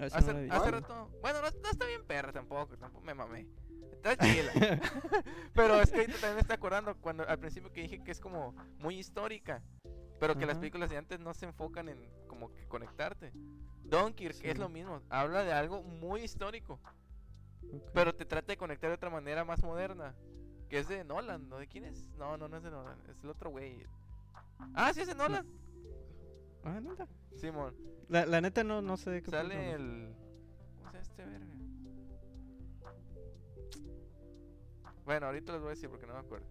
Hace, 0.00 0.32
no 0.32 0.54
hace 0.54 0.70
rato. 0.70 1.10
Bueno, 1.20 1.40
no, 1.42 1.50
no 1.50 1.70
está 1.70 1.86
bien 1.86 2.04
perra 2.06 2.32
tampoco, 2.32 2.76
tampoco 2.76 3.04
me 3.04 3.14
mamé. 3.14 3.46
Está 3.92 4.16
chila. 4.18 4.52
pero 5.54 5.80
es 5.80 5.90
que 5.90 6.00
ahorita 6.00 6.14
también 6.18 6.34
me 6.34 6.40
estoy 6.40 6.54
acordando 6.54 6.96
cuando 6.96 7.26
al 7.28 7.38
principio 7.38 7.72
que 7.72 7.82
dije 7.82 8.02
que 8.02 8.10
es 8.12 8.20
como 8.20 8.54
muy 8.78 8.98
histórica. 8.98 9.62
Pero 10.20 10.36
que 10.36 10.46
las 10.46 10.58
películas 10.58 10.90
de 10.90 10.96
antes 10.96 11.20
no 11.20 11.32
se 11.32 11.46
enfocan 11.46 11.88
en 11.88 11.98
como 12.26 12.52
que 12.52 12.66
conectarte. 12.66 13.32
Dunkirk 13.84 14.34
Sí. 14.34 14.48
es 14.48 14.58
lo 14.58 14.68
mismo, 14.68 15.00
habla 15.08 15.44
de 15.44 15.52
algo 15.52 15.82
muy 15.82 16.22
histórico, 16.22 16.78
pero 17.94 18.14
te 18.14 18.24
trata 18.24 18.48
de 18.48 18.56
conectar 18.56 18.90
de 18.90 18.94
otra 18.94 19.10
manera 19.10 19.44
más 19.44 19.62
moderna. 19.62 20.14
Que 20.68 20.80
es 20.80 20.88
de 20.88 21.02
Nolan, 21.04 21.48
¿no? 21.48 21.56
¿De 21.58 21.66
quién 21.66 21.84
es? 21.84 22.06
No, 22.18 22.36
no, 22.36 22.48
no 22.48 22.56
es 22.58 22.62
de 22.62 22.70
Nolan, 22.70 22.98
es 23.08 23.22
el 23.24 23.30
otro 23.30 23.50
güey. 23.50 23.86
Ah, 24.74 24.92
sí, 24.92 25.00
es 25.00 25.06
de 25.06 25.14
Nolan. 25.14 25.46
Ah, 26.64 26.80
neta. 26.80 27.06
Simón. 27.36 27.74
La, 28.08 28.26
la 28.26 28.40
neta 28.40 28.64
no, 28.64 28.82
no 28.82 28.96
sé 28.96 29.10
de 29.10 29.22
qué 29.22 29.30
Sale 29.30 29.72
el. 29.72 30.14
¿Cómo 30.78 30.90
se 30.92 30.98
este 31.00 31.24
verga? 31.24 31.46
Bueno, 35.04 35.26
ahorita 35.26 35.52
les 35.52 35.60
voy 35.60 35.68
a 35.68 35.74
decir 35.74 35.88
porque 35.88 36.06
no 36.06 36.14
me 36.14 36.20
acuerdo. 36.20 36.46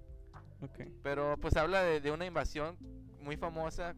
Ok. 0.61 0.79
Pero 1.03 1.37
pues 1.39 1.55
habla 1.57 1.83
de, 1.83 2.01
de 2.01 2.11
una 2.11 2.25
invasión 2.25 2.77
muy 3.19 3.37
famosa 3.37 3.95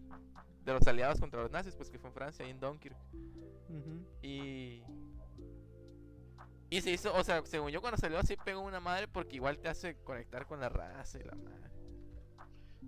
de 0.66 0.74
los 0.74 0.86
aliados 0.88 1.20
contra 1.20 1.42
los 1.42 1.52
nazis, 1.52 1.76
pues 1.76 1.90
que 1.90 1.98
fue 1.98 2.10
en 2.10 2.14
Francia, 2.14 2.44
ahí 2.46 2.52
en 2.52 2.60
Dunkirk. 2.60 2.98
Y. 4.22 4.84
Y 6.72 6.82
se 6.82 6.92
hizo, 6.92 7.16
o 7.16 7.24
sea, 7.24 7.44
según 7.46 7.70
yo 7.72 7.82
cuando 7.82 7.98
salió 7.98 8.20
así 8.20 8.36
pegó 8.38 8.62
una 8.62 8.80
madre 8.80 9.08
porque 9.08 9.38
igual 9.38 9.58
te 9.58 9.70
hace 9.70 9.96
conectar 10.04 10.46
con 10.46 10.60
la 10.60 10.70
raza 10.70 11.18
y 11.20 11.24
la 11.24 11.34
madre. 11.36 11.70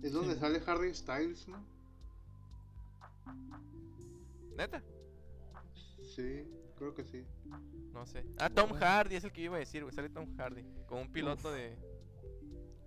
Es 0.02 0.12
donde 0.12 0.34
Sí. 0.34 0.40
sale 0.40 0.62
Harry 0.66 0.94
Styles, 0.94 1.48
¿no? 1.48 1.64
Neta, 4.56 4.82
Sí, 6.14 6.44
creo 6.76 6.94
que 6.94 7.04
sí. 7.04 7.24
no 7.92 8.04
sé. 8.06 8.24
Ah, 8.38 8.50
Tom 8.50 8.70
Bueno. 8.70 8.84
Hardy 8.84 9.16
es 9.16 9.24
el 9.24 9.32
que 9.32 9.42
iba 9.42 9.56
a 9.56 9.60
decir, 9.60 9.82
güey. 9.82 9.94
Sale 9.94 10.10
Tom 10.10 10.36
Hardy 10.36 10.64
con 10.86 10.98
un 10.98 11.12
piloto 11.12 11.50
de. 11.50 11.76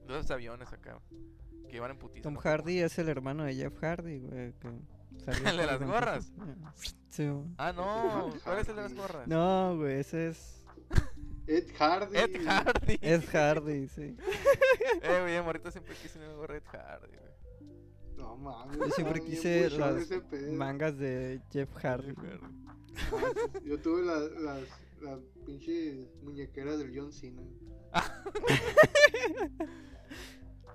de 0.08 0.34
aviones 0.34 0.71
acá. 0.71 1.00
Que 1.69 1.78
iban 1.78 1.91
en 1.91 1.98
putiza. 1.98 2.24
Tom 2.24 2.36
¿no? 2.36 2.41
Hardy 2.41 2.80
es 2.80 2.98
el 3.00 3.10
hermano 3.10 3.43
de 3.43 3.56
Jeff 3.56 3.78
Hardy, 3.82 4.19
güey. 4.19 4.54
Que 4.54 4.80
salió 5.24 5.50
¿El 5.50 5.58
de 5.58 5.65
las 5.65 5.82
gorras? 5.82 6.32
anteojos. 6.39 6.95
Sí, 7.10 7.28
güey. 7.28 7.45
Ah, 7.58 7.71
no. 7.74 8.32
¿Cuál 8.43 8.60
es 8.60 8.69
el 8.69 8.76
de 8.76 8.82
las 8.84 8.93
gorras? 8.93 9.28
No, 9.28 9.78
güey, 9.78 10.00
ese 10.00 10.28
es. 10.30 10.62
Ed 11.48 11.67
Hardy. 11.78 12.17
Ed 12.17 12.45
Hardy. 12.48 13.00
Ed 13.02 13.24
Hardy, 13.32 13.88
sí. 13.88 14.17
eh, 15.02 15.19
güey, 15.21 15.41
morrito 15.41 15.71
siempre 15.71 15.95
quise 15.95 16.19
una 16.19 16.34
gorra 16.34 16.54
de 16.56 16.60
Ed 16.60 16.65
Hardy, 16.65 17.08
güey. 17.17 17.35
No 18.25 18.38
mames. 18.38 18.77
Yo 18.77 18.89
siempre 18.89 19.21
quise 19.21 19.69
las 19.69 20.09
mangas 20.51 20.97
de 20.97 21.41
Jeff 21.51 21.71
Hardy. 21.75 22.07
Jeff 22.07 22.17
güey. 22.17 22.31
Hardy. 22.31 22.55
Ah, 23.12 23.60
Yo 23.63 23.79
tuve 23.79 24.02
la- 24.04 24.19
las, 24.19 24.62
las 25.02 25.19
pinches 25.45 26.08
muñequeras 26.23 26.79
del 26.79 26.91
John 26.97 27.12
Cena. 27.13 27.43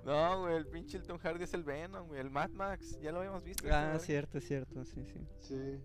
No, 0.03 0.41
güey, 0.41 0.55
el 0.55 0.65
pinche 0.65 0.97
el 0.97 1.03
Tom 1.03 1.19
Hardy 1.19 1.43
es 1.43 1.53
el 1.53 1.63
Venom, 1.63 2.07
güey. 2.07 2.19
El 2.19 2.31
Mad 2.31 2.49
Max, 2.49 2.97
ya 3.01 3.11
lo 3.11 3.19
habíamos 3.19 3.43
visto. 3.43 3.67
Ah, 3.71 3.93
este, 3.93 4.07
cierto, 4.07 4.41
cierto, 4.41 4.83
sí, 4.83 5.05
sí. 5.05 5.19
Sí. 5.39 5.79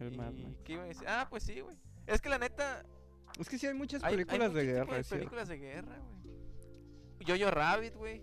El 0.00 0.14
¿Y 0.14 0.16
Mad 0.16 0.32
Max. 0.32 0.56
¿Qué 0.64 0.72
iba 0.72 0.82
a 0.82 0.86
decir? 0.86 1.06
Ah, 1.06 1.28
pues 1.30 1.44
sí, 1.44 1.60
güey. 1.60 1.76
Es 2.08 2.20
que 2.20 2.28
la 2.28 2.38
neta. 2.38 2.84
Es 3.38 3.48
que 3.48 3.56
sí 3.56 3.68
hay 3.68 3.74
muchas 3.74 4.02
Hay, 4.02 4.14
hay 4.16 4.24
películas 4.24 4.52
de 4.52 4.64
guerra, 4.64 4.96
de 4.96 5.04
películas 5.04 5.48
de 5.48 5.58
guerra, 5.58 5.96
güey. 6.24 7.38
Jojo 7.38 7.50
Rabbit, 7.52 7.94
güey. 7.94 8.20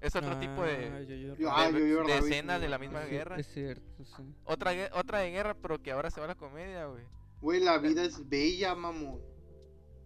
Es 0.00 0.14
otro 0.14 0.38
tipo 0.38 0.62
Ah, 0.62 0.66
de, 0.66 1.06
yo- 1.08 1.14
yo- 1.16 1.36
Yo- 1.36 1.50
ah, 1.50 1.70
de, 1.72 2.18
escenas 2.18 2.60
de 2.60 2.68
la 2.68 2.78
misma 2.78 3.02
sí. 3.04 3.10
guerra. 3.10 3.36
Es 3.38 3.46
cierto, 3.48 4.04
sí. 4.04 4.22
Otra, 4.44 4.70
otra 4.94 5.18
de 5.20 5.30
guerra, 5.30 5.54
pero 5.54 5.82
que 5.82 5.90
ahora 5.90 6.10
se 6.10 6.20
va 6.20 6.26
a 6.26 6.28
la 6.28 6.34
comedia, 6.36 6.86
güey. 6.86 7.04
Güey, 7.40 7.60
la 7.60 7.78
vida 7.78 8.04
es 8.04 8.28
bella, 8.28 8.74
mamón. 8.74 9.20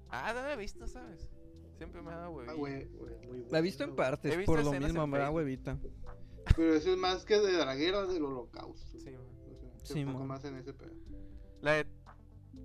Ah, 0.09 0.33
no 0.35 0.43
la 0.43 0.55
he 0.55 0.57
visto, 0.57 0.87
¿sabes? 0.87 1.29
Siempre 1.77 2.01
me 2.03 2.11
ha 2.11 2.17
dado, 2.17 2.31
güey. 2.33 2.49
Ah, 2.49 2.53
güey, 2.53 2.85
güey, 2.87 3.15
muy 3.27 3.45
La 3.51 3.59
he 3.59 3.63
visto 3.63 3.85
en 3.85 3.95
partes, 3.97 4.33
He 4.33 4.37
visto 4.37 4.53
por 4.53 4.63
lo 4.65 4.73
mismo, 4.73 5.07
me 5.07 5.19
da 5.19 5.31
huevita. 5.31 5.79
Pero 6.57 6.75
eso 6.75 6.91
es 6.93 6.99
más 6.99 7.25
que 7.25 7.39
de 7.39 7.53
la 7.65 7.75
guerra 7.75 8.07
del 8.07 8.23
holocausto. 8.25 8.99
Sí, 8.99 9.11
güey. 9.11 9.17
O 9.17 9.85
sea, 9.85 9.95
Sí, 9.95 10.05
más 10.05 10.45
en 10.45 10.57
ese 10.57 10.73
pedo. 10.73 10.93
La 11.61 11.73
de. 11.73 11.87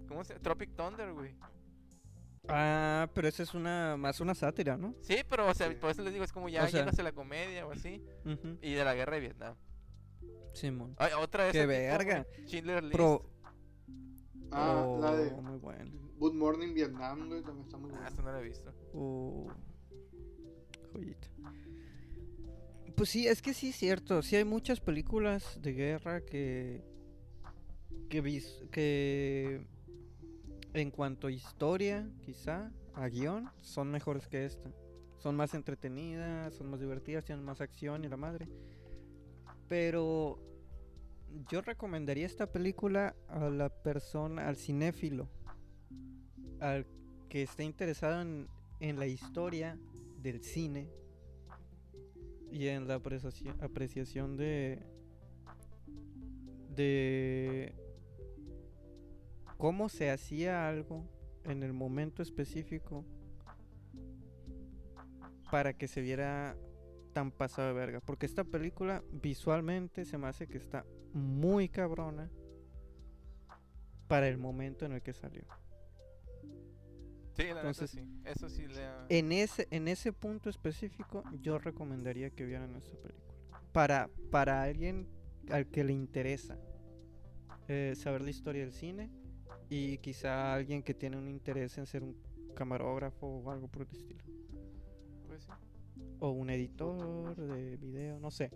¿Cómo 0.07 0.23
se 0.23 0.33
llama? 0.33 0.43
Tropic 0.43 0.75
Thunder, 0.75 1.13
güey. 1.13 1.35
Ah, 2.49 3.09
pero 3.13 3.27
esa 3.27 3.43
es 3.43 3.53
una 3.53 3.97
más 3.97 4.19
una 4.21 4.33
sátira, 4.35 4.77
¿no? 4.77 4.95
Sí, 5.01 5.17
pero, 5.29 5.47
o 5.47 5.53
sea, 5.53 5.69
Sí. 5.69 5.75
por 5.75 5.89
eso 5.91 6.01
les 6.03 6.13
digo, 6.13 6.23
es 6.23 6.31
como 6.31 6.47
ya 6.49 6.63
O 6.63 6.67
sea- 6.67 6.79
yéndose 6.81 7.01
a 7.01 7.03
la 7.03 7.11
comedia 7.11 7.65
o 7.67 7.71
así. 7.71 8.01
Y 8.61 8.73
de 8.73 8.83
la 8.85 8.93
guerra 8.95 9.15
de 9.15 9.19
Vietnam. 9.21 9.55
Simón. 10.53 10.95
Ay, 10.97 11.11
otra 11.19 11.43
vez. 11.45 11.51
¡Qué 11.53 11.65
verga! 11.65 12.25
Schindler 12.45 12.83
List. 12.83 12.95
Pro. 12.95 13.29
Ah, 14.51 14.83
oh, 14.87 14.99
la 15.01 15.15
de 15.15 15.31
Muy 15.41 15.57
bueno. 15.57 15.91
Good 16.17 16.33
Morning 16.33 16.73
Vietnam, 16.73 17.27
güey, 17.27 17.43
también 17.43 17.65
está 17.65 17.77
muy 17.77 17.91
Ah, 17.91 17.93
buena. 17.93 18.07
esta 18.07 18.21
no 18.23 18.31
la 18.31 18.39
he 18.39 18.43
visto. 18.43 18.73
Uh, 18.93 19.49
joyita. 20.93 21.27
Pues 22.95 23.09
sí, 23.09 23.27
es 23.27 23.41
que 23.43 23.53
sí 23.53 23.69
es 23.69 23.75
cierto. 23.75 24.23
Sí 24.23 24.35
hay 24.37 24.45
muchas 24.45 24.79
películas 24.79 25.59
de 25.61 25.73
guerra 25.73 26.21
que. 26.25 26.83
que, 28.09 28.21
vis- 28.21 28.63
que 28.71 29.67
en 30.81 30.91
cuanto 30.91 31.27
a 31.27 31.31
historia, 31.31 32.09
quizá, 32.21 32.71
a 32.93 33.07
guion, 33.07 33.49
son 33.61 33.91
mejores 33.91 34.27
que 34.27 34.45
esta. 34.45 34.69
Son 35.17 35.35
más 35.35 35.53
entretenidas, 35.53 36.53
son 36.53 36.69
más 36.69 36.79
divertidas, 36.79 37.25
tienen 37.25 37.43
más 37.43 37.61
acción 37.61 38.03
y 38.03 38.07
la 38.07 38.17
madre. 38.17 38.47
Pero 39.67 40.39
yo 41.49 41.61
recomendaría 41.61 42.25
esta 42.25 42.51
película 42.51 43.15
a 43.27 43.49
la 43.49 43.69
persona, 43.69 44.47
al 44.47 44.55
cinéfilo, 44.55 45.27
al 46.59 46.85
que 47.29 47.43
esté 47.43 47.63
interesado 47.63 48.21
en, 48.21 48.47
en 48.79 48.99
la 48.99 49.07
historia 49.07 49.77
del 50.21 50.43
cine 50.43 50.89
y 52.51 52.67
en 52.67 52.87
la 52.87 52.95
apreciación, 52.95 54.37
de 54.37 54.85
de 56.77 57.73
cómo 59.57 59.89
se 59.89 60.11
hacía 60.11 60.67
algo 60.67 61.05
en 61.43 61.63
el 61.63 61.73
momento 61.73 62.21
específico 62.21 63.05
para 65.51 65.73
que 65.73 65.87
se 65.87 66.01
viera 66.01 66.57
tan 67.13 67.31
pasado 67.31 67.69
de 67.69 67.73
verga. 67.73 67.99
Porque 68.01 68.25
esta 68.25 68.43
película 68.43 69.03
visualmente 69.11 70.05
se 70.05 70.17
me 70.17 70.27
hace 70.27 70.47
que 70.47 70.57
está 70.57 70.85
muy 71.13 71.69
cabrona 71.69 72.29
para 74.07 74.27
el 74.27 74.37
momento 74.37 74.85
en 74.85 74.93
el 74.93 75.01
que 75.01 75.13
salió. 75.13 75.43
Sí, 77.33 77.43
la 77.43 77.59
Entonces, 77.59 77.91
sí. 77.91 78.01
Eso 78.25 78.49
sí 78.49 78.67
le 78.67 78.87
En 79.09 79.31
ese, 79.31 79.67
en 79.69 79.87
ese 79.87 80.11
punto 80.11 80.49
específico, 80.49 81.23
yo 81.39 81.59
recomendaría 81.59 82.29
que 82.31 82.45
vieran 82.45 82.75
esta 82.75 82.95
película. 82.97 83.33
Para, 83.71 84.09
para 84.31 84.63
alguien 84.63 85.07
al 85.49 85.67
que 85.67 85.83
le 85.83 85.93
interesa 85.93 86.57
eh, 87.67 87.93
saber 87.95 88.21
la 88.21 88.31
historia 88.31 88.61
del 88.61 88.73
cine 88.73 89.11
y 89.69 89.97
quizá 89.99 90.53
alguien 90.53 90.83
que 90.83 90.93
tiene 90.93 91.17
un 91.17 91.27
interés 91.27 91.77
en 91.77 91.85
ser 91.85 92.03
un 92.03 92.15
camarógrafo 92.55 93.27
o 93.27 93.51
algo 93.51 93.67
por 93.67 93.83
el 93.83 93.89
estilo. 93.91 94.23
Pues 95.27 95.43
sí. 95.43 95.51
O 96.19 96.29
un 96.31 96.49
editor 96.49 97.35
de 97.35 97.77
video, 97.77 98.19
no 98.19 98.31
sé. 98.31 98.51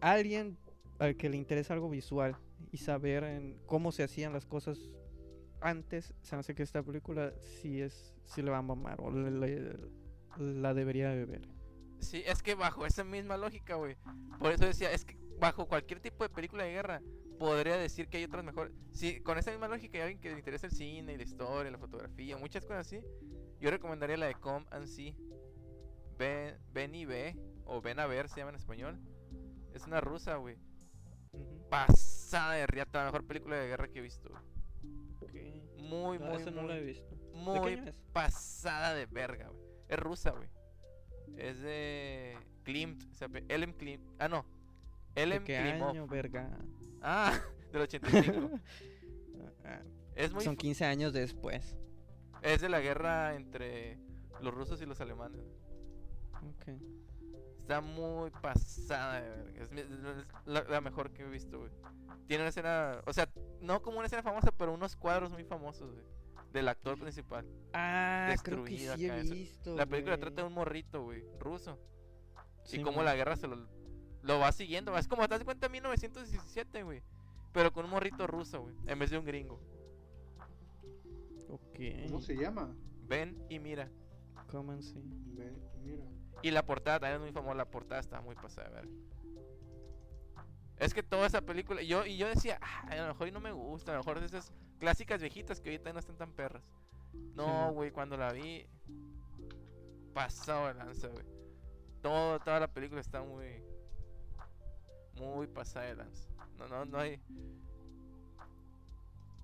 Alguien 0.00 0.56
al 0.98 1.16
que 1.16 1.28
le 1.28 1.36
interesa 1.36 1.74
algo 1.74 1.90
visual 1.90 2.36
y 2.72 2.78
saber 2.78 3.24
en 3.24 3.58
cómo 3.66 3.92
se 3.92 4.02
hacían 4.02 4.32
las 4.32 4.46
cosas 4.46 4.78
antes, 5.60 6.14
se 6.22 6.36
hace 6.36 6.54
que 6.54 6.62
esta 6.62 6.82
película 6.82 7.32
sí 7.40 7.80
es, 7.80 8.14
sí 8.24 8.40
le 8.42 8.50
va 8.50 8.58
a 8.58 8.62
mamar 8.62 9.00
o 9.00 9.10
le- 9.10 9.30
le- 9.30 9.76
la 10.38 10.74
debería 10.74 11.10
de 11.10 11.24
ver. 11.24 11.48
Sí, 11.98 12.22
es 12.26 12.42
que 12.42 12.54
bajo 12.54 12.84
esa 12.86 13.04
misma 13.04 13.36
lógica, 13.38 13.74
güey. 13.76 13.96
Por 14.38 14.52
eso 14.52 14.66
decía, 14.66 14.92
es 14.92 15.04
que 15.04 15.16
bajo 15.40 15.66
cualquier 15.66 16.00
tipo 16.00 16.24
de 16.24 16.30
película 16.30 16.64
de 16.64 16.72
guerra, 16.72 17.02
podría 17.38 17.76
decir 17.76 18.08
que 18.08 18.18
hay 18.18 18.24
otras 18.24 18.44
mejores. 18.44 18.72
Sí, 18.92 19.20
con 19.20 19.38
esa 19.38 19.50
misma 19.50 19.68
lógica, 19.68 19.98
hay 19.98 20.02
alguien 20.02 20.20
que 20.20 20.30
le 20.30 20.38
interesa 20.38 20.66
el 20.66 20.72
cine, 20.72 21.12
y 21.12 21.16
la 21.16 21.22
historia, 21.22 21.70
la 21.70 21.78
fotografía, 21.78 22.36
muchas 22.36 22.64
cosas 22.64 22.86
así. 22.86 23.00
Yo 23.60 23.70
recomendaría 23.70 24.16
la 24.16 24.26
de 24.26 24.34
Come 24.34 24.66
and 24.70 24.86
See. 24.86 25.16
Ven, 26.18 26.56
ven 26.72 26.94
y 26.94 27.04
ve, 27.04 27.36
o 27.64 27.80
ven 27.82 27.98
a 28.00 28.06
ver, 28.06 28.28
se 28.28 28.36
llama 28.38 28.50
en 28.50 28.56
español. 28.56 28.98
Es 29.74 29.86
una 29.86 30.00
rusa, 30.00 30.36
güey. 30.36 30.56
Pasada 31.68 32.54
de 32.54 32.66
riata, 32.66 32.98
la 33.00 33.04
mejor 33.06 33.26
película 33.26 33.56
de 33.56 33.66
guerra 33.68 33.88
que 33.88 33.98
he 33.98 34.02
visto. 34.02 34.28
güey. 34.30 34.42
Muy, 35.78 36.18
No, 36.18 36.26
muy, 36.26 36.36
esa 36.36 36.50
no 36.50 36.62
muy, 36.62 36.68
la 36.70 36.78
he 36.78 36.82
visto. 36.82 37.14
¿De 37.14 37.60
qué 37.60 37.76
muy 37.76 37.92
pasada 38.12 38.94
de 38.94 39.06
verga, 39.06 39.48
güey. 39.48 39.64
Es 39.88 39.98
rusa, 39.98 40.30
güey. 40.30 40.48
Es 41.36 41.60
de 41.60 42.36
Klimt, 42.64 43.02
se 43.12 43.26
ape- 43.26 43.44
Elem 43.48 43.72
Klimt. 43.74 44.04
Ah, 44.18 44.28
no. 44.28 44.44
¿De 45.16 45.22
Elem 45.22 45.44
qué 45.44 45.56
año, 45.58 46.06
verga? 46.06 46.56
Ah, 47.02 47.38
del 47.72 47.82
85. 47.82 48.60
Ah, 49.64 49.80
es 50.14 50.32
muy 50.32 50.44
Son 50.44 50.54
fu- 50.54 50.58
15 50.58 50.84
años 50.84 51.12
después. 51.12 51.76
es 52.42 52.60
de 52.60 52.68
la 52.68 52.78
guerra 52.80 53.34
entre 53.34 53.98
los 54.40 54.54
rusos 54.54 54.80
y 54.80 54.86
los 54.86 55.00
alemanes. 55.00 55.44
Ok. 56.34 56.68
Está 57.62 57.80
muy 57.80 58.30
pasada 58.30 59.20
de 59.20 59.28
verga. 59.28 59.62
Es, 59.64 59.70
la, 60.46 60.62
la 60.62 60.80
mejor 60.80 61.10
que 61.12 61.22
he 61.24 61.28
visto, 61.28 61.58
güey. 61.58 61.72
Tiene 62.28 62.44
una 62.44 62.50
escena, 62.50 63.00
o 63.06 63.12
sea, 63.12 63.28
no 63.60 63.82
como 63.82 63.98
una 63.98 64.06
escena 64.06 64.22
famosa, 64.22 64.52
pero 64.56 64.72
unos 64.72 64.94
cuadros 64.94 65.32
muy 65.32 65.42
famosos, 65.42 65.92
güey. 65.92 66.04
Del 66.52 66.68
actor 66.68 66.96
principal. 66.98 67.44
Ah, 67.72 68.32
creo 68.44 68.62
que 68.62 68.78
sí 68.78 69.06
he 69.06 69.22
visto. 69.22 69.74
La 69.74 69.86
película 69.86 70.16
trata 70.16 70.42
de 70.42 70.46
un 70.46 70.54
morrito, 70.54 71.02
güey, 71.02 71.24
ruso. 71.40 71.76
y 72.66 72.68
Sí, 72.68 72.82
cómo 72.82 72.98
mon. 72.98 73.04
la 73.04 73.16
guerra 73.16 73.34
se 73.36 73.48
lo, 73.48 73.66
lo 74.26 74.40
va 74.40 74.52
siguiendo. 74.52 74.96
Es 74.98 75.06
como, 75.08 75.22
¿te 75.28 75.34
das 75.34 75.44
cuenta? 75.44 75.68
1917, 75.68 76.82
güey. 76.82 77.02
Pero 77.52 77.72
con 77.72 77.84
un 77.84 77.90
morrito 77.92 78.26
ruso, 78.26 78.62
güey. 78.62 78.74
En 78.86 78.98
vez 78.98 79.10
de 79.10 79.18
un 79.18 79.24
gringo. 79.24 79.60
Ok. 81.48 81.78
¿Cómo 82.06 82.20
se 82.20 82.36
llama? 82.36 82.74
Ven 83.06 83.46
y 83.48 83.58
mira. 83.58 83.88
Come 84.50 84.74
and 84.74 84.82
see. 84.82 85.02
Ve, 85.34 85.52
mira. 85.80 86.04
Y 86.42 86.50
la 86.50 86.64
portada 86.64 87.00
también 87.00 87.16
es 87.16 87.20
muy 87.22 87.32
famosa. 87.32 87.54
La 87.54 87.70
portada 87.70 88.00
está 88.00 88.20
muy 88.20 88.34
pasada, 88.34 88.68
de 88.68 88.74
ver. 88.74 88.88
Es 90.78 90.92
que 90.92 91.02
toda 91.02 91.26
esa 91.26 91.40
película. 91.40 91.82
Yo, 91.82 92.04
y 92.04 92.18
yo 92.18 92.28
decía, 92.28 92.58
"Ah, 92.60 92.86
a 92.90 92.96
lo 92.96 93.06
mejor 93.08 93.28
y 93.28 93.32
no 93.32 93.40
me 93.40 93.52
gusta. 93.52 93.92
A 93.92 93.94
lo 93.94 94.00
mejor 94.00 94.18
es 94.18 94.24
esas 94.24 94.52
clásicas 94.78 95.20
viejitas 95.20 95.60
que 95.60 95.70
ahorita 95.70 95.92
no 95.92 96.00
están 96.00 96.16
tan 96.18 96.32
perras. 96.32 96.64
No, 97.34 97.72
güey, 97.72 97.92
cuando 97.92 98.16
la 98.16 98.32
vi. 98.32 98.66
Pasado 100.12 100.66
de 100.66 100.74
lanza, 100.74 101.08
güey. 101.08 101.24
Todo, 102.02 102.38
toda 102.40 102.60
la 102.60 102.68
película 102.68 103.00
está 103.00 103.22
muy. 103.22 103.62
Muy 105.18 105.46
pasada 105.46 105.86
de 105.86 105.96
lanza. 105.96 106.28
No, 106.58 106.68
no, 106.68 106.84
no 106.84 106.98
hay. 106.98 107.20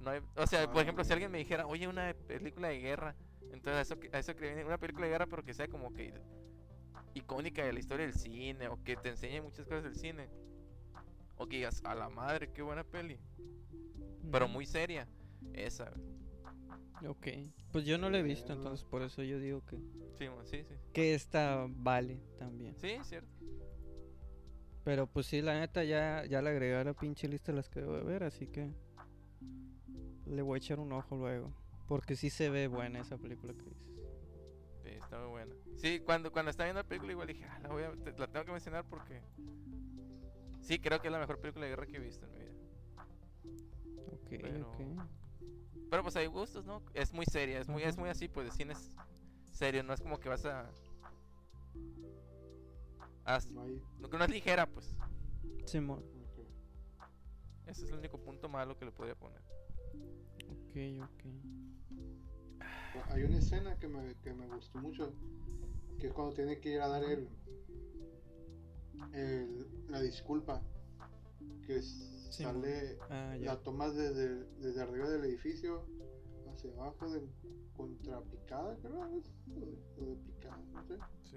No 0.00 0.10
hay. 0.10 0.20
O 0.36 0.46
sea, 0.46 0.70
por 0.70 0.82
ejemplo, 0.82 1.04
si 1.04 1.12
alguien 1.12 1.30
me 1.30 1.38
dijera, 1.38 1.66
oye, 1.66 1.86
una 1.88 2.14
película 2.26 2.68
de 2.68 2.78
guerra. 2.80 3.14
Entonces, 3.52 3.74
a 3.74 3.80
eso, 3.82 4.00
que- 4.00 4.10
a 4.14 4.18
eso 4.18 4.34
que 4.34 4.46
viene. 4.46 4.64
Una 4.64 4.78
película 4.78 5.06
de 5.06 5.12
guerra, 5.12 5.26
pero 5.26 5.42
que 5.44 5.54
sea 5.54 5.68
como 5.68 5.92
que 5.92 6.12
icónica 7.14 7.64
de 7.64 7.72
la 7.72 7.78
historia 7.80 8.06
del 8.06 8.14
cine 8.14 8.68
o 8.68 8.82
que 8.82 8.96
te 8.96 9.10
enseñe 9.10 9.40
muchas 9.42 9.66
cosas 9.66 9.84
del 9.84 9.94
cine. 9.96 10.28
O 11.36 11.46
que 11.46 11.56
digas, 11.56 11.82
a 11.84 11.94
la 11.94 12.08
madre, 12.08 12.50
qué 12.52 12.62
buena 12.62 12.84
peli. 12.84 13.18
Pero 14.30 14.48
muy 14.48 14.66
seria. 14.66 15.06
Esa. 15.52 15.92
Ok. 17.06 17.26
Pues 17.72 17.84
yo 17.84 17.98
no 17.98 18.08
la 18.10 18.18
he 18.18 18.22
visto, 18.22 18.52
entonces 18.52 18.84
por 18.84 19.02
eso 19.02 19.22
yo 19.22 19.38
digo 19.38 19.64
que, 19.66 19.76
Sí, 20.18 20.26
sí, 20.44 20.62
sí. 20.64 20.74
que 20.92 21.14
esta 21.14 21.66
vale 21.68 22.20
también. 22.38 22.76
Sí, 22.78 22.96
cierto. 23.02 23.28
Pero 24.84 25.06
pues 25.06 25.26
sí, 25.26 25.42
la 25.42 25.58
neta 25.60 25.84
ya, 25.84 26.24
ya 26.26 26.42
le 26.42 26.50
agregué 26.50 26.74
a 26.76 26.84
la 26.84 26.92
pinche 26.94 27.28
lista 27.28 27.52
las 27.52 27.68
que 27.68 27.80
debo 27.80 27.96
de 27.96 28.02
ver, 28.02 28.24
así 28.24 28.46
que 28.48 28.70
le 30.26 30.42
voy 30.42 30.56
a 30.56 30.58
echar 30.58 30.80
un 30.80 30.92
ojo 30.92 31.16
luego. 31.16 31.52
Porque 31.86 32.16
sí 32.16 32.30
se 32.30 32.48
ve 32.50 32.66
buena 32.68 33.00
esa 33.00 33.18
película 33.18 33.52
que 33.52 33.62
dices. 33.64 33.92
Sí, 34.82 34.88
está 34.88 35.18
muy 35.20 35.28
buena. 35.30 35.54
Sí, 35.76 36.00
cuando, 36.00 36.32
cuando 36.32 36.50
estaba 36.50 36.66
viendo 36.66 36.80
la 36.82 36.88
película 36.88 37.12
igual 37.12 37.28
dije, 37.28 37.44
ah, 37.44 37.58
la, 37.62 37.68
voy 37.68 37.82
a- 37.84 37.92
te- 37.92 38.18
la 38.18 38.26
tengo 38.26 38.44
que 38.46 38.52
mencionar 38.52 38.84
porque... 38.88 39.20
Sí, 40.60 40.78
creo 40.78 41.00
que 41.00 41.08
es 41.08 41.12
la 41.12 41.18
mejor 41.18 41.38
película 41.40 41.64
de 41.66 41.70
guerra 41.70 41.86
que 41.86 41.96
he 41.96 42.00
visto 42.00 42.24
en 42.26 42.32
mi 42.32 42.38
vida. 42.38 42.52
Ok, 44.12 44.28
Pero- 44.30 44.68
ok. 44.68 44.76
Pero 45.90 46.02
pues 46.02 46.16
hay 46.16 46.26
gustos, 46.26 46.64
¿no? 46.64 46.82
Es 46.94 47.12
muy 47.12 47.26
seria, 47.26 47.60
es 47.60 47.68
muy, 47.68 47.82
es 47.82 47.96
muy 47.98 48.08
así, 48.08 48.26
pues 48.26 48.46
de 48.46 48.52
cine 48.52 48.72
es 48.72 48.90
serio, 49.52 49.82
no 49.82 49.92
es 49.92 50.00
como 50.00 50.18
que 50.18 50.28
vas 50.28 50.44
a... 50.46 50.70
a- 53.24 53.40
No 53.50 53.62
hay. 53.62 53.82
no, 54.00 54.08
que 54.10 54.18
no 54.18 54.24
es 54.24 54.30
ligera, 54.30 54.66
pues. 54.66 54.94
Simón. 55.66 56.00
ok. 56.00 56.46
Ese 57.66 57.84
es 57.84 57.90
el 57.92 57.98
único 57.98 58.18
punto 58.18 58.48
malo 58.48 58.76
que 58.76 58.84
le 58.84 58.92
podría 58.92 59.14
poner. 59.14 59.40
Ok, 60.48 60.76
ok. 61.04 61.24
Hay 63.10 63.22
una 63.24 63.38
escena 63.38 63.78
que 63.78 63.88
me, 63.88 64.14
que 64.16 64.32
me 64.34 64.46
gustó 64.48 64.78
mucho, 64.78 65.12
que 65.98 66.08
es 66.08 66.12
cuando 66.12 66.34
tiene 66.34 66.60
que 66.60 66.70
ir 66.72 66.80
a 66.80 66.88
dar 66.88 67.04
el, 67.04 67.28
el- 69.12 69.66
la 69.88 70.00
disculpa, 70.00 70.62
que 71.66 71.80
sale, 71.82 72.98
Ah, 73.10 73.36
la 73.38 73.60
tomas 73.62 73.94
desde, 73.94 74.44
desde 74.58 74.82
arriba 74.82 75.08
del 75.08 75.24
edificio 75.24 75.86
hacia 76.52 76.70
abajo 76.72 77.10
de 77.10 77.22
contrapicada, 77.76 78.76
creo, 78.78 79.00
o 79.00 79.20
de, 79.46 79.78
o 79.98 80.04
de 80.06 80.16
picada, 80.16 80.58
no 80.72 80.84
sé. 80.84 80.96
Sí, 81.22 81.36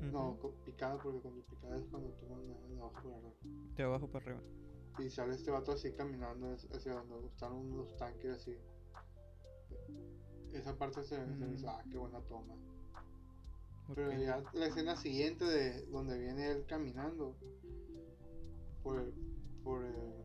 No, 0.00 0.36
picada 0.64 0.98
porque 0.98 1.20
cuando 1.20 1.42
picada 1.46 1.78
es 1.78 1.84
cuando 1.90 2.10
toman 2.10 2.46
de, 2.46 2.54
de 2.74 2.80
abajo 2.80 2.94
para 3.02 3.16
arriba. 3.16 3.32
De 3.76 3.82
abajo 3.82 4.08
para 4.08 4.24
arriba. 4.24 4.40
Y 4.98 5.10
sale 5.10 5.34
este 5.34 5.50
vato 5.50 5.72
así 5.72 5.92
caminando 5.92 6.52
hacia- 6.52 6.94
donde 6.94 7.26
están 7.28 7.52
unos 7.52 7.96
tanques 7.96 8.30
así. 8.32 8.56
Esa 10.52 10.76
parte 10.76 11.02
se, 11.02 11.16
se 11.16 11.26
me 11.26 11.54
hizo, 11.54 11.66
Mm. 11.66 11.70
ah, 11.70 11.84
qué 11.90 11.98
buena 11.98 12.20
toma. 12.22 12.54
Pero 13.94 14.08
Ok. 14.08 14.18
ya 14.18 14.42
la 14.54 14.66
escena 14.66 14.96
siguiente 14.96 15.44
de 15.44 15.86
donde 15.86 16.18
viene 16.18 16.50
él 16.50 16.64
caminando 16.66 17.34
por 18.82 19.00
el- 19.00 19.14
por 19.62 19.84
el- 19.84 20.24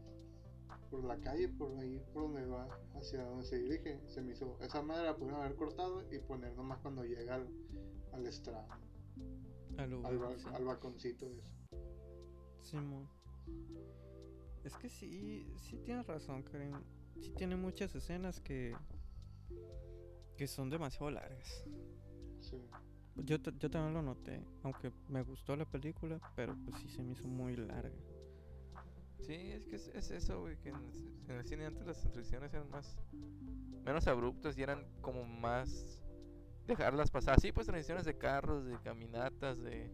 por 0.92 1.04
la 1.04 1.18
calle, 1.20 1.50
por 1.50 1.76
ahí 1.78 2.02
por 2.14 2.24
donde 2.24 2.46
va, 2.46 2.68
hacia 2.96 3.24
donde 3.24 3.46
se 3.46 3.58
dirige, 3.58 4.00
se 4.08 4.22
me 4.22 4.32
hizo, 4.34 4.58
esa 4.62 4.82
madre 4.82 5.06
la 5.06 5.16
pudieron 5.16 5.42
haber 5.42 5.56
cortado 5.56 6.04
y 6.12 6.20
poner 6.20 6.54
nomás 6.56 6.80
cuando 6.80 7.04
llega 7.04 7.36
al, 7.36 7.48
al 8.14 8.26
estrado, 8.26 8.66
Al 9.80 9.86
al, 9.86 9.92
lugar, 10.16 10.18
ba- 10.20 10.38
sí. 10.38 10.46
al 10.54 10.66
balconcito 10.66 11.30
de 11.30 11.40
eso. 11.40 11.54
Simón. 12.62 13.08
Es 14.64 14.76
que 14.76 14.90
sí, 14.90 15.46
sí 15.58 15.78
tienes 15.86 16.06
razón, 16.06 16.44
Karim. 16.44 16.74
Sí 17.22 17.32
tiene 17.36 17.56
muchas 17.56 17.94
escenas 17.96 18.40
que 18.40 18.76
que 20.38 20.48
son 20.48 20.70
demasiado 20.70 21.12
largas. 21.12 21.66
Sí. 22.40 22.58
Yo, 23.26 23.38
yo 23.38 23.70
también 23.70 23.94
lo 23.94 24.02
noté, 24.02 24.42
aunque 24.64 24.94
me 25.10 25.22
gustó 25.24 25.56
la 25.58 25.66
película, 25.66 26.20
pero 26.36 26.56
pues 26.64 26.78
sí 26.82 26.88
se 26.90 27.04
me 27.04 27.12
hizo 27.12 27.28
muy 27.28 27.58
larga. 27.58 27.98
Sí, 29.20 29.34
es 29.34 29.66
que 29.66 29.76
es, 29.76 29.88
es 29.90 30.12
eso, 30.12 30.40
güey, 30.42 30.56
que 30.58 30.70
en, 30.70 30.78
en 31.28 31.36
el 31.36 31.44
cine 31.46 31.66
antes 31.66 31.86
las 31.86 32.00
transiciones 32.00 32.54
eran 32.54 32.70
más... 32.70 32.98
Menos 33.84 34.08
abruptas 34.08 34.58
y 34.58 34.62
eran 34.62 34.86
como 35.02 35.26
más... 35.26 36.02
Dejarlas 36.70 37.10
pasar. 37.10 37.40
Sí, 37.40 37.52
pues 37.52 37.68
transiciones 37.68 38.06
de 38.06 38.18
carros, 38.18 38.66
de 38.66 38.78
caminatas, 38.82 39.60
de... 39.62 39.92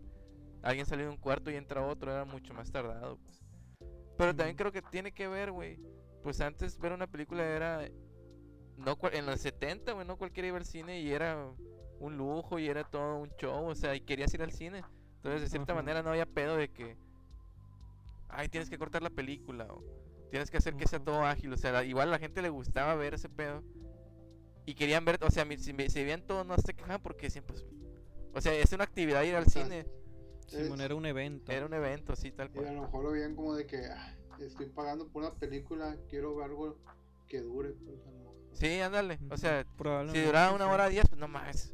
Alguien 0.61 0.85
salió 0.85 1.05
de 1.05 1.11
un 1.11 1.17
cuarto 1.17 1.49
y 1.51 1.55
entra 1.55 1.85
otro, 1.85 2.11
era 2.11 2.25
mucho 2.25 2.53
más 2.53 2.71
tardado, 2.71 3.17
pues. 3.17 3.43
Pero 4.17 4.35
también 4.35 4.55
creo 4.57 4.71
que 4.71 4.81
tiene 4.81 5.11
que 5.11 5.27
ver, 5.27 5.51
güey. 5.51 5.79
Pues 6.23 6.41
antes 6.41 6.77
ver 6.79 6.91
una 6.91 7.07
película 7.07 7.43
era... 7.45 7.87
No, 8.77 8.97
en 9.13 9.25
los 9.25 9.39
70, 9.39 9.93
güey, 9.93 10.05
no 10.05 10.17
cualquiera 10.17 10.49
iba 10.49 10.57
al 10.57 10.65
cine 10.65 10.99
y 10.99 11.11
era 11.11 11.49
un 11.99 12.17
lujo 12.17 12.59
y 12.59 12.67
era 12.67 12.83
todo 12.83 13.19
un 13.19 13.29
show, 13.37 13.65
o 13.67 13.75
sea, 13.75 13.95
y 13.95 14.01
querías 14.01 14.33
ir 14.33 14.41
al 14.41 14.51
cine. 14.51 14.83
Entonces, 15.17 15.41
de 15.41 15.49
cierta 15.49 15.71
Ajá. 15.71 15.81
manera 15.81 16.03
no 16.03 16.09
había 16.09 16.25
pedo 16.25 16.57
de 16.57 16.69
que 16.69 16.97
ay, 18.27 18.49
tienes 18.49 18.69
que 18.69 18.77
cortar 18.77 19.01
la 19.01 19.09
película 19.09 19.65
o 19.69 19.81
tienes 20.29 20.51
que 20.51 20.57
hacer 20.57 20.75
que 20.75 20.87
sea 20.87 20.99
todo 20.99 21.23
ágil, 21.23 21.53
o 21.53 21.57
sea, 21.57 21.71
la- 21.71 21.85
igual 21.85 22.09
a 22.09 22.11
la 22.11 22.19
gente 22.19 22.41
le 22.41 22.49
gustaba 22.49 22.95
ver 22.95 23.13
ese 23.13 23.29
pedo 23.29 23.63
y 24.65 24.73
querían 24.75 25.05
ver, 25.05 25.19
o 25.23 25.29
sea, 25.31 25.45
si, 25.45 25.57
si 25.57 26.03
veían 26.03 26.21
todo 26.25 26.43
no 26.43 26.55
se 26.57 26.73
quejaban 26.73 27.01
porque 27.01 27.29
siempre, 27.29 27.55
pues, 27.55 27.65
o 28.33 28.41
sea, 28.41 28.53
es 28.53 28.71
una 28.73 28.83
actividad 28.83 29.23
ir 29.23 29.35
al 29.35 29.45
sea, 29.47 29.63
cine, 29.63 29.85
Simón, 30.47 30.81
era 30.81 30.95
un 30.95 31.05
evento. 31.05 31.51
era 31.51 31.65
un 31.65 31.73
evento, 31.73 32.15
sí, 32.15 32.31
tal 32.31 32.47
Y 32.53 32.57
a 32.59 32.61
cual. 32.61 32.75
lo 32.75 32.81
mejor 32.83 33.03
lo 33.03 33.11
veían 33.11 33.35
como 33.35 33.55
de 33.55 33.65
que 33.65 33.85
"Ah, 33.85 34.15
estoy 34.39 34.67
pagando 34.67 35.07
por 35.07 35.23
una 35.23 35.33
película, 35.33 35.95
quiero 36.09 36.35
ver 36.35 36.45
algo 36.45 36.77
que 37.27 37.41
dure. 37.41 37.71
Pues. 37.73 37.97
Sí, 38.53 38.79
ándale, 38.79 39.19
o 39.29 39.37
sea, 39.37 39.65
si 40.11 40.21
duraba 40.21 40.53
una 40.53 40.67
hora 40.71 40.87
diez, 40.89 41.07
pues 41.09 41.19
no 41.19 41.27
más. 41.27 41.73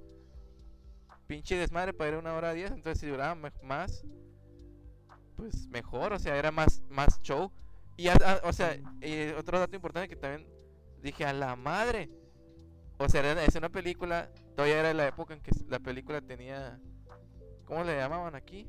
Pinche 1.27 1.55
desmadre 1.55 1.93
para 1.93 2.11
ir 2.11 2.17
una 2.17 2.33
hora 2.35 2.53
diez, 2.53 2.71
entonces 2.71 2.99
si 2.99 3.07
duraba 3.07 3.35
me- 3.35 3.51
más, 3.63 4.03
pues 5.37 5.67
mejor, 5.69 6.13
o 6.13 6.19
sea, 6.19 6.35
era 6.37 6.51
más, 6.51 6.81
más 6.89 7.21
show. 7.21 7.51
Y, 7.97 8.07
a- 8.09 8.13
a- 8.13 8.41
o 8.47 8.53
sea, 8.53 8.77
eh, 9.01 9.33
otro 9.37 9.59
dato 9.59 9.75
importante 9.75 10.09
que 10.09 10.15
también 10.15 10.47
dije, 11.01 11.25
a 11.25 11.33
la 11.33 11.55
madre. 11.55 12.09
O 13.03 13.09
sea, 13.09 13.21
era, 13.21 13.43
es 13.43 13.55
una 13.55 13.69
película, 13.69 14.29
todavía 14.55 14.79
era 14.79 14.93
la 14.93 15.07
época 15.07 15.33
en 15.33 15.41
que 15.41 15.51
la 15.67 15.79
película 15.79 16.21
tenía, 16.21 16.79
¿cómo 17.65 17.83
le 17.83 17.95
llamaban 17.95 18.35
aquí? 18.35 18.67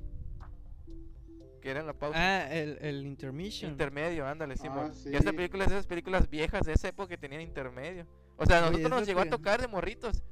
Que 1.61 1.70
era 1.70 1.80
en 1.80 1.87
la 1.87 1.93
pausa. 1.93 2.18
Ah, 2.18 2.53
el, 2.53 2.78
el 2.80 3.07
intermission. 3.07 3.70
Intermedio, 3.70 4.26
ándale, 4.26 4.57
Simón. 4.57 4.93
Ah, 4.93 5.09
Y 5.11 5.14
esta 5.16 5.30
sí. 5.30 5.37
película 5.37 5.64
es 5.64 5.70
de 5.70 5.76
esas 5.76 5.87
películas 5.87 6.28
viejas 6.28 6.62
de 6.66 6.72
esa 6.72 6.89
época 6.89 7.11
que 7.11 7.18
tenían 7.18 7.43
intermedio. 7.43 8.07
O 8.37 8.47
sea, 8.47 8.59
a 8.59 8.61
nosotros 8.62 8.91
nos 8.91 9.07
llegó 9.07 9.20
a 9.20 9.26
tocar 9.26 9.61
de 9.61 9.68
morritos. 9.68 10.22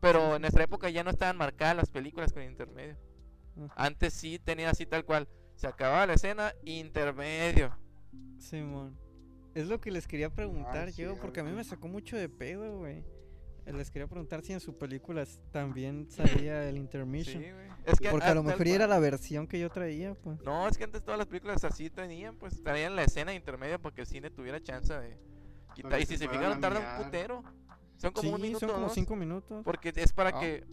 Pero 0.00 0.36
en 0.36 0.42
nuestra 0.42 0.62
época 0.62 0.88
ya 0.88 1.02
no 1.02 1.10
estaban 1.10 1.36
marcadas 1.36 1.76
las 1.76 1.90
películas 1.90 2.32
con 2.32 2.42
intermedio. 2.44 2.96
Ajá. 3.56 3.74
Antes 3.76 4.14
sí 4.14 4.38
tenía 4.38 4.70
así 4.70 4.86
tal 4.86 5.04
cual. 5.04 5.28
Se 5.56 5.66
acababa 5.66 6.06
la 6.06 6.14
escena, 6.14 6.54
intermedio. 6.64 7.76
Simón. 8.38 8.96
Es 9.54 9.66
lo 9.66 9.80
que 9.80 9.90
les 9.90 10.06
quería 10.06 10.30
preguntar 10.30 10.90
yo, 10.92 11.16
porque 11.16 11.40
a 11.40 11.42
mí 11.42 11.50
me 11.50 11.64
sacó 11.64 11.88
mucho 11.88 12.16
de 12.16 12.28
pedo, 12.28 12.78
güey. 12.78 13.04
Eh, 13.68 13.72
Les 13.74 13.90
quería 13.90 14.06
preguntar 14.08 14.42
si 14.42 14.52
en 14.52 14.60
sus 14.60 14.74
películas 14.74 15.40
también 15.52 16.06
salía 16.10 16.68
el 16.68 16.74
Sí, 16.76 16.80
intermission. 16.80 17.42
güey. 17.42 17.68
Es 17.84 17.98
que 18.00 18.10
porque 18.10 18.26
a 18.26 18.34
lo 18.34 18.42
mejor 18.42 18.66
era 18.66 18.86
la 18.86 18.98
versión 18.98 19.46
que 19.46 19.58
yo 19.60 19.70
traía, 19.70 20.14
pues. 20.14 20.40
No, 20.42 20.66
es 20.68 20.76
que 20.78 20.84
antes 20.84 21.02
todas 21.02 21.18
las 21.18 21.26
películas 21.26 21.62
así 21.64 21.90
tenían, 21.90 22.36
pues 22.36 22.62
traían 22.62 22.96
la 22.96 23.04
escena 23.04 23.34
intermedia 23.34 23.78
para 23.78 23.94
que 23.94 24.02
el 24.02 24.06
cine 24.06 24.30
tuviera 24.30 24.60
chance 24.62 24.92
de 24.92 25.18
quitar. 25.74 26.00
Y 26.00 26.06
se 26.06 26.12
si 26.14 26.18
se 26.18 26.24
puedan 26.26 26.40
fijaron, 26.54 26.60
tarda 26.60 26.98
un 26.98 27.04
putero. 27.04 27.42
Son 27.96 28.12
como 28.12 28.28
sí, 28.28 28.34
un 28.34 28.40
minuto 28.40 28.60
son 28.60 28.68
como 28.70 28.82
dos, 28.86 28.94
cinco 28.94 29.16
minutos. 29.16 29.62
Porque 29.64 29.92
es 29.94 30.12
para 30.12 30.30
Ah. 30.30 30.40
que. 30.40 30.64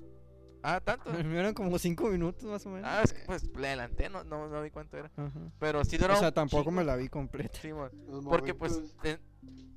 Ah, 0.63 0.79
tanto. 0.83 1.11
Mío 1.11 1.39
eran 1.39 1.53
como 1.53 1.77
cinco 1.79 2.07
minutos 2.09 2.43
más 2.45 2.65
o 2.65 2.69
menos. 2.69 2.89
Ah, 2.91 3.01
es 3.03 3.13
que 3.13 3.23
pues 3.25 3.43
le 3.55 3.67
adelanté, 3.67 4.09
no, 4.09 4.23
no, 4.23 4.47
no 4.47 4.61
vi 4.61 4.69
cuánto 4.71 4.97
era. 4.97 5.11
Ajá. 5.15 5.39
Pero 5.59 5.83
sí 5.85 5.97
duró 5.97 6.13
O 6.13 6.17
sea, 6.17 6.31
tampoco 6.31 6.71
me 6.71 6.83
la 6.83 6.95
vi 6.95 7.07
completa. 7.09 7.59
Sí, 7.61 7.69
Porque 8.23 8.53
pues 8.53 8.81
ten- 9.01 9.19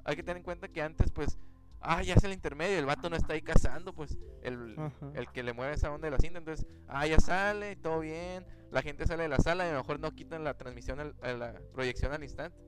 hay 0.05 0.17
que 0.17 0.23
tener 0.23 0.39
en 0.39 0.43
cuenta 0.45 0.69
que 0.69 0.81
antes 0.83 1.11
pues 1.11 1.39
ah, 1.81 2.03
ya 2.03 2.15
es 2.15 2.25
el 2.25 2.33
intermedio, 2.33 2.79
el 2.79 2.87
vato 2.87 3.09
no 3.11 3.17
está 3.17 3.35
ahí 3.35 3.43
cazando, 3.43 3.93
pues 3.93 4.17
el, 4.43 4.77
el 5.15 5.29
que 5.33 5.43
le 5.43 5.53
mueve 5.53 5.75
esa 5.75 5.91
onda 5.93 6.07
de 6.07 6.13
la 6.13 6.19
cinta, 6.19 6.39
entonces, 6.39 6.67
ah, 6.87 7.07
ya 7.07 7.19
sale, 7.21 7.77
todo 7.77 8.01
bien, 8.01 8.45
la 8.71 8.83
gente 8.83 9.07
sale 9.07 9.25
de 9.25 9.29
la 9.29 9.39
sala 9.39 9.67
y 9.67 9.71
a 9.71 9.73
lo 9.73 9.79
mejor 9.79 10.01
no 10.01 10.11
quitan 10.15 10.45
la 10.45 10.55
transmisión, 10.55 11.01
al- 11.01 11.15
a 11.23 11.33
la 11.35 11.61
proyección 11.73 12.13
al 12.13 12.23
instante. 12.23 12.59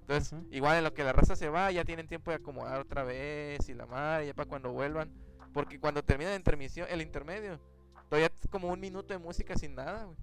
Entonces, 0.00 0.32
Ajá. 0.32 0.42
igual 0.50 0.76
en 0.78 0.84
lo 0.84 0.94
que 0.94 1.02
la 1.04 1.12
raza 1.12 1.34
se 1.34 1.48
va, 1.48 1.70
ya 1.72 1.84
tienen 1.84 2.06
tiempo 2.06 2.30
de 2.30 2.36
acomodar 2.36 2.80
otra 2.80 3.02
vez 3.02 3.68
y 3.68 3.74
la 3.74 3.86
madre, 3.86 4.26
ya 4.28 4.34
para 4.34 4.48
cuando 4.48 4.70
vuelvan. 4.72 5.12
Porque 5.52 5.80
cuando 5.80 6.04
termina 6.04 6.30
la 6.30 6.36
intermisión, 6.36 6.86
el 6.90 7.00
intermedio, 7.02 7.58
todavía 8.08 8.26
es 8.32 8.48
como 8.50 8.68
un 8.68 8.78
minuto 8.78 9.12
de 9.14 9.18
música 9.18 9.56
sin 9.56 9.74
nada, 9.74 10.04
güey. 10.04 10.16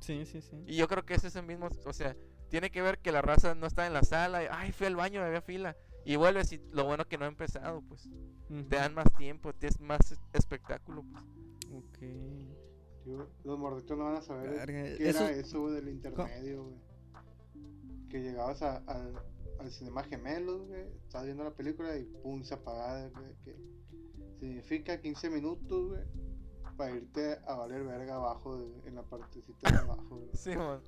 Sí, 0.00 0.24
sí, 0.24 0.40
sí. 0.40 0.62
Y 0.66 0.76
yo 0.76 0.86
creo 0.88 1.04
que 1.04 1.14
ese 1.14 1.26
es 1.26 1.36
el 1.36 1.44
mismo, 1.44 1.68
o 1.84 1.92
sea, 1.92 2.16
tiene 2.48 2.70
que 2.70 2.80
ver 2.80 2.98
que 3.00 3.12
la 3.12 3.20
raza 3.20 3.54
no 3.54 3.66
está 3.66 3.86
en 3.86 3.92
la 3.92 4.02
sala, 4.02 4.44
y, 4.44 4.46
ay, 4.50 4.72
fui 4.72 4.86
al 4.86 4.96
baño, 4.96 5.22
había 5.22 5.42
fila. 5.42 5.76
Y 6.04 6.16
vuelves 6.16 6.52
y 6.52 6.60
lo 6.72 6.84
bueno 6.84 7.06
que 7.06 7.18
no 7.18 7.24
ha 7.26 7.28
empezado, 7.28 7.82
pues. 7.82 8.08
Te 8.48 8.76
dan 8.76 8.94
más 8.94 9.12
tiempo, 9.16 9.52
te 9.52 9.66
es 9.66 9.78
más 9.80 10.10
es- 10.12 10.20
espectáculo, 10.32 11.04
pues. 11.10 11.24
Ok. 11.70 11.98
yo- 13.04 13.26
los 13.44 13.58
morritos 13.58 13.96
no 13.96 14.04
van 14.04 14.16
a 14.16 14.22
saber 14.22 14.50
Verga, 14.50 14.66
qué 14.96 15.08
eso- 15.08 15.24
era 15.24 15.30
eso 15.32 15.70
del 15.70 15.88
intermedio, 15.88 16.64
güey. 16.64 16.76
Que 18.10 18.20
llegabas 18.22 18.62
a- 18.62 18.78
al- 18.86 19.20
al 19.58 19.70
cinema 19.70 20.02
gemelos, 20.04 20.66
güey, 20.66 20.86
estabas 21.04 21.26
viendo 21.26 21.44
la 21.44 21.54
película 21.54 21.96
y 21.96 22.04
pum, 22.04 22.42
se 22.42 22.54
apagaba, 22.54 23.08
güey, 23.08 23.34
que 23.44 23.56
significa 24.40 25.00
15 25.00 25.28
minutos, 25.30 25.88
güey, 25.88 26.02
para 26.76 26.92
irte 26.96 27.38
a 27.46 27.54
valer 27.56 27.84
verga 27.84 28.16
abajo, 28.16 28.56
de- 28.58 28.88
en 28.88 28.94
la 28.94 29.02
partecita 29.02 29.70
de 29.70 29.78
abajo, 29.78 30.16
güey. 30.16 30.30
Sí, 30.34 30.56
mon. 30.56 30.80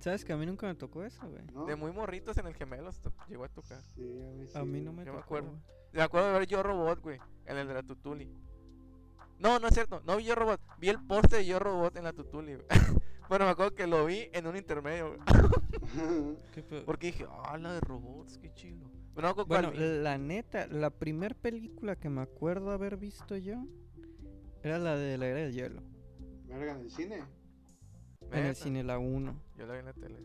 ¿Sabes 0.00 0.24
que 0.24 0.32
a 0.32 0.36
mí 0.36 0.46
nunca 0.46 0.66
me 0.66 0.74
tocó 0.74 1.04
eso, 1.04 1.20
güey? 1.28 1.42
¿no? 1.52 1.66
De 1.66 1.76
muy 1.76 1.92
morritos 1.92 2.36
en 2.38 2.46
el 2.46 2.54
gemelos 2.54 3.00
llegó 3.28 3.44
a 3.44 3.48
tocar. 3.48 3.82
Sí, 3.94 4.02
a 4.02 4.30
mí, 4.32 4.46
A 4.54 4.64
mí 4.64 4.78
sí, 4.78 4.84
no 4.84 4.92
me 4.92 5.04
yo 5.04 5.12
me 5.12 5.18
tocó. 5.18 5.18
acuerdo. 5.24 5.48
güey. 5.50 5.60
Me 5.92 6.02
acuerdo 6.02 6.28
de 6.28 6.38
ver 6.38 6.46
Yo 6.48 6.62
Robot, 6.62 7.00
güey, 7.00 7.18
en 7.46 7.56
el 7.58 7.66
de 7.68 7.74
la 7.74 7.82
Tutuli. 7.82 8.30
No, 9.38 9.58
no 9.58 9.68
es 9.68 9.74
cierto, 9.74 10.00
no 10.06 10.16
vi 10.16 10.24
Yo 10.24 10.34
Robot, 10.34 10.60
vi 10.78 10.88
el 10.88 11.04
poste 11.04 11.36
de 11.38 11.46
Yo 11.46 11.58
Robot 11.58 11.96
en 11.96 12.04
la 12.04 12.12
Tutuli, 12.12 12.54
güey. 12.54 12.66
bueno, 13.28 13.44
me 13.44 13.50
acuerdo 13.50 13.74
que 13.74 13.86
lo 13.86 14.06
vi 14.06 14.28
en 14.32 14.46
un 14.46 14.56
intermedio, 14.56 15.08
güey. 15.08 15.20
¿Qué 16.52 16.62
pedo? 16.62 16.84
Porque 16.84 17.08
dije, 17.08 17.26
ah, 17.44 17.58
la 17.58 17.72
de 17.74 17.80
robots, 17.80 18.38
qué 18.38 18.52
chido. 18.54 18.88
Bueno, 19.46 19.70
la 19.72 20.16
neta, 20.16 20.66
la 20.68 20.88
primer 20.90 21.34
película 21.36 21.96
que 21.96 22.08
me 22.08 22.22
acuerdo 22.22 22.70
haber 22.70 22.96
visto 22.96 23.36
yo 23.36 23.64
era 24.62 24.78
la 24.78 24.96
de 24.96 25.18
la 25.18 25.26
era 25.26 25.38
del 25.40 25.52
hielo. 25.52 25.82
Verga, 26.46 26.72
en 26.72 26.80
el 26.80 26.90
cine. 26.90 27.24
En 28.32 28.46
el 28.46 28.54
cine, 28.56 28.82
la 28.84 28.98
1. 28.98 29.34
Yo 29.56 29.66
la 29.66 29.72
vi 29.74 29.78
en 29.80 29.84
la 29.86 29.92
tele. 29.92 30.16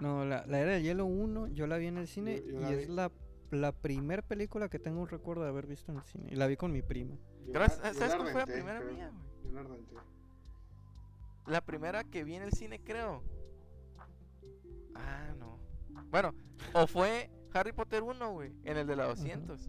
No, 0.00 0.24
la, 0.24 0.44
la 0.46 0.58
era 0.60 0.72
del 0.72 0.82
hielo 0.82 1.04
1, 1.06 1.48
yo 1.48 1.66
la 1.66 1.76
vi 1.76 1.86
en 1.86 1.98
el 1.98 2.08
cine 2.08 2.42
Yo- 2.44 2.52
yo 2.52 2.58
y 2.58 2.62
la 2.62 2.70
es 2.70 2.88
vi. 2.88 2.94
la, 2.94 3.12
la 3.52 3.72
primer 3.72 4.22
película 4.24 4.68
que 4.68 4.78
tengo 4.78 5.00
un 5.00 5.08
recuerdo 5.08 5.42
de 5.44 5.50
haber 5.50 5.66
visto 5.66 5.92
en 5.92 5.98
el 5.98 6.04
cine. 6.04 6.28
Y 6.32 6.34
la 6.36 6.46
vi 6.46 6.56
con 6.56 6.72
mi 6.72 6.82
prima. 6.82 7.16
Yo 7.46 7.52
¿Sabes 7.68 8.14
cuál 8.16 8.28
fue 8.32 8.40
la 8.40 8.46
primera 8.46 8.80
creo. 8.80 8.92
mía, 8.92 9.10
güey? 9.10 9.52
Yo 9.52 9.52
la 9.52 9.62
renté. 9.68 9.94
La 11.46 11.60
primera 11.60 12.04
que 12.04 12.24
vi 12.24 12.34
en 12.36 12.42
el 12.42 12.52
cine, 12.52 12.80
creo. 12.82 13.22
Ah, 14.94 15.34
no. 15.38 15.58
Bueno, 16.10 16.34
o 16.72 16.86
fue 16.86 17.30
Harry 17.52 17.72
Potter 17.72 18.02
1, 18.02 18.32
güey, 18.32 18.52
en 18.64 18.76
el 18.78 18.86
de 18.86 18.96
la 18.96 19.04
200. 19.06 19.68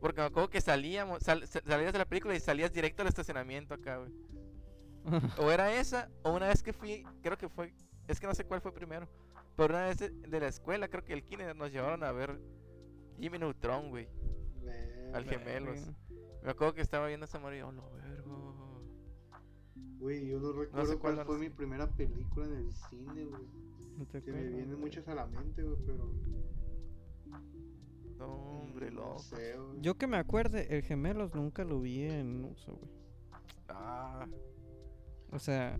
Porque 0.00 0.20
me 0.20 0.26
acuerdo 0.28 0.48
que 0.48 0.60
salíamos, 0.60 1.22
sal- 1.22 1.46
sa- 1.46 1.62
salías 1.66 1.92
de 1.92 1.98
la 1.98 2.04
película 2.04 2.34
y 2.34 2.40
salías 2.40 2.72
directo 2.72 3.02
al 3.02 3.08
estacionamiento 3.08 3.74
acá, 3.74 3.96
güey. 3.98 4.12
O 5.38 5.50
era 5.50 5.72
esa, 5.72 6.10
o 6.22 6.32
una 6.32 6.48
vez 6.48 6.62
que 6.62 6.72
fui, 6.72 7.04
creo 7.22 7.36
que 7.38 7.48
fue, 7.48 7.74
es 8.06 8.20
que 8.20 8.26
no 8.26 8.34
sé 8.34 8.44
cuál 8.44 8.60
fue 8.60 8.72
primero. 8.72 9.08
Pero 9.56 9.74
una 9.74 9.84
vez 9.84 9.98
de, 9.98 10.10
de 10.10 10.40
la 10.40 10.48
escuela, 10.48 10.88
creo 10.88 11.04
que 11.04 11.12
el 11.12 11.24
kinder 11.24 11.54
nos 11.56 11.72
llevaron 11.72 12.04
a 12.04 12.12
ver 12.12 12.40
Jimmy 13.18 13.38
Neutron, 13.38 13.90
güey. 13.90 14.08
Al 15.12 15.24
gemelos. 15.24 15.90
Me 16.42 16.50
acuerdo 16.50 16.74
que 16.74 16.82
estaba 16.82 17.06
viendo 17.08 17.24
esa 17.26 17.38
y 17.54 17.58
yo, 17.58 17.72
no, 17.72 17.90
vergo. 17.90 18.84
Güey, 19.98 20.28
yo 20.28 20.38
no 20.38 20.52
recuerdo 20.52 20.98
cuál 21.00 21.14
cuál 21.16 21.26
fue 21.26 21.38
mi 21.38 21.50
primera 21.50 21.88
película 21.88 22.46
en 22.46 22.54
el 22.54 22.72
cine, 22.72 23.24
güey. 23.24 23.42
No 23.96 24.06
te 24.06 24.20
Se 24.20 24.32
me 24.32 24.44
vienen 24.48 24.78
muchas 24.78 25.08
a 25.08 25.14
la 25.14 25.26
mente, 25.26 25.62
güey, 25.62 25.76
pero. 25.84 26.14
No, 28.16 28.60
hombre, 28.60 28.90
no 28.90 29.00
loco. 29.00 29.18
sé. 29.18 29.56
Yo 29.80 29.96
que 29.96 30.06
me 30.06 30.16
acuerde, 30.18 30.76
el 30.76 30.82
gemelos 30.82 31.34
nunca 31.34 31.64
lo 31.64 31.80
vi 31.80 32.02
en 32.02 32.44
uso, 32.44 32.76
güey. 32.76 32.92
Ah, 33.68 34.26
O 35.32 35.38
sea, 35.38 35.78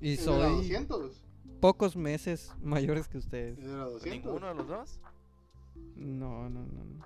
y 0.00 0.10
¿El 0.12 0.16
de 0.18 0.24
la 0.26 0.48
soy 0.48 0.56
200? 0.56 1.22
pocos 1.60 1.96
meses 1.96 2.52
mayores 2.62 3.08
que 3.08 3.18
ustedes. 3.18 3.58
¿El 3.58 3.66
de 3.68 3.72
la 3.76 3.84
200? 3.84 4.12
¿ninguno 4.12 4.48
de 4.48 4.54
los 4.54 4.68
dos? 4.68 5.00
No, 5.96 6.48
no, 6.50 6.60
no. 6.66 6.84
no. 6.84 7.04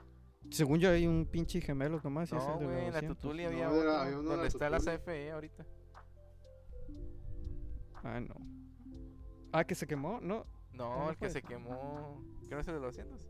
Según 0.51 0.79
yo 0.81 0.91
hay 0.91 1.07
un 1.07 1.27
pinche 1.27 1.61
gemelos 1.61 2.03
nomás. 2.05 2.33
y 2.33 2.37
es 2.37 2.43
No, 2.43 2.55
el 2.55 2.59
de 2.61 2.65
güey, 2.67 2.79
en 2.79 2.85
la 2.87 3.01
200. 3.01 3.19
Tutuli 3.19 3.43
No, 3.43 3.49
había 3.49 3.61
era- 3.61 3.71
otro, 3.73 3.93
había 3.93 4.13
uno 4.19 4.23
de 4.23 4.29
donde 4.29 4.43
la 4.43 4.49
está 4.49 4.71
la. 4.71 4.79
CFE 4.81 5.31
ahorita. 5.33 5.67
Ah, 8.03 8.21
no. 8.21 8.35
Ah, 9.53 9.65
que 9.65 9.75
se 9.75 9.87
quemó, 9.87 10.21
¿no? 10.21 10.47
No, 10.73 10.91
¿Cómo 10.93 11.11
el 11.11 11.17
que 11.17 11.27
fue? 11.27 11.31
se 11.31 11.43
quemó. 11.43 12.23
¿Qué 12.49 12.55
no 12.55 12.61
es 12.61 12.69
el 12.69 12.75
de 12.75 12.81
los 12.81 12.95
200? 12.97 13.29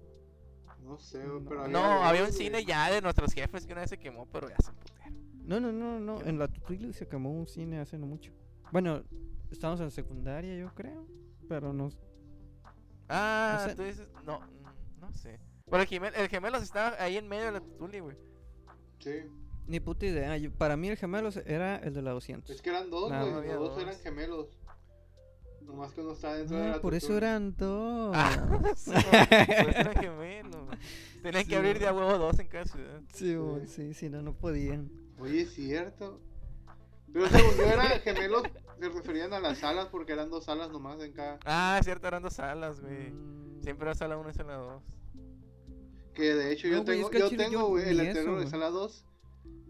No 0.84 0.98
sé, 0.98 1.26
güey, 1.26 1.40
No. 1.42 1.48
pero 1.48 1.62
había 1.64 1.72
No, 1.72 2.04
había 2.04 2.24
un 2.24 2.32
cine 2.32 2.64
ya 2.64 2.90
de 2.90 3.00
nuestros 3.00 3.32
jefes 3.32 3.66
que 3.66 3.72
una 3.72 3.82
vez 3.82 3.90
se 3.90 3.98
quemó, 3.98 4.26
pero 4.26 4.48
ya 4.48 4.56
se 4.58 4.72
putero. 4.72 4.98
No, 5.44 5.58
no, 5.60 5.72
no, 5.72 5.98
no. 5.98 6.20
En 6.22 6.38
la 6.38 6.46
Tutuli 6.48 6.92
se 6.92 7.08
quemó 7.08 7.30
un 7.32 7.46
cine 7.46 7.80
hace 7.80 7.96
no 7.98 8.06
mucho. 8.06 8.32
Bueno, 8.72 9.02
estábamos 9.50 9.80
en 9.80 9.90
secundaria, 9.90 10.56
yo 10.56 10.74
creo. 10.74 11.06
Pero 11.48 11.72
no. 11.72 11.90
Ah, 13.08 13.64
sé. 13.68 13.74
tú 13.74 13.82
dices. 13.82 14.08
No, 14.26 14.40
no 15.00 15.12
sé. 15.14 15.40
Pero 15.70 15.82
el, 15.82 15.88
gemel, 15.88 16.14
el 16.14 16.28
gemelos 16.28 16.62
estaba 16.62 16.94
ahí 17.02 17.16
en 17.16 17.28
medio 17.28 17.46
de 17.46 17.52
la 17.52 17.60
tutuli, 17.60 18.00
güey. 18.00 18.16
Sí. 19.00 19.12
Ni 19.66 19.80
puta 19.80 20.06
idea. 20.06 20.36
yo- 20.36 20.50
para 20.52 20.76
mí 20.76 20.88
el 20.88 20.96
gemelo 20.96 21.28
era 21.46 21.76
el 21.76 21.94
de 21.94 22.02
la 22.02 22.12
200. 22.12 22.50
Es 22.54 22.62
que 22.62 22.70
eran 22.70 22.90
dos, 22.90 23.10
No, 23.10 23.18
güey. 23.20 23.48
los 23.48 23.58
dos 23.58 23.74
dos. 23.74 23.82
eran 23.82 23.96
gemelos. 23.96 24.48
Nomás 25.62 25.92
que 25.92 26.00
uno 26.00 26.12
estaba 26.12 26.34
dentro 26.36 26.56
de 26.56 26.62
Ah, 26.66 26.70
la 26.76 26.80
por 26.80 26.94
eso 26.94 27.14
eran 27.16 27.54
dos. 27.54 28.12
Ah, 28.16 28.30
sí, 28.76 28.90
por 28.90 29.00
eso 29.00 29.80
eran 29.80 29.94
gemelos. 29.96 30.66
güey. 30.66 30.78
Tenían 31.22 31.42
Sí, 31.44 31.48
que 31.50 31.56
abrir 31.56 31.78
de 31.78 31.86
a 31.88 31.92
huevo 31.92 32.16
dos 32.16 32.38
en 32.38 32.48
cada 32.48 32.64
ciudad. 32.64 33.00
Sí, 33.12 33.36
sí, 33.66 33.92
sí, 33.94 34.08
no, 34.08 34.22
no 34.22 34.32
podían. 34.34 34.90
Oye, 35.18 35.42
es 35.42 35.52
cierto. 35.52 36.20
Pero 37.12 37.28
según 37.28 37.56
yo 37.56 37.64
eran 37.64 38.00
gemelos, 38.00 38.42
se 38.80 38.88
referían 38.88 39.32
a 39.32 39.40
las 39.40 39.58
salas 39.58 39.86
porque 39.88 40.12
eran 40.12 40.30
dos 40.30 40.44
salas 40.44 40.70
nomás 40.70 41.00
en 41.02 41.12
cada. 41.12 41.38
Ah, 41.44 41.76
es 41.78 41.84
cierto, 41.84 42.06
eran 42.08 42.22
dos 42.22 42.34
salas, 42.34 42.80
güey. 42.80 43.10
Mm, 43.10 43.62
Siempre 43.62 43.86
era 43.86 43.94
sala 43.94 44.16
1 44.16 44.30
y 44.30 44.32
sala 44.34 44.54
2. 44.56 44.82
Que 46.14 46.34
de 46.34 46.52
hecho 46.52 46.68
yo 46.68 46.76
No, 46.78 46.84
güey, 46.84 46.96
tengo, 46.96 47.06
es 47.06 47.10
que 47.10 47.16
al 47.16 47.22
yo 47.22 47.28
chile 47.30 47.44
tengo, 47.44 47.60
yo 47.60 47.66
güey, 47.68 47.88
el 47.88 48.00
eso, 48.00 48.20
de 48.20 48.34
güey. 48.34 48.46
sala 48.48 48.70
2 48.70 49.04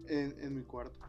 en, 0.07 0.35
en 0.41 0.55
mi 0.57 0.63
cuarto. 0.63 1.05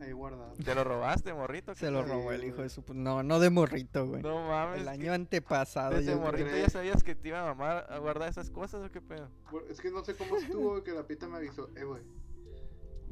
Ahí 0.00 0.10
guardado. 0.10 0.52
¿Te 0.64 0.74
lo 0.74 0.82
robaste, 0.82 1.32
morrito? 1.32 1.74
Se 1.76 1.90
lo 1.90 2.02
robó 2.02 2.32
el 2.32 2.42
hijo 2.44 2.62
de 2.62 2.68
su. 2.68 2.82
No, 2.92 3.22
no 3.22 3.38
de 3.38 3.50
morrito, 3.50 4.06
güey. 4.06 4.22
No 4.22 4.48
mames. 4.48 4.78
el 4.80 4.84
que 4.84 4.90
año 4.90 5.12
antepasado. 5.12 5.94
Desde 5.94 6.12
yo 6.12 6.18
morrito 6.18 6.50
ya 6.56 6.68
sabías 6.68 7.04
que 7.04 7.14
te 7.14 7.28
iba 7.28 7.40
a 7.40 7.54
mamar 7.54 7.86
a 7.88 7.98
guardar 7.98 8.28
esas 8.28 8.50
cosas 8.50 8.84
o 8.84 8.90
qué 8.90 9.00
pedo. 9.00 9.28
Es 9.70 9.80
que 9.80 9.90
no 9.92 10.04
sé 10.04 10.16
cómo 10.16 10.36
estuvo, 10.36 10.82
que 10.82 10.90
la 10.90 11.04
pita 11.04 11.28
me 11.28 11.36
avisó, 11.36 11.70
eh, 11.76 11.84
güey. 11.84 12.02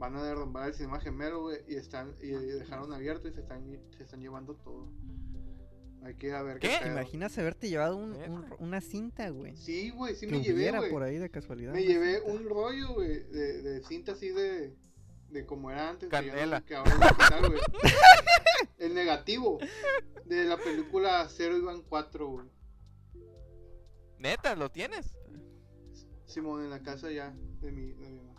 Van 0.03 0.17
a 0.17 0.25
derrumbar 0.25 0.67
el 0.67 0.75
cinema 0.75 0.99
gemelo, 0.99 1.43
güey, 1.43 1.61
y 1.69 1.77
están, 1.77 2.17
y 2.21 2.27
dejaron 2.27 2.93
abierto 2.93 3.29
y 3.29 3.33
se 3.33 3.39
están, 3.39 3.63
se 3.97 4.03
están 4.03 4.21
llevando 4.21 4.57
todo. 4.57 4.89
Hay 6.03 6.17
que 6.17 6.27
ir 6.27 6.35
a 6.35 6.43
ver 6.43 6.59
qué. 6.59 6.77
Imaginas 6.85 7.39
haberte 7.39 7.69
llevado 7.69 7.97
un- 7.99 8.53
una 8.59 8.81
cinta, 8.81 9.29
güey. 9.31 9.57
Sí, 9.57 9.91
güey, 9.91 10.17
sí 10.17 10.27
que 10.27 10.33
me 10.33 10.43
llevé, 10.43 10.73
güey. 10.77 10.91
por 10.91 11.05
ahí 11.05 11.19
de 11.19 11.31
casualidad. 11.31 11.73
Me 11.73 11.85
llevé 11.85 12.17
cinta. 12.17 12.33
un 12.33 12.49
rollo, 12.49 12.95
güey, 12.95 13.23
de, 13.29 13.63
de 13.63 13.85
cinta 13.85 14.11
así 14.11 14.31
de, 14.31 14.75
de 15.31 15.47
como 15.47 15.71
era 15.71 15.91
antes. 15.91 16.09
Canela. 16.09 16.63
Que 16.63 16.75
ahora 16.75 16.91
es 16.91 16.99
digital, 16.99 17.49
güey. 17.49 17.61
El 18.79 18.95
negativo 18.95 19.61
de 20.25 20.45
la 20.47 20.57
película 20.57 21.29
Zero 21.29 21.57
Iban 21.57 21.83
4, 21.83 22.27
güey. 22.27 22.47
Neta, 24.19 24.57
¿lo 24.57 24.69
tienes? 24.69 25.17
Simón 26.27 26.65
en 26.65 26.71
la 26.71 26.83
casa 26.83 27.09
ya 27.13 27.33
de 27.61 27.71
mi, 27.71 27.93
de 27.93 28.09
mi 28.11 28.19
mamá. 28.19 28.32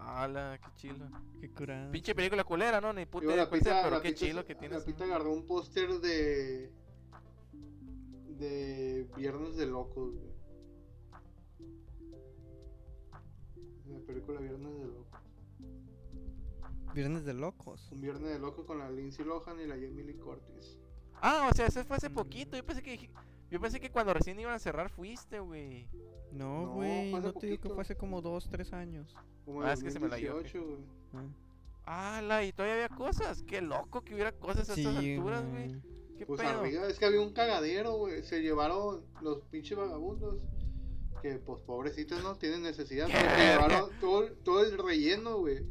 Ala, 0.00 0.58
qué 0.62 0.68
chilo. 0.76 1.08
Qué 1.40 1.50
curada. 1.50 1.90
Pinche 1.90 2.14
película 2.14 2.44
culera, 2.44 2.80
¿no? 2.80 2.92
Ni 2.92 3.04
puta 3.06 3.26
idea 3.26 3.36
la 3.36 3.50
pero 3.50 3.90
la 3.96 4.02
qué 4.02 4.10
pita 4.10 4.20
chilo 4.26 4.44
que 4.44 4.54
La 4.54 4.60
tienes. 4.60 4.84
pita 4.84 5.04
agarró 5.04 5.32
un 5.32 5.46
póster 5.46 5.88
de. 6.00 6.72
de 8.38 9.08
Viernes 9.16 9.56
de 9.56 9.66
Locos, 9.66 10.14
güey. 10.14 10.28
La 13.92 13.98
película 14.06 14.40
Viernes 14.40 14.78
de 14.78 14.86
Locos. 14.86 15.20
Viernes 16.94 17.24
de 17.24 17.34
locos. 17.34 17.92
Un 17.92 18.00
Viernes 18.00 18.30
de 18.30 18.38
Locos 18.38 18.64
con 18.66 18.78
la 18.78 18.90
Lindsay 18.90 19.24
Lohan 19.24 19.60
y 19.60 19.66
la 19.66 19.74
Jamie 19.74 20.04
Lee 20.04 20.14
Curtis. 20.14 20.78
Ah, 21.20 21.48
o 21.50 21.54
sea, 21.54 21.66
eso 21.66 21.84
fue 21.84 21.96
hace 21.96 22.08
Mm. 22.08 22.14
poquito. 22.14 22.56
Yo 22.56 22.64
pensé 22.64 22.82
que 22.82 23.10
yo 23.50 23.60
pensé 23.60 23.80
que 23.80 23.90
cuando 23.90 24.12
recién 24.14 24.38
iban 24.40 24.54
a 24.54 24.58
cerrar 24.58 24.90
fuiste, 24.90 25.40
güey. 25.40 25.88
No, 26.32 26.74
güey. 26.74 27.12
No, 27.12 27.32
te 27.32 27.46
digo 27.46 27.62
que 27.62 27.68
fue 27.70 27.82
hace 27.82 27.96
como 27.96 28.20
dos, 28.20 28.48
tres 28.50 28.72
años. 28.72 29.14
Como 29.44 29.62
Ah, 29.62 29.72
es 29.72 29.82
que 29.82 29.90
se 29.90 29.98
me 30.00 30.08
la 30.08 30.18
llevó, 30.18 30.36
2018, 30.42 30.66
güey. 30.66 31.24
Ah. 31.86 32.18
Ala, 32.18 32.44
y 32.44 32.52
todavía 32.52 32.74
había 32.84 32.88
cosas. 32.96 33.42
Qué 33.44 33.62
loco 33.62 34.02
que 34.02 34.12
hubiera 34.14 34.32
cosas 34.32 34.68
a 34.68 34.74
Sí, 34.74 34.82
estas 34.82 34.96
alturas, 34.96 35.46
güey. 35.48 35.74
Qué 36.18 36.26
Pues 36.26 36.40
pedo. 36.40 36.60
arriba 36.60 36.86
es 36.88 36.98
que 36.98 37.06
había 37.06 37.20
un 37.22 37.32
cagadero, 37.32 37.92
güey. 37.94 38.22
Se 38.24 38.40
llevaron 38.42 39.02
los 39.22 39.40
pinches 39.44 39.78
vagabundos. 39.78 40.36
Que 41.22 41.34
pues 41.38 41.60
pobrecitos 41.62 42.22
no 42.22 42.36
tienen 42.36 42.62
necesidad. 42.62 43.06
Pero 43.10 43.30
se 43.30 43.36
llevaron 43.52 43.90
todo, 44.00 44.24
el- 44.26 44.34
todo 44.38 44.62
el 44.64 44.76
relleno, 44.78 45.38
güey. 45.38 45.64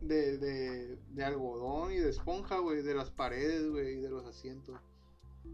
De, 0.00 0.38
de, 0.38 0.96
de 1.10 1.24
algodón 1.24 1.92
y 1.92 1.96
de 1.96 2.10
esponja, 2.10 2.58
güey. 2.58 2.82
De 2.82 2.94
las 2.94 3.10
paredes, 3.10 3.68
güey. 3.70 3.94
Y 3.94 4.00
de 4.00 4.10
los 4.10 4.24
asientos. 4.26 4.78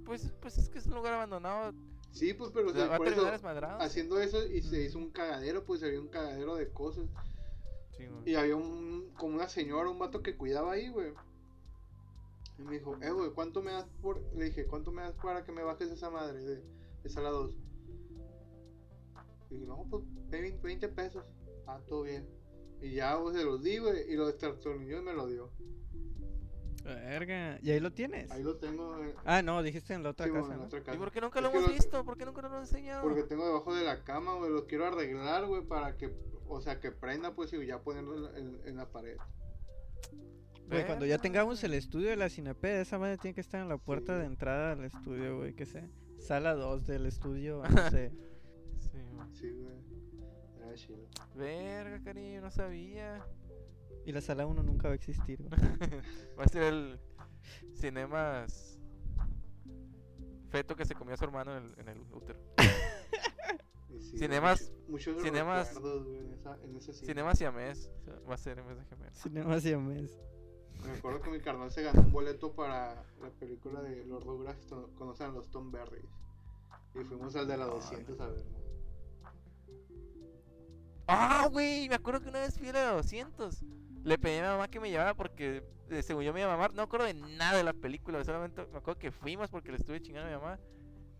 Pues, 0.05 0.33
pues 0.41 0.59
es 0.59 0.69
que 0.69 0.79
es 0.79 0.87
un 0.87 0.95
lugar 0.95 1.15
abandonado. 1.15 1.73
Sí, 2.13 2.33
pues, 2.33 2.51
pero 2.53 2.71
o 2.71 2.73
sea, 2.73 2.87
va 2.87 2.97
por 2.97 3.09
eso, 3.09 3.27
haciendo 3.79 4.19
eso 4.21 4.47
y 4.47 4.63
se 4.63 4.83
hizo 4.83 4.99
un 4.99 5.11
cagadero, 5.11 5.65
pues 5.65 5.83
había 5.83 6.01
un 6.01 6.09
cagadero 6.09 6.57
de 6.57 6.71
cosas. 6.71 7.05
Sí. 7.97 8.05
Y 8.25 8.35
había 8.35 8.57
un, 8.57 9.11
como 9.19 9.35
una 9.35 9.49
señora, 9.49 9.91
un 9.91 9.99
vato 9.99 10.23
que 10.23 10.37
cuidaba 10.37 10.73
ahí, 10.73 10.89
güey. 10.89 11.13
Y 12.59 12.63
me 12.63 12.79
dijo, 12.79 12.97
eh, 13.03 13.11
güey, 13.11 13.31
¿cuánto 13.33 13.63
me 13.63 13.73
das 13.73 13.87
por...? 14.01 14.23
Le 14.35 14.47
dije, 14.47 14.67
¿cuánto 14.67 14.93
me 14.93 15.03
das 15.03 15.15
para 15.17 15.45
que 15.45 15.53
me 15.53 15.63
bajes 15.63 15.91
esa 15.91 16.09
madre 16.09 16.39
de, 16.39 16.63
de 17.03 17.09
sala 17.11 17.31
2? 17.31 17.55
Y 19.51 19.55
dije, 19.55 19.67
no, 19.67 19.87
pues, 19.91 20.05
ve 20.31 20.59
20 20.63 20.89
pesos. 20.89 21.25
Ah, 21.67 21.81
todo 21.87 22.05
bien. 22.05 22.27
Y 22.81 22.95
ya, 22.95 23.15
güey, 23.17 23.37
se 23.37 23.45
los 23.45 23.63
di, 23.63 23.79
güey, 23.79 24.11
y 24.11 24.17
lo 24.17 24.27
destornilló 24.27 25.01
y 25.01 25.03
me 25.03 25.13
lo 25.13 25.27
dio. 25.27 25.51
Verga. 26.95 27.59
¿Y 27.63 27.71
ahí 27.71 27.81
lo 27.81 27.93
tienes? 27.93 28.31
Ahí 28.31 28.43
lo 28.43 28.57
tengo, 28.57 29.03
eh, 29.05 29.15
Ah, 29.25 29.43
no, 29.43 29.63
dijiste 29.63 29.93
en 29.95 30.03
la 30.03 30.11
otra 30.11 30.27
sí, 30.27 30.33
casa. 30.33 30.55
¿Y 30.95 30.97
por 30.97 31.11
qué 31.11 31.21
nunca 31.21 31.39
Es 31.39 31.43
lo 31.43 31.51
hemos 31.51 31.63
lo- 31.63 31.69
visto? 31.75 32.05
¿Por 32.05 32.17
qué 32.17 32.25
nunca 32.25 32.43
nos 32.43 32.51
lo 32.51 32.57
han 32.59 32.63
enseñado? 32.63 33.03
Porque 33.03 33.23
tengo 33.25 33.47
debajo 33.47 33.75
de 33.75 33.85
la 33.85 34.05
cama, 34.05 34.35
güey, 34.37 34.51
lo 34.53 34.67
quiero 34.67 34.87
arreglar, 34.87 35.47
güey, 35.47 35.63
para 35.63 35.97
que, 35.97 36.13
o 36.49 36.61
sea, 36.61 36.81
que 36.81 36.93
prenda, 36.93 37.35
pues, 37.35 37.53
y 37.53 37.67
ya 37.67 37.81
ponerlo 37.83 38.35
en, 38.37 38.77
la 38.77 38.87
pared. 38.91 39.17
Güey, 40.69 40.85
cuando 40.87 41.07
ya 41.07 41.19
tengamos 41.19 41.63
el 41.65 41.75
estudio 41.75 42.09
de 42.11 42.17
la 42.17 42.29
Cinepe, 42.29 42.81
esa 42.81 42.99
madre 42.99 43.19
tiene 43.19 43.35
que 43.35 43.41
estar 43.41 43.61
en 43.61 43.69
la 43.69 43.79
puerta 43.79 44.15
Sí. 44.15 44.21
de 44.21 44.27
entrada 44.27 44.73
al 44.73 44.85
estudio, 44.85 45.39
güey, 45.39 45.55
que 45.55 45.65
sé. 45.67 45.89
Sala 46.19 46.55
2 46.55 46.87
del 46.87 47.07
estudio, 47.07 47.63
no 47.71 47.91
sé. 47.91 48.11
Sí, 48.79 48.99
güey. 49.13 49.29
Sí, 49.35 49.51
güey. 49.51 49.77
Era 50.61 50.75
chido. 50.75 50.99
Verga, 51.37 52.01
cariño, 52.03 52.41
no 52.41 52.51
sabía. 52.51 53.25
Y 54.05 54.13
la 54.13 54.21
sala 54.21 54.47
1 54.47 54.63
nunca 54.63 54.89
va 54.89 54.93
a 54.93 54.95
existir, 54.97 55.43
güey. 55.43 55.51
Va 56.39 56.45
a 56.45 56.49
ser 56.49 56.63
el 56.63 57.01
Cinemas 57.75 58.79
Feto 60.51 60.77
que 60.77 60.85
se 60.85 60.95
comió 60.95 61.15
a 61.15 61.17
su 61.17 61.25
hermano 61.25 61.57
en 61.57 61.65
el, 61.65 61.79
en 61.79 61.89
el 61.89 62.01
útero. 62.13 62.39
Sí, 63.99 64.19
Cinemas- 64.19 64.73
mucho- 64.89 65.13
muchos 65.13 65.23
cinemas- 65.23 65.69
recuerdos, 65.75 66.05
güey, 66.05 66.19
en, 66.19 66.33
esa, 66.35 66.59
en 66.63 66.77
ese 66.77 66.93
cine. 66.93 67.07
Cinemas 67.07 67.39
Siamés 67.39 67.91
va 68.29 68.35
a 68.35 68.39
ser 68.39 68.59
en 68.59 68.67
vez 68.69 68.77
de 68.77 68.85
gemelos. 68.85 69.19
Cinema 69.19 69.59
Siamés. 69.61 70.19
Me 70.85 70.93
acuerdo 70.93 71.21
que 71.23 71.31
mi 71.31 71.41
carnal 71.41 71.71
se 71.73 71.83
ganó 71.83 72.03
un 72.03 72.13
boleto 72.13 72.53
para 72.53 73.03
la 73.23 73.31
película 73.41 73.81
de 73.83 74.05
los 74.05 74.23
Rugrats, 74.23 74.67
to- 74.67 74.91
conocen 74.97 75.31
a 75.31 75.33
los 75.33 75.51
Tom 75.51 75.73
Berries. 75.73 76.05
Y 76.95 77.05
fuimos 77.05 77.35
al 77.37 77.49
de 77.49 77.57
la 77.57 77.65
200 77.67 78.21
a 78.21 78.27
ver. 78.29 78.45
Ah, 81.09 81.49
güey, 81.51 81.89
me 81.89 81.95
acuerdo 81.95 82.21
que 82.21 82.29
una 82.29 82.41
vez 82.41 82.59
fui 82.59 82.69
a 82.69 82.73
la 82.73 82.91
200. 82.93 83.61
Le 84.07 84.19
pedí 84.19 84.39
a 84.39 84.43
mi 84.43 84.49
mamá 84.49 84.69
que 84.69 84.79
me 84.79 84.89
llevara 84.89 85.15
porque, 85.15 85.65
eh, 85.91 86.03
según 86.03 86.23
yo 86.23 86.33
me 86.33 86.41
iba 86.41 86.49
a 86.49 86.57
mamar, 86.57 86.71
no 86.71 86.77
me 86.77 86.83
acuerdo 86.83 87.07
de 87.07 87.15
nada 87.15 87.57
de 87.59 87.65
la 87.65 87.73
película. 87.73 88.23
Solamente 88.25 88.63
me 88.73 88.79
acuerdo 88.79 88.99
que 89.01 89.11
fuimos 89.11 89.51
porque 89.51 89.71
le 89.73 89.79
estuve 89.79 90.01
chingando 90.01 90.29
a 90.29 90.31
mi 90.37 90.41
mamá. 90.43 90.59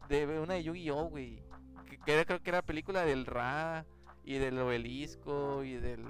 De 0.09 0.25
una 0.39 0.55
de 0.55 0.63
Yu-Gi-Oh, 0.63 1.09
güey. 1.09 1.43
Que, 1.91 1.99
que 1.99 2.13
era- 2.13 2.25
creo 2.25 2.41
que 2.43 2.51
era 2.51 2.63
película 2.63 3.05
del 3.05 3.27
Ra 3.27 3.85
y 4.25 4.39
del 4.39 4.57
obelisco 4.59 5.65
y 5.65 5.75
del. 5.75 6.03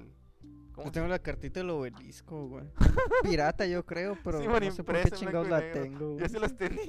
¿Cómo 0.74 0.88
Yo 0.88 0.92
tengo 0.92 1.06
la 1.08 1.18
cartita 1.18 1.60
del 1.60 1.70
obelisco, 1.70 2.46
güey. 2.48 2.64
Pirata, 3.22 3.64
yo 3.66 3.84
creo, 3.86 4.18
pero 4.22 4.40
Sí, 4.42 4.46
bueno, 4.46 4.66
no 4.66 4.72
sé 4.72 4.84
por 4.84 4.94
qué 4.96 5.00
en 5.02 5.10
chingados 5.10 5.46
blanco 5.48 5.64
y 5.64 5.68
la 5.68 5.74
negro. 5.74 5.82
tengo, 5.82 6.08
güey. 6.12 6.20
Yo 6.20 6.28
se 6.28 6.38
las 6.40 6.56
tenía 6.58 6.82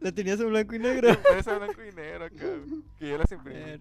La 0.00 0.12
tenías 0.12 0.40
en 0.40 0.48
blanco 0.50 0.74
y 0.74 0.78
negro. 0.78 1.08
impresa 1.08 1.56
blanco 1.58 1.82
y 1.82 1.92
negro 1.94 2.28
güey, 2.30 2.82
Que 2.98 3.08
yo 3.08 3.16
las 3.16 3.32
imprimí. 3.32 3.78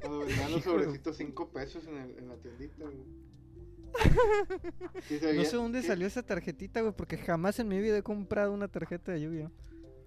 Cuando 0.00 0.18
vendían 0.20 0.52
los 0.52 0.62
sobrecitos 0.62 1.16
5 1.16 1.48
pesos 1.50 1.84
en, 1.88 1.96
el- 1.96 2.18
en 2.18 2.28
la 2.28 2.36
tiendita, 2.36 2.84
güey. 2.84 3.25
Sí, 5.08 5.20
No 5.34 5.44
sé 5.44 5.56
dónde 5.56 5.82
salió 5.82 6.06
esa 6.06 6.22
tarjetita, 6.22 6.80
güey, 6.80 6.92
porque 6.94 7.16
jamás 7.18 7.58
en 7.58 7.68
mi 7.68 7.78
vida 7.80 7.98
he 7.98 8.02
comprado 8.02 8.52
una 8.52 8.68
tarjeta 8.68 9.12
de 9.12 9.20
lluvia. 9.22 9.50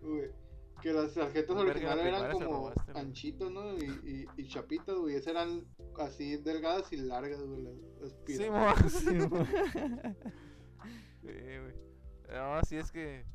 güey, 0.02 0.32
Que 0.82 0.94
las 0.94 1.14
tarjetas 1.14 1.56
Verga, 1.56 1.96
la 1.96 2.02
originales 2.02 2.06
eran 2.06 2.32
como 2.32 2.52
robaste, 2.52 2.92
güey. 2.94 3.06
anchitas, 3.06 3.52
¿no? 3.52 3.78
Y, 3.78 3.84
y, 4.38 4.42
y 4.42 4.48
chapitas, 4.48 4.96
güey. 4.96 5.16
Esas 5.16 5.28
eran 5.32 5.66
así 6.00 6.38
delgadas 6.38 6.92
y 6.94 6.98
largas, 6.98 7.42
güey. 7.42 7.62
Las, 7.64 7.74
las 8.02 8.16
Sí, 8.28 8.50
mo. 8.50 8.90
Sí, 8.90 9.14
mo. 9.30 9.46
Sí, 11.22 11.28
güey. 11.28 11.76
No, 12.32 12.56
así 12.56 12.78
es 12.78 12.92
que. 12.92 13.26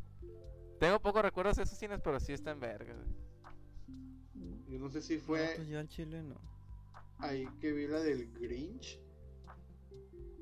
Tengo 0.80 1.00
pocos 1.00 1.22
recuerdos 1.22 1.56
de 1.56 1.62
esos 1.64 1.78
cines, 1.78 2.00
pero 2.02 2.18
sí 2.20 2.32
están 2.32 2.60
verga, 2.60 2.94
güey. 2.94 3.24
Yo 4.68 4.78
no 4.78 4.90
sé 4.90 5.02
si 5.02 5.16
No, 5.16 5.22
fue 5.22 5.52
pues 5.56 5.68
yo 5.68 5.78
al 5.78 5.88
chile 5.88 6.22
no. 6.22 6.36
ahí 7.18 7.46
que 7.60 7.72
vi 7.72 7.86
la 7.86 8.00
del 8.00 8.30
Grinch. 8.32 9.00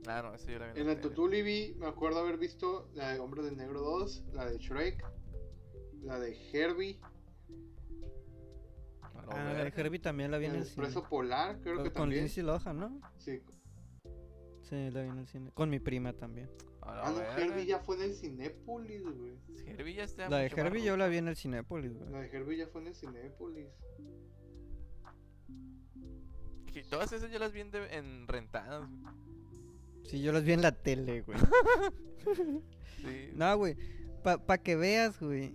Ah, 0.06 0.20
no, 0.22 0.34
eso 0.34 0.50
yo 0.50 0.58
la 0.58 0.72
vi 0.72 0.80
En 0.80 0.86
la 0.88 0.94
tele. 0.96 1.08
Tutuli 1.08 1.42
vi, 1.42 1.74
me 1.78 1.86
acuerdo 1.86 2.18
haber 2.20 2.36
visto 2.38 2.88
la 2.94 3.12
de 3.12 3.20
Hombre 3.20 3.42
de 3.42 3.52
Negro 3.52 3.80
2, 3.80 4.24
la 4.32 4.50
de 4.50 4.58
Shrek. 4.58 5.04
la 6.02 6.18
de 6.18 6.36
Herbie, 6.52 6.98
Ah, 9.00 9.12
la 9.36 9.44
de 9.54 9.54
verga. 9.62 9.80
Herbie 9.80 9.98
también 10.00 10.30
la 10.32 10.38
vi 10.38 10.46
en 10.46 10.52
el 10.52 10.56
el 10.58 10.64
cine. 10.64 10.86
Expreso 10.86 11.08
Polar, 11.08 11.60
creo 11.60 11.76
Con- 11.76 11.84
que 11.84 11.90
Con 11.92 12.02
también. 12.02 12.22
Lindsay 12.24 12.42
Lohan, 12.42 12.78
¿no? 12.80 13.00
Sí. 13.18 13.40
Sí, 14.62 14.90
la 14.90 15.02
vi 15.02 15.08
en 15.10 15.18
el 15.18 15.26
cine. 15.28 15.50
Con 15.54 15.70
mi 15.70 15.78
prima 15.78 16.12
también. 16.12 16.50
La 16.84 17.06
Ah, 17.06 17.12
no. 17.12 17.20
Herbie 17.40 17.64
ya 17.66 17.78
fue 17.78 17.94
en 17.96 18.02
el 18.02 18.14
Cinépolis, 18.16 19.02
güey. 19.02 19.36
Herbie 19.66 19.94
ya 19.94 20.02
está 20.04 20.28
La 20.28 20.38
de 20.38 20.46
Herbie 20.46 20.82
yo 20.82 20.96
la 20.96 21.06
vi 21.06 21.18
en 21.18 21.28
el 21.28 21.36
Cinépolis, 21.36 21.94
güey. 21.96 22.10
La 22.10 22.20
de 22.22 22.26
Herbie 22.36 22.56
ya 22.58 22.66
fue 22.66 22.80
en 22.80 22.88
el 22.88 22.94
Cinépolis. 22.96 23.68
Que 26.72 26.82
Todas 26.84 27.12
esas 27.12 27.30
yo 27.30 27.38
las 27.38 27.52
vi 27.52 27.60
en, 27.60 27.70
de- 27.70 27.94
en 27.96 28.26
rentadas. 28.26 28.88
güey. 28.88 29.00
Sí, 30.12 30.20
yo 30.20 30.30
las 30.30 30.44
vi 30.44 30.52
en 30.52 30.60
la 30.60 30.72
tele, 30.72 31.22
güey. 31.22 31.38
Sí. 32.98 33.30
No, 33.34 33.56
güey. 33.56 33.76
Pa, 34.22 34.36
pa 34.38 34.58
que 34.58 34.76
veas, 34.76 35.18
güey. 35.18 35.54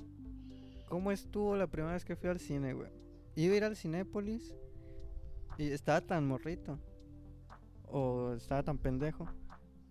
¿Cómo 0.89 1.11
estuvo 1.11 1.55
la 1.55 1.67
primera 1.67 1.93
vez 1.93 2.03
que 2.03 2.15
fui 2.15 2.27
al 2.27 2.39
cine, 2.39 2.73
güey? 2.73 2.89
Iba 3.35 3.53
a 3.53 3.57
ir 3.57 3.63
al 3.63 3.77
Cinépolis 3.77 4.55
y 5.59 5.69
estaba 5.69 6.01
tan 6.01 6.27
morrito. 6.27 6.79
O 7.83 8.33
estaba 8.33 8.63
tan 8.63 8.79
pendejo. 8.79 9.29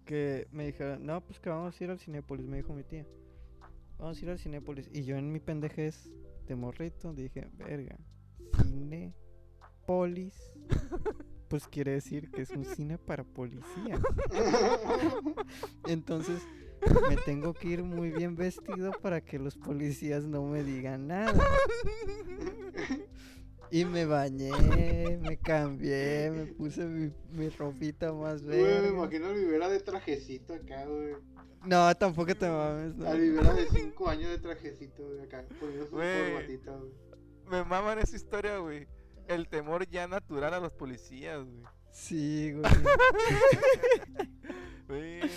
Que 0.04 0.48
me 0.50 0.66
dijeron, 0.66 1.06
no, 1.06 1.24
pues 1.24 1.38
que 1.38 1.48
vamos 1.48 1.80
a 1.80 1.84
ir 1.84 1.90
al 1.90 2.00
Cinépolis, 2.00 2.46
me 2.46 2.56
dijo 2.56 2.74
mi 2.74 2.82
tía. 2.82 3.06
Vamos 3.98 4.18
a 4.18 4.24
ir 4.24 4.30
al 4.30 4.38
Cinépolis. 4.38 4.90
Y 4.92 5.04
yo 5.04 5.16
en 5.16 5.32
mi 5.32 5.38
pendejez 5.38 6.10
de 6.48 6.56
morrito 6.56 7.14
dije, 7.14 7.48
verga, 7.56 7.96
Cinépolis. 8.60 10.34
Pues 11.48 11.68
quiere 11.68 11.92
decir 11.92 12.30
que 12.30 12.42
es 12.42 12.50
un 12.50 12.64
cine 12.76 12.98
para 12.98 13.24
policías. 13.24 14.00
Entonces 15.86 16.42
me 17.08 17.16
tengo 17.16 17.54
que 17.54 17.68
ir 17.68 17.82
muy 17.82 18.10
bien 18.10 18.36
vestido 18.36 18.92
para 19.02 19.20
que 19.20 19.38
los 19.38 19.56
policías 19.56 20.24
no 20.24 20.44
me 20.44 20.62
digan 20.62 21.08
nada. 21.08 21.32
Y 23.70 23.84
me 23.84 24.04
bañé, 24.04 25.18
me 25.20 25.36
cambié, 25.38 26.30
me 26.30 26.46
puse 26.46 26.84
mi, 26.84 27.12
mi 27.32 27.48
ropita 27.48 28.12
más 28.12 28.42
Güey, 28.44 28.82
me 28.82 28.88
imagino 28.88 29.26
a 29.26 29.30
Olivera 29.30 29.68
de 29.68 29.80
trajecito 29.80 30.54
acá, 30.54 30.86
güey. 30.86 31.14
No, 31.64 31.92
tampoco 31.96 32.32
te 32.34 32.48
mames. 32.48 32.94
no. 32.94 33.06
A 33.08 33.10
Olivera 33.10 33.52
de 33.54 33.66
5 33.66 34.08
años 34.08 34.30
de 34.30 34.38
trajecito, 34.38 35.04
güey, 35.04 35.20
acá, 35.20 35.44
poniendo 35.58 35.86
su 35.86 35.96
güey. 35.96 36.60
Me 37.50 37.64
maman 37.64 37.98
esa 37.98 38.14
historia, 38.14 38.58
güey. 38.58 38.86
El 39.28 39.48
temor 39.48 39.88
ya 39.88 40.06
natural 40.06 40.54
a 40.54 40.60
los 40.60 40.72
policías, 40.72 41.44
güey. 41.44 41.64
Sí, 41.90 42.52
güey. 42.52 42.64
Verga. 44.88 45.30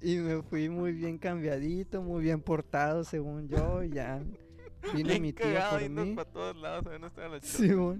Y 0.00 0.16
me 0.16 0.42
fui 0.42 0.68
muy 0.68 0.92
bien 0.92 1.18
cambiadito, 1.18 2.02
muy 2.02 2.22
bien 2.22 2.40
portado, 2.40 3.04
según 3.04 3.48
yo. 3.48 3.82
Ya 3.82 4.22
vino 4.92 5.08
Bien 5.08 5.22
mi 5.22 5.32
tía 5.32 5.70
por 5.70 5.88
mí. 5.88 6.14
para 6.14 6.30
todos 6.30 6.56
lados, 6.56 7.00
no 7.00 7.06
estaba 7.06 7.28
la 7.28 7.40
Sí, 7.40 7.72
güey. 7.72 7.98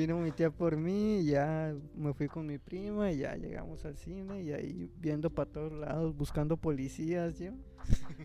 Vino 0.00 0.18
mi 0.18 0.32
tía 0.32 0.50
por 0.50 0.78
mí 0.78 1.22
ya 1.26 1.76
me 1.94 2.14
fui 2.14 2.26
con 2.26 2.46
mi 2.46 2.56
prima 2.56 3.12
y 3.12 3.18
ya 3.18 3.36
llegamos 3.36 3.84
al 3.84 3.98
cine 3.98 4.40
y 4.40 4.50
ahí 4.50 4.90
viendo 4.96 5.28
para 5.28 5.50
todos 5.50 5.72
lados, 5.72 6.16
buscando 6.16 6.56
policías, 6.56 7.38
yo. 7.38 7.50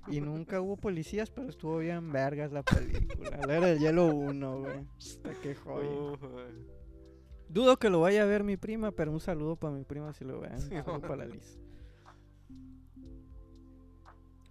Y 0.08 0.22
nunca 0.22 0.62
hubo 0.62 0.78
policías, 0.78 1.32
pero 1.32 1.50
estuvo 1.50 1.80
bien 1.80 2.14
vergas 2.14 2.54
la 2.54 2.64
película. 2.64 3.42
La 3.46 3.58
era 3.58 3.68
del 3.68 3.80
hielo 3.80 4.08
1, 4.08 4.60
güey. 4.62 4.88
Qué 5.44 5.54
joya. 5.54 6.18
Dudo 7.50 7.76
que 7.76 7.90
lo 7.90 8.00
vaya 8.00 8.24
a 8.24 8.26
ver 8.26 8.46
mi 8.46 8.56
prima, 8.56 8.94
pero 8.94 9.12
un 9.12 9.20
saludo 9.20 9.58
para 9.58 9.76
mi 9.76 9.84
prima 9.84 10.14
si 10.14 10.24
lo 10.24 10.40
vean. 10.40 10.62
Sí, 10.62 10.76
para 11.02 11.18
la 11.18 11.26
Liz. 11.26 11.60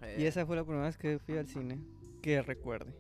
Eh, 0.03 0.17
Y 0.19 0.25
esa 0.27 0.45
fue 0.45 0.57
la 0.57 0.65
primera 0.65 0.85
vez 0.85 0.99
que 0.99 1.19
fui 1.19 1.39
al 1.39 1.47
cine. 1.47 1.81
Que 2.21 2.43
recuerde. 2.43 2.95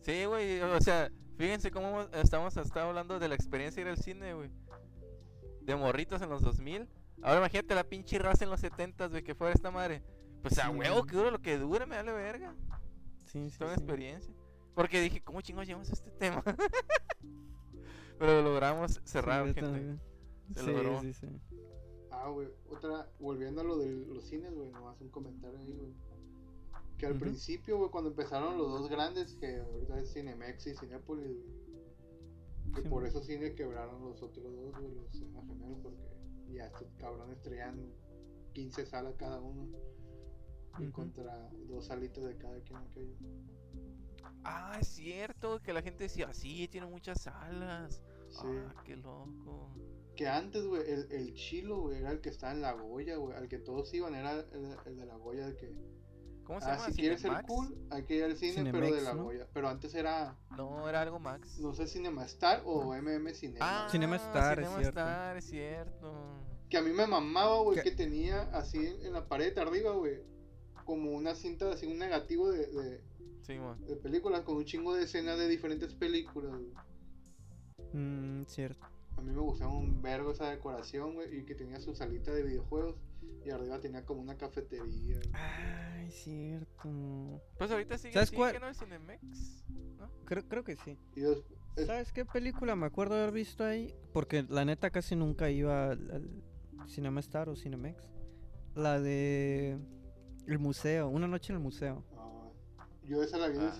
Sí, 0.00 0.24
güey, 0.24 0.58
o 0.62 0.80
sea, 0.80 1.12
fíjense 1.40 1.70
cómo 1.70 2.02
estamos 2.12 2.56
hasta 2.56 2.86
hablando 2.86 3.18
de 3.18 3.28
la 3.28 3.34
experiencia 3.34 3.82
de 3.82 3.90
ir 3.90 3.96
al 3.96 4.02
cine, 4.02 4.34
güey. 4.34 4.50
De 5.62 5.74
morritos 5.74 6.20
en 6.22 6.28
los 6.30 6.42
2000. 6.42 6.86
Ahora 7.22 7.38
imagínate 7.38 7.74
la 7.74 7.84
pinche 7.84 8.18
raza 8.18 8.44
en 8.44 8.50
los 8.50 8.60
70, 8.60 9.08
güey, 9.08 9.22
que 9.22 9.34
fuera 9.34 9.54
esta 9.54 9.70
madre. 9.70 10.02
Pues 10.42 10.58
a 10.58 10.70
huevo 10.70 11.04
que 11.04 11.16
dure 11.16 11.30
lo 11.30 11.38
que 11.40 11.58
dure, 11.58 11.86
me 11.86 11.96
vale 11.96 12.12
verga. 12.12 12.54
Sí, 13.26 13.48
sí, 13.50 13.58
Toda 13.58 13.70
una 13.70 13.76
sí. 13.78 13.82
experiencia. 13.84 14.34
Porque 14.74 15.00
dije, 15.00 15.22
¿cómo 15.22 15.40
chingos 15.40 15.66
llegamos 15.66 15.90
a 15.90 15.92
este 15.92 16.10
tema? 16.10 16.42
Pero 18.18 18.42
lo 18.42 18.50
logramos 18.50 19.00
cerrar, 19.04 19.46
Sí, 19.46 19.54
gente. 19.54 19.62
también. 19.62 20.00
Se 20.54 20.60
sí, 20.60 20.66
logró. 20.66 21.00
sí, 21.00 21.12
sí. 21.14 21.26
Ah, 22.10 22.28
güey, 22.28 22.48
otra, 22.68 23.08
volviendo 23.18 23.60
a 23.60 23.64
lo 23.64 23.78
de 23.78 24.06
los 24.06 24.24
cines, 24.24 24.52
güey, 24.54 24.70
nomás 24.70 25.00
un 25.00 25.08
comentario 25.10 25.58
ahí, 25.58 25.72
güey. 25.72 25.92
Que 27.00 27.06
al 27.06 27.16
principio, 27.16 27.78
güey, 27.78 27.90
cuando 27.90 28.10
empezaron 28.10 28.58
los 28.58 28.70
dos 28.72 28.90
grandes, 28.90 29.34
que 29.36 29.58
ahorita 29.60 29.98
es 30.00 30.12
Cinemex 30.12 30.66
y 30.66 30.74
Cinépolis, 30.74 31.28
güey. 31.28 31.60
Que 32.74 32.82
Sí, 32.82 32.88
por 32.88 33.04
mo. 33.04 33.06
esos 33.06 33.24
cines 33.26 33.54
quebraron 33.54 34.04
los 34.04 34.22
otros 34.22 34.44
dos, 34.54 34.76
güey, 34.78 34.94
los 34.94 35.10
gemelos, 35.10 35.78
porque 35.82 36.02
ya 36.48 36.66
estos 36.66 36.92
cabrones 36.98 37.40
traían 37.42 37.90
15 38.52 38.84
salas 38.86 39.16
cada 39.16 39.40
uno. 39.40 39.70
Y 40.78 40.88
contra 40.90 41.50
dos 41.68 41.86
salitas 41.86 42.24
de 42.24 42.36
cada 42.36 42.60
quien 42.62 42.82
aquello. 42.82 43.16
Ah, 44.44 44.78
es 44.80 44.88
cierto, 44.88 45.60
que 45.62 45.72
la 45.72 45.82
gente 45.82 46.04
decía, 46.04 46.32
sí, 46.34 46.68
tiene 46.68 46.86
muchas 46.86 47.22
salas. 47.22 48.02
Sí. 48.28 48.46
Ah, 48.46 48.74
qué 48.84 48.96
loco. 48.96 49.74
Que 50.16 50.28
antes, 50.28 50.66
güey, 50.66 50.82
el, 50.90 51.10
el 51.12 51.34
chilo, 51.34 51.80
güey, 51.82 51.98
era 51.98 52.12
el 52.12 52.20
que 52.20 52.28
estaba 52.28 52.52
en 52.52 52.62
la 52.62 52.72
Goya, 52.72 53.16
güey. 53.16 53.36
Al 53.36 53.48
que 53.48 53.58
todos 53.58 53.92
iban 53.94 54.14
era 54.14 54.40
el, 54.40 54.76
el 54.86 54.96
de 54.96 55.06
la 55.06 55.16
Goya, 55.16 55.46
el 55.48 55.56
que. 55.56 55.74
¿Cómo 56.50 56.60
se 56.60 56.66
Ah, 56.68 56.76
llama? 56.78 56.86
si 56.90 57.00
quieres 57.00 57.20
ser 57.20 57.30
cool, 57.46 57.76
hay 57.90 58.02
que 58.02 58.16
ir 58.16 58.24
al 58.24 58.36
cine, 58.36 58.72
pero 58.72 58.92
de 58.92 59.02
la 59.02 59.14
¿no? 59.14 59.22
Goya. 59.22 59.46
Pero 59.54 59.68
antes 59.68 59.94
era, 59.94 60.36
No, 60.56 60.88
era 60.88 61.00
algo 61.00 61.20
Max. 61.20 61.60
no 61.60 61.72
sé, 61.74 61.86
Cinemastar 61.86 62.62
o 62.66 62.92
MM 62.92 63.32
Cinema. 63.34 63.84
Ah, 63.84 63.88
Cinema 63.88 64.16
Star, 64.16 64.58
es 64.58 64.66
Cinema 64.66 64.80
cierto. 64.82 64.98
Star, 65.00 65.36
es 65.36 65.44
cierto. 65.44 66.12
Que 66.68 66.76
a 66.78 66.82
mí 66.82 66.90
me 66.90 67.06
mamaba, 67.06 67.60
güey, 67.60 67.80
que 67.80 67.92
tenía 67.92 68.42
así 68.52 68.84
en, 68.84 69.06
en 69.06 69.12
la 69.12 69.28
pared 69.28 69.56
arriba, 69.58 69.92
güey. 69.92 70.24
Como 70.84 71.12
una 71.12 71.36
cinta, 71.36 71.70
así 71.72 71.86
un 71.86 71.98
negativo 72.00 72.50
de, 72.50 72.66
de, 72.66 73.00
Sí, 73.42 73.56
mo. 73.56 73.76
de 73.86 73.94
películas 73.94 74.40
con 74.40 74.56
un 74.56 74.64
chingo 74.64 74.92
de 74.96 75.04
escenas 75.04 75.38
de 75.38 75.46
diferentes 75.46 75.94
películas, 75.94 76.50
güey. 76.50 76.72
Mm, 77.92 78.42
cierto. 78.46 78.84
A 79.16 79.20
mí 79.20 79.30
me 79.32 79.40
gustaba 79.40 79.72
un 79.72 80.02
vergo 80.02 80.32
esa 80.32 80.50
decoración, 80.50 81.14
güey, 81.14 81.38
y 81.38 81.44
que 81.44 81.54
tenía 81.54 81.80
su 81.80 81.94
salita 81.94 82.32
de 82.32 82.42
videojuegos. 82.42 82.96
Y 83.44 83.50
arriba 83.50 83.80
tenía 83.80 84.04
como 84.04 84.20
una 84.20 84.36
cafetería. 84.36 85.16
güey. 85.16 85.30
Ay, 85.32 86.10
cierto. 86.10 87.40
Pues 87.58 87.70
ahorita 87.70 87.96
sigue 87.98 88.12
¿Sabes 88.12 88.28
así, 88.28 88.36
cuál? 88.36 88.52
que 88.52 88.60
no 88.60 88.68
es 88.68 88.78
Cinemex. 88.78 89.64
Creo, 90.26 90.46
creo 90.48 90.64
que 90.64 90.76
sí. 90.76 90.98
Y 91.16 91.20
des- 91.20 91.42
es- 91.76 91.86
¿Sabes 91.86 92.12
qué 92.12 92.24
película 92.24 92.76
me 92.76 92.86
acuerdo 92.86 93.14
haber 93.14 93.32
visto 93.32 93.64
ahí? 93.64 93.94
Porque 94.12 94.44
la 94.48 94.64
neta 94.64 94.90
casi 94.90 95.16
nunca 95.16 95.50
iba 95.50 95.90
al, 95.90 96.10
al 96.78 96.88
Cinema 96.88 97.20
Star 97.20 97.48
o 97.48 97.56
Cinemex. 97.56 98.10
La 98.74 99.00
de 99.00 99.78
El 100.46 100.58
Museo, 100.58 101.08
Una 101.08 101.26
Noche 101.26 101.52
en 101.52 101.56
el 101.58 101.62
Museo. 101.62 102.04
ah, 102.16 102.50
yo 103.04 103.22
esa 103.22 103.38
la 103.38 103.48
vi 103.48 103.56
en 103.56 103.62
Ah. 103.64 103.72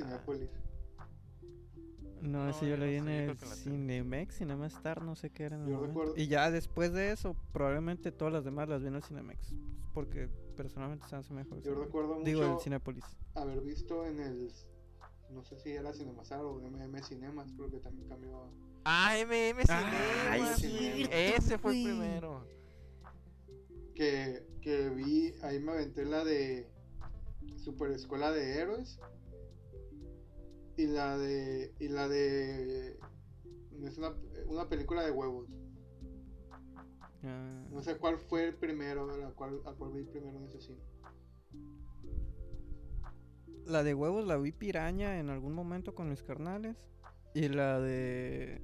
No, 2.22 2.44
No, 2.44 2.50
ese 2.50 2.68
yo 2.68 2.76
no 2.76 2.84
vi 2.84 2.96
en 2.96 3.08
el. 3.08 3.36
Cinemex, 3.38 4.36
Cinema 4.36 4.66
Star, 4.66 5.02
no 5.02 5.16
sé 5.16 5.30
qué 5.30 5.44
era. 5.44 5.56
en 5.56 5.62
el 5.64 5.70
Yo 5.70 5.80
recuerdo- 5.86 6.14
Y 6.16 6.26
ya 6.28 6.50
después 6.50 6.92
de 6.92 7.12
eso, 7.12 7.34
probablemente 7.52 8.12
todas 8.12 8.32
las 8.32 8.44
demás 8.44 8.68
las 8.68 8.82
vi 8.82 8.88
en 8.88 8.94
el 8.96 9.02
Cinemex. 9.02 9.54
Porque 9.94 10.28
personalmente 10.56 11.06
se 11.08 11.16
hace 11.16 11.32
mejor. 11.32 11.60
Yo 11.62 11.74
recuerdo 11.74 12.14
mucho 12.14 12.24
Digo, 12.24 12.42
el 12.56 12.60
Cinépolis. 12.60 13.04
haber 13.34 13.60
visto 13.62 14.06
en 14.06 14.20
el. 14.20 14.52
No 15.30 15.42
sé 15.44 15.58
si 15.58 15.70
era 15.70 15.92
Cinemastar 15.92 16.40
o 16.40 16.60
MM 16.60 17.02
Cinemas, 17.02 17.50
creo 17.56 17.70
que 17.70 17.78
también 17.78 18.08
cambió. 18.08 18.50
Ah, 18.84 19.14
MM 19.18 19.62
Ay, 19.68 20.42
Cinema. 20.56 20.56
cierto, 20.56 21.14
Ese 21.14 21.58
fue 21.58 21.72
el 21.78 21.84
primero. 21.84 22.44
Que, 23.94 24.46
que 24.62 24.88
vi, 24.90 25.34
ahí 25.42 25.60
me 25.60 25.72
aventé 25.72 26.04
la 26.04 26.24
de 26.24 26.66
Super 27.56 27.90
Escuela 27.92 28.30
de 28.30 28.58
Héroes. 28.58 28.98
Y 30.80 30.86
la 30.86 31.18
de. 31.18 31.74
Y 31.78 31.88
la 31.88 32.08
de. 32.08 32.98
Es 33.82 33.98
una, 33.98 34.14
una 34.46 34.66
película 34.66 35.04
de 35.04 35.10
huevos. 35.10 35.46
Ah, 37.22 37.66
No 37.70 37.82
sé 37.82 37.98
cuál 37.98 38.16
fue 38.16 38.46
el 38.48 38.54
primero, 38.54 39.14
la 39.18 39.30
cual, 39.32 39.60
a 39.66 39.72
cuál 39.74 39.92
vi 39.92 40.04
primero 40.04 40.38
en 40.38 40.44
ese 40.44 40.58
cine. 40.58 40.80
La 43.66 43.82
de 43.82 43.92
huevos 43.92 44.26
la 44.26 44.38
vi 44.38 44.52
piraña 44.52 45.18
en 45.18 45.28
algún 45.28 45.52
momento 45.52 45.94
con 45.94 46.08
mis 46.08 46.22
carnales. 46.22 46.76
Y 47.34 47.48
la 47.48 47.78
de 47.78 48.62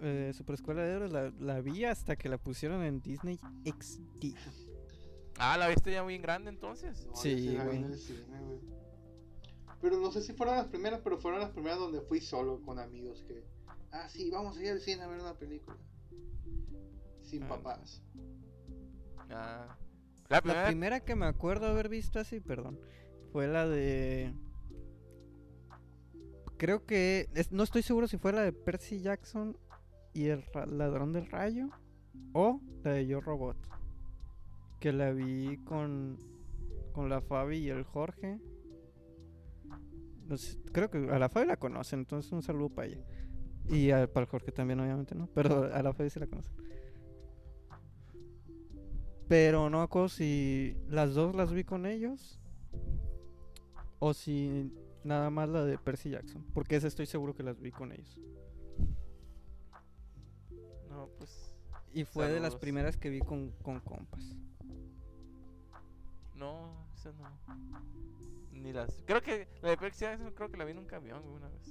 eh, 0.00 0.32
Super 0.34 0.54
Escuela 0.54 0.82
de 0.82 0.92
Héroes 0.92 1.12
la, 1.12 1.30
la 1.38 1.60
vi 1.60 1.84
hasta 1.84 2.16
que 2.16 2.30
la 2.30 2.38
pusieron 2.38 2.82
en 2.82 3.02
Disney 3.02 3.38
XD. 3.66 4.34
Ah, 5.38 5.58
¿la 5.58 5.68
viste 5.68 5.92
ya 5.92 6.02
muy 6.02 6.16
grande 6.16 6.48
entonces? 6.48 7.06
No, 7.06 7.14
Sí, 7.16 7.58
güey. 7.62 7.84
Pero 9.80 9.98
no 9.98 10.10
sé 10.12 10.22
si 10.22 10.32
fueron 10.32 10.56
las 10.56 10.66
primeras, 10.68 11.00
pero 11.02 11.18
fueron 11.18 11.40
las 11.40 11.50
primeras 11.50 11.78
donde 11.78 12.00
fui 12.00 12.20
solo 12.20 12.60
con 12.62 12.78
amigos 12.78 13.22
que. 13.28 13.44
Ah, 13.92 14.08
sí, 14.08 14.30
vamos 14.30 14.56
a 14.56 14.62
ir 14.62 14.70
al 14.70 14.80
cine 14.80 15.02
a 15.02 15.06
ver 15.06 15.20
una 15.20 15.34
película. 15.34 15.76
Sin 17.22 17.42
Ah. 17.44 17.48
papás. 17.48 18.02
Ah. 19.30 19.76
La 20.28 20.40
primera. 20.40 20.62
La 20.62 20.68
primera 20.68 21.00
que 21.00 21.14
me 21.16 21.26
acuerdo 21.26 21.66
haber 21.66 21.88
visto 21.88 22.18
así, 22.18 22.40
perdón, 22.40 22.78
fue 23.32 23.46
la 23.46 23.66
de. 23.68 24.32
Creo 26.56 26.86
que. 26.86 27.28
es- 27.34 27.52
no 27.52 27.62
estoy 27.62 27.82
seguro 27.82 28.06
si 28.08 28.16
fue 28.16 28.32
la 28.32 28.42
de 28.42 28.52
Percy 28.52 29.00
Jackson 29.00 29.56
y 30.12 30.26
el 30.26 30.42
ra- 30.52 30.66
ladrón 30.66 31.12
del 31.12 31.26
rayo. 31.30 31.68
O 32.32 32.60
la 32.82 32.92
de 32.92 33.06
Yo 33.06 33.20
Robot. 33.20 33.56
Que 34.80 34.92
la 34.92 35.10
vi 35.12 35.58
con. 35.64 36.18
Con 36.92 37.08
la 37.08 37.20
Fabi 37.20 37.58
y 37.58 37.70
el 37.70 37.82
Jorge. 37.82 38.38
Creo 40.72 40.90
que 40.90 40.98
a 41.10 41.18
la 41.18 41.28
Fabi 41.28 41.46
la 41.46 41.56
conocen, 41.56 42.00
entonces 42.00 42.32
un 42.32 42.42
saludo 42.42 42.70
para 42.70 42.88
ella. 42.88 43.04
Y 43.68 43.90
a- 43.90 44.06
para 44.12 44.24
el 44.24 44.30
Jorge 44.30 44.52
también, 44.52 44.80
obviamente, 44.80 45.14
¿no? 45.14 45.26
Pero 45.34 45.72
a 45.72 45.82
la 45.82 45.92
Fabi 45.92 46.10
sí 46.10 46.20
la 46.20 46.26
conocen. 46.26 46.54
Pero 49.28 49.70
no 49.70 49.78
me 49.78 49.84
acuerdo 49.84 50.08
si 50.08 50.76
las 50.88 51.14
dos 51.14 51.34
las 51.34 51.52
vi 51.52 51.64
con 51.64 51.86
ellos. 51.86 52.38
O 53.98 54.12
si 54.12 54.70
nada 55.02 55.30
más 55.30 55.48
la 55.48 55.64
de 55.64 55.78
Percy 55.78 56.10
Jackson. 56.10 56.44
Porque 56.52 56.76
esa 56.76 56.88
estoy 56.88 57.06
seguro 57.06 57.34
que 57.34 57.42
las 57.42 57.58
vi 57.60 57.70
con 57.70 57.92
ellos. 57.92 58.18
No, 60.90 61.08
pues. 61.18 61.56
Y 61.94 62.04
fue 62.04 62.28
de 62.28 62.40
las 62.40 62.56
primeras 62.56 62.96
que 62.96 63.08
vi 63.08 63.20
con, 63.20 63.52
con 63.62 63.80
compas. 63.80 64.36
No, 66.36 66.86
esa 66.94 67.12
no. 67.12 67.93
Ni 68.64 68.72
las. 68.72 69.02
Creo 69.04 69.20
que 69.20 69.46
la 69.62 69.68
de 69.70 69.76
Percy 69.76 70.00
Jackson 70.06 70.32
creo 70.34 70.50
que 70.50 70.56
la 70.56 70.64
vi 70.64 70.72
en 70.72 70.78
un 70.78 70.86
camión 70.86 71.22
una 71.28 71.48
vez. 71.50 71.70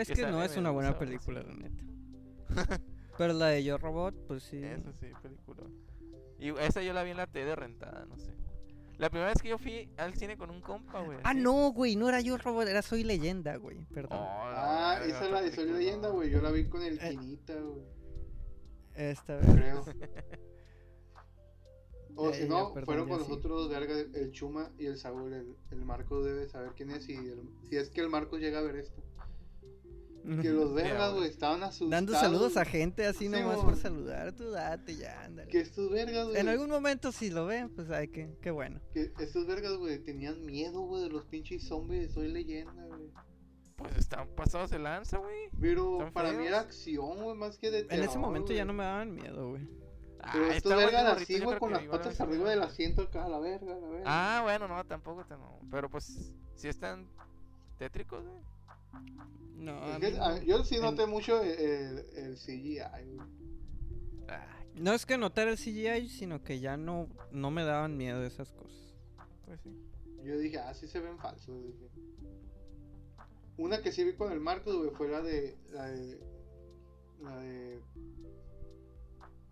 Es 0.00 0.08
Que 0.08 0.14
que 0.14 0.26
no 0.26 0.42
es 0.42 0.54
una 0.58 0.70
buena 0.70 0.96
película, 0.98 1.42
la 1.42 1.54
neta. 1.54 1.82
Pero 3.18 3.32
la 3.32 3.46
de 3.46 3.64
Yo 3.64 3.78
Robot, 3.78 4.14
pues 4.26 4.42
sí. 4.42 4.62
Eso 4.62 4.92
sí, 5.00 5.06
película. 5.22 5.62
Y 6.38 6.50
esa 6.58 6.82
yo 6.82 6.92
la 6.92 7.02
vi 7.04 7.12
en 7.12 7.16
la 7.16 7.26
tele 7.26 7.56
rentada, 7.56 8.04
no 8.06 8.18
sé. 8.18 8.34
La 8.98 9.08
primera 9.08 9.30
vez 9.32 9.40
que 9.40 9.48
yo 9.48 9.56
fui 9.58 9.90
al 9.96 10.14
cine 10.14 10.36
con 10.36 10.50
un 10.50 10.60
compa, 10.60 11.00
güey. 11.00 11.18
Ah, 11.24 11.32
no, 11.32 11.72
güey, 11.72 11.96
no 11.96 12.08
era 12.08 12.20
Yo 12.20 12.36
Robot, 12.36 12.68
era 12.68 12.82
Soy 12.82 13.02
Leyenda, 13.02 13.56
güey. 13.56 13.84
Perdón. 13.86 14.18
Oh, 14.20 14.26
Ah, 14.28 15.00
esa 15.04 15.24
es 15.24 15.30
la 15.30 15.40
de 15.42 15.52
Soy. 15.52 15.70
Leyenda, 15.72 16.10
güey. 16.10 16.30
Yo 16.30 16.42
la 16.42 16.50
vi 16.50 16.68
con 16.68 16.82
el 16.82 16.98
Eh. 17.00 17.10
Quinita, 17.10 17.54
güey. 17.54 17.82
Esta 18.94 19.36
vez. 19.36 19.46
Creo. 19.54 19.84
O 22.16 22.30
Ya, 22.30 22.34
si 22.36 22.42
ya, 22.42 22.48
no, 22.48 22.72
perdón, 22.72 22.84
fueron 22.86 23.08
con 23.08 23.18
sí. 23.22 23.28
nosotros 23.28 23.60
dos 23.62 23.70
vergas, 23.70 24.06
el 24.14 24.30
Chuma 24.32 24.70
y 24.78 24.86
el 24.86 24.96
Saúl. 24.98 25.32
El, 25.32 25.54
el 25.72 25.84
Marcos 25.84 26.24
debe 26.24 26.48
saber 26.48 26.70
quién 26.76 26.90
es 26.90 27.08
y 27.08 27.14
el- 27.16 27.48
si 27.68 27.76
es 27.76 27.90
que 27.90 28.00
el 28.00 28.08
Marcos 28.08 28.40
llega 28.40 28.58
a 28.60 28.62
ver 28.62 28.76
esto. 28.76 29.02
Que 30.40 30.48
los 30.50 30.72
vergas, 30.74 31.12
güey. 31.14 31.28
estaban 31.28 31.62
asustados. 31.62 31.90
Dando 31.90 32.12
saludos 32.14 32.56
a 32.56 32.64
gente 32.64 33.04
así 33.06 33.24
Sí, 33.24 33.28
nomás 33.28 33.58
por 33.58 33.76
saludar. 33.76 34.32
Tú 34.34 34.50
date 34.50 34.96
ya, 34.96 35.22
ándale. 35.24 35.50
Que 35.50 35.60
estos 35.60 35.90
vergas, 35.90 36.28
güey. 36.28 36.40
En 36.40 36.48
algún 36.48 36.70
momento 36.70 37.12
si 37.12 37.28
lo 37.30 37.44
ven, 37.46 37.68
pues 37.74 37.90
ay, 37.90 38.08
que, 38.08 38.34
qué 38.40 38.50
bueno. 38.50 38.80
Que 38.94 39.12
estos 39.18 39.46
vergas, 39.46 39.76
güey, 39.76 39.98
tenían 39.98 40.44
miedo, 40.46 40.80
güey, 40.82 41.02
de 41.02 41.10
los 41.10 41.24
pinches 41.26 41.64
zombies 41.64 42.12
Soy 42.12 42.28
Leyenda, 42.28 42.86
güey. 42.86 43.10
Pues 43.76 43.96
están 43.98 44.28
pasados 44.28 44.70
de 44.70 44.78
lanza, 44.78 45.18
güey. 45.18 45.50
Pero 45.60 46.10
para 46.14 46.30
mí 46.30 46.36
feos. 46.36 46.48
era 46.48 46.60
acción, 46.60 47.22
güey, 47.22 47.36
más 47.36 47.58
que 47.58 47.70
de 47.70 47.80
En 47.80 47.86
ese 47.90 47.98
terror, 48.06 48.18
momento 48.18 48.52
ya 48.54 48.64
no 48.64 48.72
me 48.72 48.84
daban 48.84 49.12
miedo, 49.14 49.50
güey. 49.50 49.68
Pero 50.32 50.44
Ah, 50.46 50.56
estos 50.56 50.76
vergas 50.76 51.04
así, 51.22 51.40
güey, 51.40 51.58
con 51.58 51.72
las 51.72 51.84
patas 51.84 52.20
arriba 52.20 52.50
del 52.50 52.62
asiento 52.62 53.02
acá, 53.02 53.24
a 53.24 53.28
la 53.28 53.38
verga, 53.38 53.74
a 53.74 53.78
la 53.78 53.88
verga. 53.88 54.04
Ah, 54.06 54.40
bueno, 54.42 54.68
no, 54.68 54.84
tampoco 54.84 55.24
no. 55.30 55.58
Pero 55.70 55.88
pues, 55.90 56.32
si 56.54 56.68
están 56.68 57.06
tétricos, 57.78 58.24
güey. 58.24 58.42
No, 59.56 59.84
Es 59.98 60.18
a 60.18 60.38
que, 60.40 60.46
yo 60.46 60.64
sí 60.64 60.76
En- 60.76 60.82
noté 60.82 61.06
mucho 61.06 61.42
el, 61.42 61.48
el, 61.50 61.98
el 62.16 62.36
CGI, 62.36 62.78
güey. 62.78 63.28
Ah, 64.28 64.46
No 64.74 64.92
es 64.92 65.06
que 65.06 65.16
notar 65.18 65.48
el 65.48 65.56
CGI, 65.56 66.08
sino 66.08 66.42
que 66.42 66.60
ya 66.60 66.76
no, 66.76 67.08
no 67.30 67.50
me 67.50 67.64
daban 67.64 67.96
miedo 67.96 68.22
esas 68.24 68.52
cosas. 68.52 68.94
pues 69.46 69.60
sí. 69.60 69.76
Yo 70.24 70.38
dije, 70.38 70.58
ah, 70.58 70.72
sí 70.74 70.86
se 70.88 71.00
ven 71.00 71.18
falsos. 71.18 71.54
dije. 71.62 71.88
Una 73.56 73.80
que 73.82 73.92
sí 73.92 74.02
vi 74.04 74.14
con 74.14 74.32
el 74.32 74.40
Marcos, 74.40 74.74
güey, 74.76 74.90
fue 74.90 75.08
la 75.08 75.20
de. 75.20 75.56
La 75.70 75.84
de. 75.86 76.18
La 77.22 77.36
de. 77.36 77.80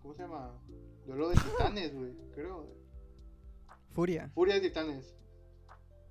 ¿Cómo 0.03 0.15
se 0.15 0.23
llama? 0.23 0.53
Duelo 1.07 1.29
de 1.31 1.37
titanes, 1.37 1.95
güey, 1.95 2.13
creo. 2.35 2.67
Furia. 3.93 4.31
Furia 4.35 4.55
de 4.57 4.61
titanes. 4.63 5.15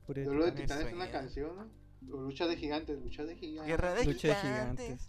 Furia 0.05 0.23
de 0.23 0.29
Duelo 0.29 0.45
de 0.45 0.51
Titanes 0.53 0.87
es 0.87 0.93
una 0.93 1.11
canción, 1.11 1.55
¿no? 1.55 2.15
O 2.17 2.21
lucha 2.21 2.47
de 2.47 2.57
gigantes, 2.57 2.99
lucha 2.99 3.23
de 3.23 3.35
gigantes. 3.35 3.67
Guerra 3.67 3.93
de 3.93 4.05
Lucha 4.05 4.27
de 4.29 4.35
gigantes. 4.35 4.85
gigantes. 4.85 5.07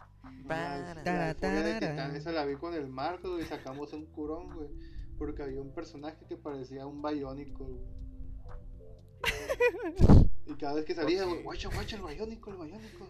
La- 1.04 1.34
Furia 1.34 1.62
de. 1.62 1.74
Titanes, 1.80 2.16
esa 2.16 2.32
la 2.32 2.44
vi 2.44 2.56
con 2.56 2.74
el 2.74 2.88
Marcos, 2.88 3.30
güey, 3.32 3.44
sacamos 3.44 3.92
un 3.92 4.06
curón, 4.06 4.54
güey. 4.54 4.68
Porque 5.18 5.42
había 5.42 5.60
un 5.60 5.72
personaje 5.74 6.24
que 6.26 6.36
parecía 6.36 6.86
un 6.86 7.00
güey. 7.64 7.80
Y 10.46 10.54
cada 10.56 10.74
vez 10.74 10.84
que 10.84 10.94
salía, 10.94 11.24
güey, 11.24 11.42
guacha, 11.42 11.68
guacha, 11.72 11.96
el 11.96 12.02
biónico, 12.02 12.50
el 12.50 12.56
biónico. 12.56 13.08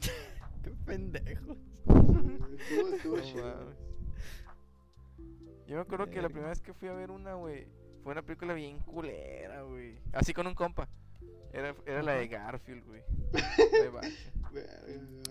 Qué 0.62 0.70
pendejo. 0.84 1.56
Estuvo, 1.86 2.88
estuvo 2.88 3.16
No 3.16 3.22
chido. 3.22 3.44
mames. 3.44 3.76
Yo 5.66 5.76
me 5.76 5.82
acuerdo 5.82 6.10
que 6.10 6.20
la 6.20 6.28
primera 6.28 6.50
vez 6.50 6.60
que 6.60 6.74
fui 6.74 6.88
a 6.88 6.92
ver 6.92 7.10
una, 7.10 7.34
güey, 7.34 7.66
fue 8.02 8.12
una 8.12 8.22
película 8.22 8.52
bien 8.54 8.78
culera, 8.80 9.62
güey. 9.62 9.98
Así 10.12 10.32
con 10.34 10.46
un 10.46 10.54
compa. 10.54 10.88
Era, 11.52 11.74
era 11.86 12.02
la 12.02 12.12
de 12.14 12.28
Garfield, 12.28 12.84
güey. 12.86 13.02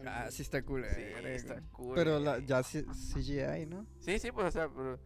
Ah, 0.06 0.28
sí 0.32 0.42
está 0.42 0.62
cool. 0.64 0.84
Sí, 0.94 1.02
está 1.26 1.62
cool. 1.72 1.96
Pero 1.96 2.20
la, 2.20 2.40
ya 2.40 2.62
C- 2.62 2.86
CGI, 2.86 3.66
¿no? 3.68 3.86
Sí, 4.00 4.20
sí, 4.20 4.32
pues, 4.34 4.48
o 4.48 4.52
sea, 4.52 4.68
pero 4.70 5.00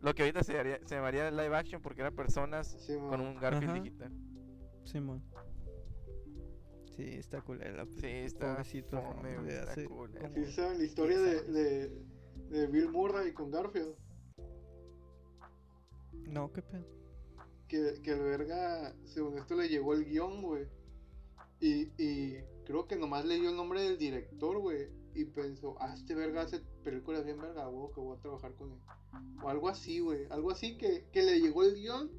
lo 0.00 0.14
que 0.14 0.22
ahorita 0.22 0.42
se, 0.42 0.58
haría, 0.58 0.80
se 0.84 0.96
llamaría 0.96 1.30
live 1.30 1.56
action 1.56 1.80
porque 1.80 2.00
eran 2.00 2.14
personas 2.14 2.76
Sí, 2.84 2.94
con 3.08 3.20
un 3.20 3.36
Garfield 3.36 3.70
Ajá. 3.70 3.80
digital. 3.82 4.12
Simón. 4.84 5.22
Sí, 6.96 7.04
está 7.14 7.40
cool. 7.42 7.58
La 7.58 7.84
Sí, 8.00 8.06
está 8.06 8.52
Pobrecito 8.54 9.00
fome, 9.00 9.48
está 9.48 9.70
hace 9.72 9.84
culera. 9.84 10.30
¿Sí 10.34 10.52
saben 10.52 10.78
la 10.78 10.84
historia 10.84 11.18
de, 11.20 11.30
10 11.42 11.52
de, 11.52 12.04
de 12.50 12.66
Bill 12.66 12.88
Murray 12.90 13.32
con 13.32 13.50
Garfield? 13.50 13.94
No, 16.26 16.52
qué 16.52 16.62
pedo. 16.62 16.84
Que, 17.68 18.00
que 18.02 18.12
el 18.12 18.20
verga, 18.20 18.94
según 19.04 19.38
esto, 19.38 19.56
le 19.56 19.68
llegó 19.68 19.94
el 19.94 20.04
guion, 20.04 20.42
güey. 20.42 20.66
Y, 21.60 21.90
y 21.98 22.36
creo 22.64 22.86
que 22.86 22.96
nomás 22.96 23.24
leyó 23.24 23.50
el 23.50 23.56
nombre 23.56 23.82
del 23.82 23.98
director, 23.98 24.58
güey. 24.58 24.88
Y 25.14 25.24
pensó, 25.24 25.76
ah, 25.80 25.94
este 25.94 26.14
verga 26.14 26.42
hace 26.42 26.60
películas 26.84 27.24
bien 27.24 27.40
verga, 27.40 27.66
güey, 27.66 27.92
que 27.94 28.00
voy 28.00 28.16
a 28.16 28.20
trabajar 28.20 28.54
con 28.54 28.72
él. 28.72 28.78
O 29.42 29.48
algo 29.48 29.68
así, 29.68 30.00
güey. 30.00 30.26
Algo 30.30 30.50
así 30.50 30.76
que, 30.76 31.06
que 31.10 31.22
le 31.22 31.40
llegó 31.40 31.62
el 31.62 31.74
guion, 31.74 32.10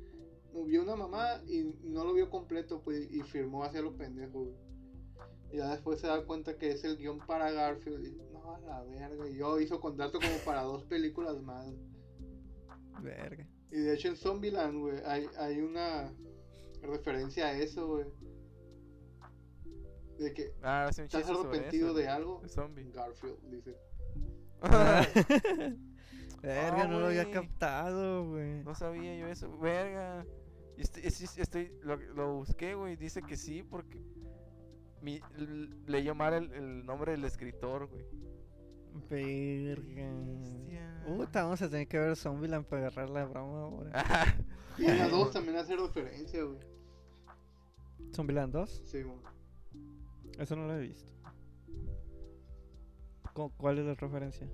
vio 0.66 0.82
una 0.82 0.96
mamá 0.96 1.42
y 1.48 1.76
no 1.84 2.04
lo 2.04 2.14
vio 2.14 2.30
completo, 2.30 2.82
pues, 2.82 3.08
y 3.12 3.22
firmó 3.22 3.64
hacia 3.64 3.82
los 3.82 3.94
pendejos, 3.94 4.48
güey. 4.48 4.68
Y 5.52 5.58
ya 5.58 5.72
después 5.72 6.02
se 6.02 6.08
da 6.08 6.26
cuenta 6.26 6.58
que 6.58 6.72
es 6.72 6.84
el 6.84 6.98
guion 6.98 7.20
para 7.26 7.52
Garfield. 7.52 8.06
Y, 8.06 8.34
no, 8.34 8.56
a 8.56 8.60
la 8.60 8.84
verga. 8.84 9.30
Y 9.30 9.38
yo 9.38 9.60
hizo 9.60 9.80
contrato 9.80 10.20
como 10.20 10.38
para 10.46 10.64
dos 10.64 10.84
películas 10.86 11.42
más. 11.42 11.68
Verga. 13.02 13.48
Y 13.72 13.78
de 13.80 13.94
hecho 13.94 14.08
en 14.08 14.16
Zombieland, 14.16 14.80
güey, 14.80 14.98
hay, 15.06 15.28
hay 15.38 15.60
una 15.60 16.14
referencia 16.82 17.48
a 17.48 17.54
eso, 17.58 17.88
güey. 17.88 18.06
De 20.20 20.34
que 20.34 20.52
Ah, 20.64 20.86
hace 20.86 21.02
un 21.02 21.06
estás 21.06 21.30
arrepentido 21.30 21.90
eso, 21.90 21.98
de 21.98 22.08
algo. 22.08 22.48
zombie. 22.48 22.90
Garfield, 22.92 23.38
dice. 23.52 23.76
Verga, 26.42 26.84
Ah, 26.84 26.88
no 26.88 27.00
lo 27.00 27.08
había 27.08 27.30
captado, 27.32 28.30
güey. 28.30 28.64
No 28.64 28.74
sabía 28.76 29.16
yo 29.18 29.28
eso, 29.28 29.56
verga. 29.60 30.26
Estoy, 30.78 31.04
es- 31.06 31.38
estoy- 31.38 31.72
lo, 31.82 31.96
lo 31.98 32.36
busqué, 32.36 32.76
güey. 32.76 32.96
Dice 32.96 33.22
que 33.24 33.36
sí, 33.36 33.64
porque 33.64 34.00
mi, 35.02 35.20
leyó 35.88 36.16
mal 36.16 36.34
el, 36.34 36.52
el 36.54 36.86
nombre 36.86 37.12
del 37.14 37.26
escritor, 37.26 37.88
güey. 37.88 38.06
Verga. 39.10 40.12
Puta, 41.06 41.44
vamos 41.44 41.62
a 41.62 41.70
tener 41.70 41.88
que 41.88 41.98
ver 42.00 42.16
Zombieland 42.16 42.66
para 42.66 42.88
agarrar 42.88 43.10
la 43.10 43.26
broma 43.26 43.62
ahora. 43.62 43.92
Y 44.78 44.86
en 44.86 44.98
la 45.00 45.08
2 45.10 45.32
también 45.32 45.58
hace 45.58 45.76
referencia, 45.76 46.44
güey. 46.44 46.60
¿Zombieland 48.14 48.54
2? 48.54 48.82
Sí, 48.86 49.02
güey. 49.02 49.18
Eso 50.38 50.56
no 50.56 50.68
lo 50.68 50.76
he 50.78 50.82
visto. 50.82 51.10
¿Cu- 53.34 53.52
¿Cuál 53.58 53.80
es 53.80 53.86
la 53.86 53.96
referencia? 53.96 54.48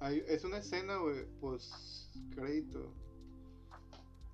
Hay- 0.00 0.22
es 0.26 0.44
una 0.44 0.58
escena, 0.58 0.96
güey, 0.96 1.24
pues 1.40 2.10
crédito. 2.34 2.92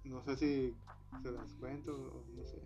No 0.04 0.22
sé 0.24 0.36
si 0.36 0.74
se 1.22 1.30
las 1.30 1.52
cuento 1.54 1.92
o 1.94 2.24
no 2.36 2.44
sé. 2.46 2.58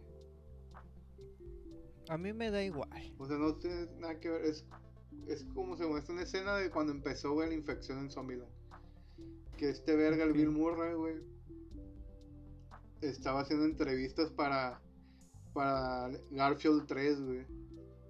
A 2.09 2.17
mí 2.17 2.33
me 2.33 2.51
da 2.51 2.63
igual. 2.63 3.15
O 3.19 3.27
sea, 3.27 3.37
no 3.37 3.55
tiene 3.57 3.87
nada 3.99 4.19
que 4.21 4.31
ver. 4.31 4.45
Es, 4.47 4.65
es 5.27 5.45
como 5.55 5.77
se 5.77 5.87
muestra 5.87 6.15
una 6.15 6.23
escena 6.23 6.57
de 6.57 6.71
cuando 6.71 6.93
empezó, 6.93 7.33
güey, 7.33 7.49
la 7.49 7.55
infección 7.55 7.99
en 7.99 8.11
Zombieland. 8.11 8.51
Que 9.57 9.71
este 9.71 9.97
verga, 9.97 10.25
el. 10.25 10.33
Bill 10.33 10.51
Murray, 10.51 10.95
güey, 10.95 11.17
estaba 13.01 13.41
haciendo 13.41 13.67
entrevistas 13.67 14.31
para, 14.31 14.81
para 15.53 16.11
Garfield 16.31 16.87
3, 16.87 17.21
güey. 17.23 17.47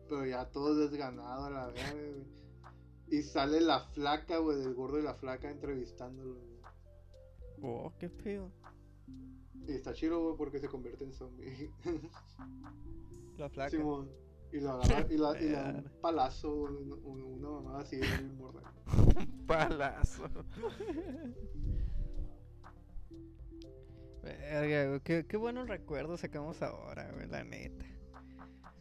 Pero 0.08 0.26
ya 0.26 0.50
todo 0.50 0.74
desganado 0.74 1.44
a 1.44 1.50
la 1.50 1.66
verga, 1.68 1.92
güey. 1.92 2.26
Y 3.08 3.22
sale 3.22 3.60
la 3.60 3.80
flaca, 3.90 4.38
güey, 4.38 4.58
del 4.58 4.74
gordo 4.74 4.98
y 4.98 5.02
la 5.02 5.14
flaca 5.14 5.50
entrevistándolo, 5.50 6.34
güey. 6.34 6.54
Oh, 7.62 7.92
qué 7.98 8.08
pedo. 8.08 8.50
Y 9.66 9.72
está 9.72 9.94
chido, 9.94 10.22
güey, 10.22 10.36
porque 10.36 10.58
se 10.58 10.68
convierte 10.68 11.04
en 11.04 11.12
zombie. 11.12 11.70
La 13.38 13.48
flaca. 13.48 13.70
Simón. 13.70 14.23
Y 14.54 14.60
lo 14.60 14.70
agarra 14.70 15.04
y, 15.10 15.16
la, 15.16 15.36
y 15.40 15.48
le 15.48 15.50
da 15.50 15.70
un 15.70 16.00
palazo, 16.00 16.54
una, 16.54 16.94
una 16.94 17.50
mamada 17.50 17.80
así 17.80 17.96
bien 17.96 18.38
mortal. 18.38 18.72
Palazo. 19.48 20.30
Verga, 24.22 25.00
qué, 25.00 25.26
qué 25.26 25.36
buenos 25.36 25.68
recuerdos 25.68 26.20
sacamos 26.20 26.62
ahora, 26.62 27.10
güey, 27.10 27.26
la 27.26 27.42
neta. 27.42 27.84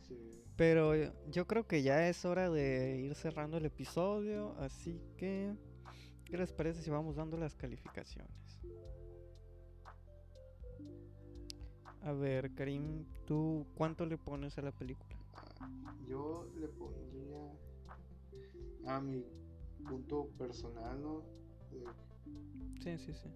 Sí. 0.08 0.16
Pero 0.56 0.94
yo 1.32 1.48
creo 1.48 1.66
que 1.66 1.82
ya 1.82 2.08
es 2.08 2.24
hora 2.24 2.52
de 2.52 2.98
ir 3.00 3.16
cerrando 3.16 3.58
el 3.58 3.66
episodio, 3.66 4.56
así 4.60 5.02
que 5.18 5.56
¿qué 6.26 6.38
les 6.38 6.54
parece 6.54 6.84
si 6.84 6.92
vamos 6.92 7.16
dando 7.16 7.36
las 7.36 7.56
calificaciones? 7.56 8.62
A 12.04 12.12
ver, 12.12 12.54
Karim, 12.54 13.06
¿tú 13.26 13.66
cuánto 13.74 14.06
le 14.06 14.20
pones 14.20 14.56
a 14.60 14.62
la 14.62 14.72
película? 14.72 15.18
Yo 16.08 16.48
le 16.56 16.68
pondría 16.68 17.52
a 18.86 19.00
mi 19.02 19.24
punto 19.88 20.30
personal, 20.38 21.02
¿no? 21.02 21.24
De- 21.72 21.86
Sí, 22.82 22.98
sí, 22.98 23.14
sí. 23.14 23.30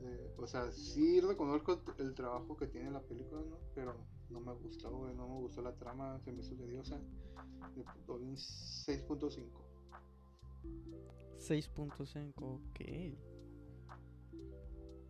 de- 0.00 0.34
o 0.36 0.46
sea, 0.46 0.70
sí 0.70 1.20
reconozco 1.20 1.82
el 1.98 2.14
trabajo 2.14 2.56
que 2.56 2.66
tiene 2.66 2.90
la 2.90 3.00
película, 3.00 3.40
¿no? 3.42 3.58
Pero 3.74 3.94
no 4.30 4.40
me 4.40 4.52
gustó, 4.54 4.90
güey, 4.90 5.14
no 5.14 5.26
me 5.28 5.34
gustó 5.40 5.62
la 5.62 5.74
trama, 5.74 6.20
se 6.20 6.32
me 6.32 6.40
hizo 6.40 6.54
tediosa. 6.54 6.98
Le 7.76 7.84
doy 8.06 8.22
un 8.24 8.36
6.5. 8.36 9.62
6.5, 11.38 12.32
ok. 12.44 12.80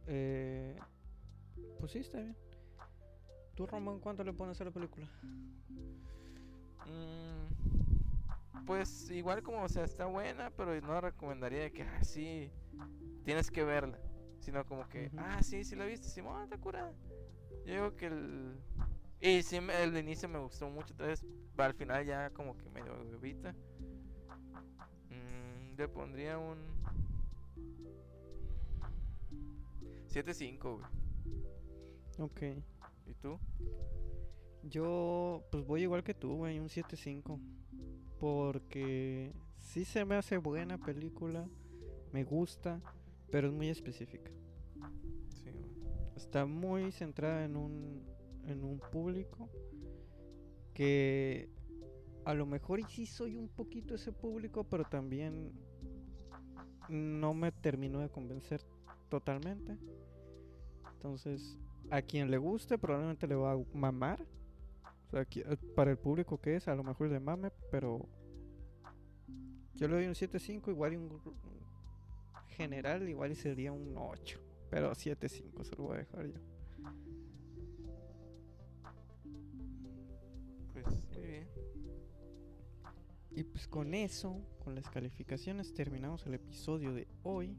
Eh, 0.06 0.76
pues 1.78 1.92
sí, 1.92 1.98
está 1.98 2.18
bien. 2.18 2.36
¿Tú, 3.54 3.66
Román, 3.66 4.00
cuánto 4.00 4.24
le 4.24 4.32
pones 4.32 4.60
a 4.60 4.64
la 4.64 4.70
película? 4.70 5.08
Mm, 6.86 8.64
pues 8.66 9.10
igual 9.10 9.42
como, 9.42 9.62
o 9.62 9.68
sea, 9.68 9.84
está 9.84 10.06
buena, 10.06 10.50
pero 10.50 10.80
no 10.80 11.00
recomendaría 11.00 11.70
que, 11.70 11.82
ah, 11.82 12.04
sí, 12.04 12.50
tienes 13.24 13.50
que 13.50 13.64
verla. 13.64 13.98
Sino 14.40 14.64
como 14.66 14.88
que, 14.88 15.10
ah, 15.16 15.42
sí, 15.42 15.64
sí 15.64 15.74
la 15.76 15.86
viste, 15.86 16.08
Simón, 16.08 16.42
está 16.44 16.58
curada. 16.58 16.92
Yo 17.64 17.72
digo 17.72 17.96
que 17.96 18.06
el... 18.06 18.58
Y 19.20 19.42
sí, 19.42 19.56
el 19.56 19.96
inicio 19.96 20.28
me 20.28 20.38
gustó 20.38 20.68
mucho, 20.68 20.92
entonces 20.92 21.24
al 21.56 21.72
final 21.72 22.04
ya 22.04 22.30
como 22.30 22.56
que 22.58 22.68
medio 22.68 22.92
huevita. 23.10 23.54
Mm, 25.08 25.76
le 25.76 25.88
pondría 25.88 26.38
un... 26.38 26.58
7.5, 30.08 30.78
güey. 30.78 30.86
Ok. 32.18 32.42
¿Y 33.06 33.14
tú? 33.14 33.38
Yo, 34.68 35.44
pues 35.50 35.64
voy 35.64 35.82
igual 35.82 36.02
que 36.02 36.14
tú, 36.14 36.36
güey, 36.36 36.58
un 36.58 36.68
7.5. 36.68 37.38
Porque 38.18 39.32
sí 39.60 39.84
se 39.84 40.04
me 40.04 40.14
hace 40.14 40.38
buena 40.38 40.78
película, 40.78 41.48
me 42.12 42.24
gusta, 42.24 42.80
pero 43.30 43.48
es 43.48 43.52
muy 43.52 43.68
específica. 43.68 44.30
Sí, 45.28 45.50
güey. 45.50 45.70
Está 46.16 46.46
muy 46.46 46.92
centrada 46.92 47.44
en 47.44 47.56
un, 47.56 48.02
en 48.46 48.64
un 48.64 48.80
público 48.92 49.48
que 50.72 51.48
a 52.24 52.34
lo 52.34 52.46
mejor 52.46 52.80
y 52.80 52.84
sí 52.84 53.06
soy 53.06 53.36
un 53.36 53.48
poquito 53.48 53.94
ese 53.94 54.12
público, 54.12 54.64
pero 54.64 54.84
también 54.84 55.52
no 56.88 57.34
me 57.34 57.52
terminó 57.52 58.00
de 58.00 58.08
convencer 58.08 58.62
totalmente. 59.08 59.76
Entonces, 60.94 61.58
a 61.90 62.02
quien 62.02 62.30
le 62.30 62.38
guste 62.38 62.78
probablemente 62.78 63.26
le 63.26 63.34
va 63.34 63.52
a 63.52 63.58
mamar. 63.72 64.24
O 65.06 65.10
sea, 65.10 65.24
qui- 65.28 65.44
eh, 65.46 65.56
para 65.74 65.90
el 65.90 65.98
público 65.98 66.38
que 66.40 66.56
es, 66.56 66.66
a 66.68 66.74
lo 66.74 66.82
mejor 66.82 67.08
le 67.08 67.20
mame, 67.20 67.50
pero 67.70 68.08
yo 69.74 69.88
le 69.88 69.94
doy 69.96 70.06
un 70.06 70.14
7.5, 70.14 70.70
igual 70.70 70.92
y 70.94 70.96
un 70.96 71.20
general, 72.48 73.08
igual 73.08 73.32
y 73.32 73.34
sería 73.34 73.72
un 73.72 73.94
8. 73.96 74.40
Pero 74.70 74.92
7.5 74.94 75.64
se 75.64 75.76
lo 75.76 75.84
voy 75.84 75.94
a 75.96 75.98
dejar 75.98 76.26
yo. 76.26 76.40
Pues 80.72 80.86
muy 81.14 81.22
bien. 81.26 81.48
Y 83.36 83.42
pues 83.44 83.66
con 83.66 83.94
eso, 83.94 84.40
con 84.62 84.74
las 84.74 84.88
calificaciones, 84.90 85.74
terminamos 85.74 86.24
el 86.26 86.34
episodio 86.34 86.92
de 86.94 87.08
hoy. 87.22 87.56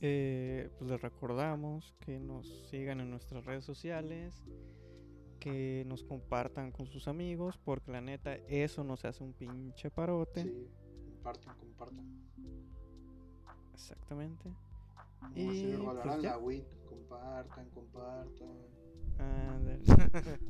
Eh, 0.00 0.68
pues 0.78 0.90
les 0.90 1.00
recordamos 1.00 1.94
que 2.00 2.18
nos 2.18 2.46
sigan 2.68 3.00
en 3.00 3.10
nuestras 3.10 3.44
redes 3.44 3.64
sociales, 3.64 4.42
que 5.44 5.84
nos 5.86 6.02
compartan 6.02 6.72
con 6.72 6.86
sus 6.86 7.06
amigos, 7.06 7.58
porque 7.62 7.92
la 7.92 8.00
neta 8.00 8.34
eso 8.48 8.82
nos 8.82 9.04
hace 9.04 9.22
un 9.22 9.34
pinche 9.34 9.90
parote. 9.90 10.42
Sí, 10.42 10.70
compartan, 11.04 11.54
compartan. 11.58 12.06
Exactamente. 13.74 14.50
Como 15.20 15.34
Y, 15.36 15.60
si 15.60 15.76
pues, 15.76 16.22
la 16.22 16.38
WIT, 16.38 16.64
compartan, 16.88 17.68
compartan. 17.74 18.56
Ándale. 19.18 19.82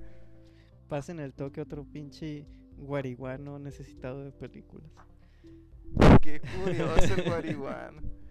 Pasen 0.88 1.18
el 1.18 1.34
toque 1.34 1.59
a 1.59 1.64
otro 1.64 1.82
pinche 1.84 2.47
guariguano 2.78 3.59
necesitado 3.59 4.22
de 4.22 4.30
películas. 4.30 4.92
Qué 6.22 6.40
curioso 6.40 7.14
el 7.16 7.30
marihuana. 7.30 8.01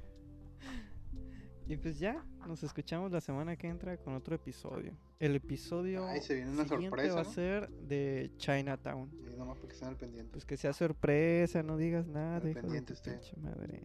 Y 1.66 1.78
pues 1.78 1.98
ya, 1.98 2.24
nos 2.46 2.62
escuchamos 2.64 3.12
la 3.12 3.22
semana 3.22 3.56
que 3.56 3.68
entra 3.68 3.96
con 3.98 4.14
otro 4.16 4.36
episodio. 4.36 4.92
El 5.20 5.36
episodio 5.36 6.06
Ay, 6.06 6.20
se 6.22 6.36
viene 6.36 6.52
una 6.52 6.64
siguiente 6.66 6.90
sorpresa, 6.90 7.16
va 7.16 7.22
a 7.22 7.24
¿no? 7.24 7.32
ser 7.32 7.70
de 7.70 8.32
Chinatown. 8.38 9.10
Y 9.32 9.38
nomás 9.38 9.58
porque 9.58 9.74
estén 9.74 9.88
al 9.88 9.96
pendiente. 9.96 10.30
Pues 10.32 10.46
que 10.46 10.58
sea 10.58 10.74
sorpresa, 10.74 11.64
no 11.64 11.78
digas 11.78 12.06
nada, 12.06 12.36
Al 12.38 12.54
pendiente 12.54 12.92
usted. 12.94 13.20
madre. 13.38 13.82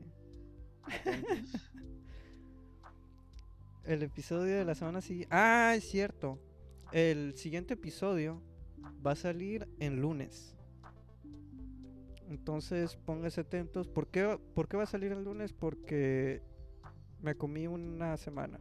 El 3.84 4.02
episodio 4.02 4.56
de 4.56 4.64
la 4.64 4.74
semana 4.74 5.00
siguiente. 5.00 5.34
Ah, 5.34 5.72
es 5.76 5.84
cierto. 5.84 6.38
El 6.92 7.36
siguiente 7.36 7.74
episodio 7.74 8.42
va 9.06 9.12
a 9.12 9.16
salir 9.16 9.68
en 9.78 10.00
lunes. 10.02 10.56
Entonces 12.28 12.96
pónganse 12.96 13.40
atentos. 13.42 13.88
¿Por 13.88 14.08
qué, 14.08 14.38
¿Por 14.54 14.68
qué 14.68 14.76
va 14.76 14.82
a 14.82 14.86
salir 14.86 15.12
el 15.12 15.24
lunes? 15.24 15.52
Porque 15.52 16.42
me 17.22 17.34
comí 17.34 17.66
una 17.66 18.16
semana. 18.16 18.58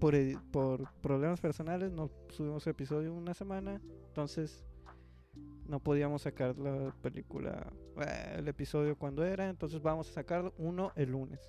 Por, 0.00 0.14
por 0.50 0.92
problemas 1.00 1.40
personales 1.40 1.90
no 1.90 2.10
subimos 2.28 2.66
episodio 2.66 3.12
una 3.12 3.34
semana. 3.34 3.80
Entonces 4.08 4.64
no 5.66 5.80
podíamos 5.80 6.22
sacar 6.22 6.56
la 6.58 6.94
película, 7.02 7.72
eh, 8.00 8.36
el 8.38 8.48
episodio 8.48 8.96
cuando 8.96 9.24
era. 9.24 9.48
Entonces 9.48 9.82
vamos 9.82 10.08
a 10.10 10.12
sacar 10.12 10.52
uno 10.58 10.92
el 10.96 11.10
lunes. 11.10 11.40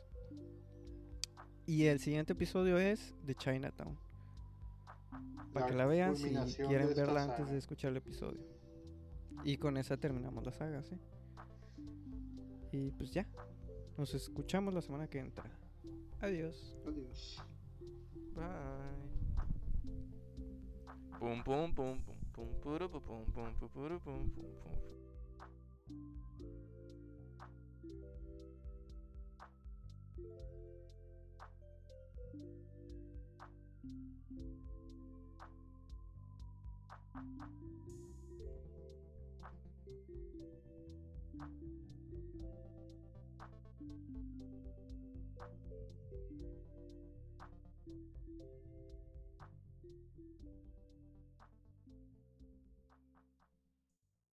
Y 1.65 1.86
el 1.86 1.99
siguiente 1.99 2.34
episodio 2.34 2.78
es 2.80 3.15
de 3.24 3.36
Chinatown. 3.36 3.97
Para 5.53 5.67
que 5.67 5.74
la 5.76 5.86
vean 5.86 6.15
si 6.15 6.30
quieren 6.67 6.89
verla 6.95 7.24
antes 7.24 7.49
de 7.49 7.57
escuchar 7.57 7.91
el 7.91 7.97
episodio. 7.97 8.41
Y 9.43 9.57
con 9.57 9.78
esa 9.78 9.97
terminamos 9.97 10.43
la 10.43 10.51
saga, 10.51 10.82
¿sí? 10.84 10.97
Y 12.72 12.91
pues 12.91 13.11
ya. 13.11 13.26
Nos 14.00 14.14
escuchamos 14.14 14.74
la 14.74 14.82
semana 14.82 15.10
que 15.10 15.20
entra. 15.20 15.43
Adiós. 16.22 16.74
Adiós. 16.88 17.43
Bye. 18.34 18.45
Pum 21.20 21.43
pum 21.43 21.74
pum 21.74 22.00
pum 22.00 22.16
pum 22.32 22.47
puru 22.62 22.89
pu, 22.89 23.02
pum 23.02 23.26
pum 23.26 23.54
pu, 23.60 23.68
puru, 23.68 24.00
pum 24.00 24.30
pum 24.30 24.56
pum. 24.64 25.09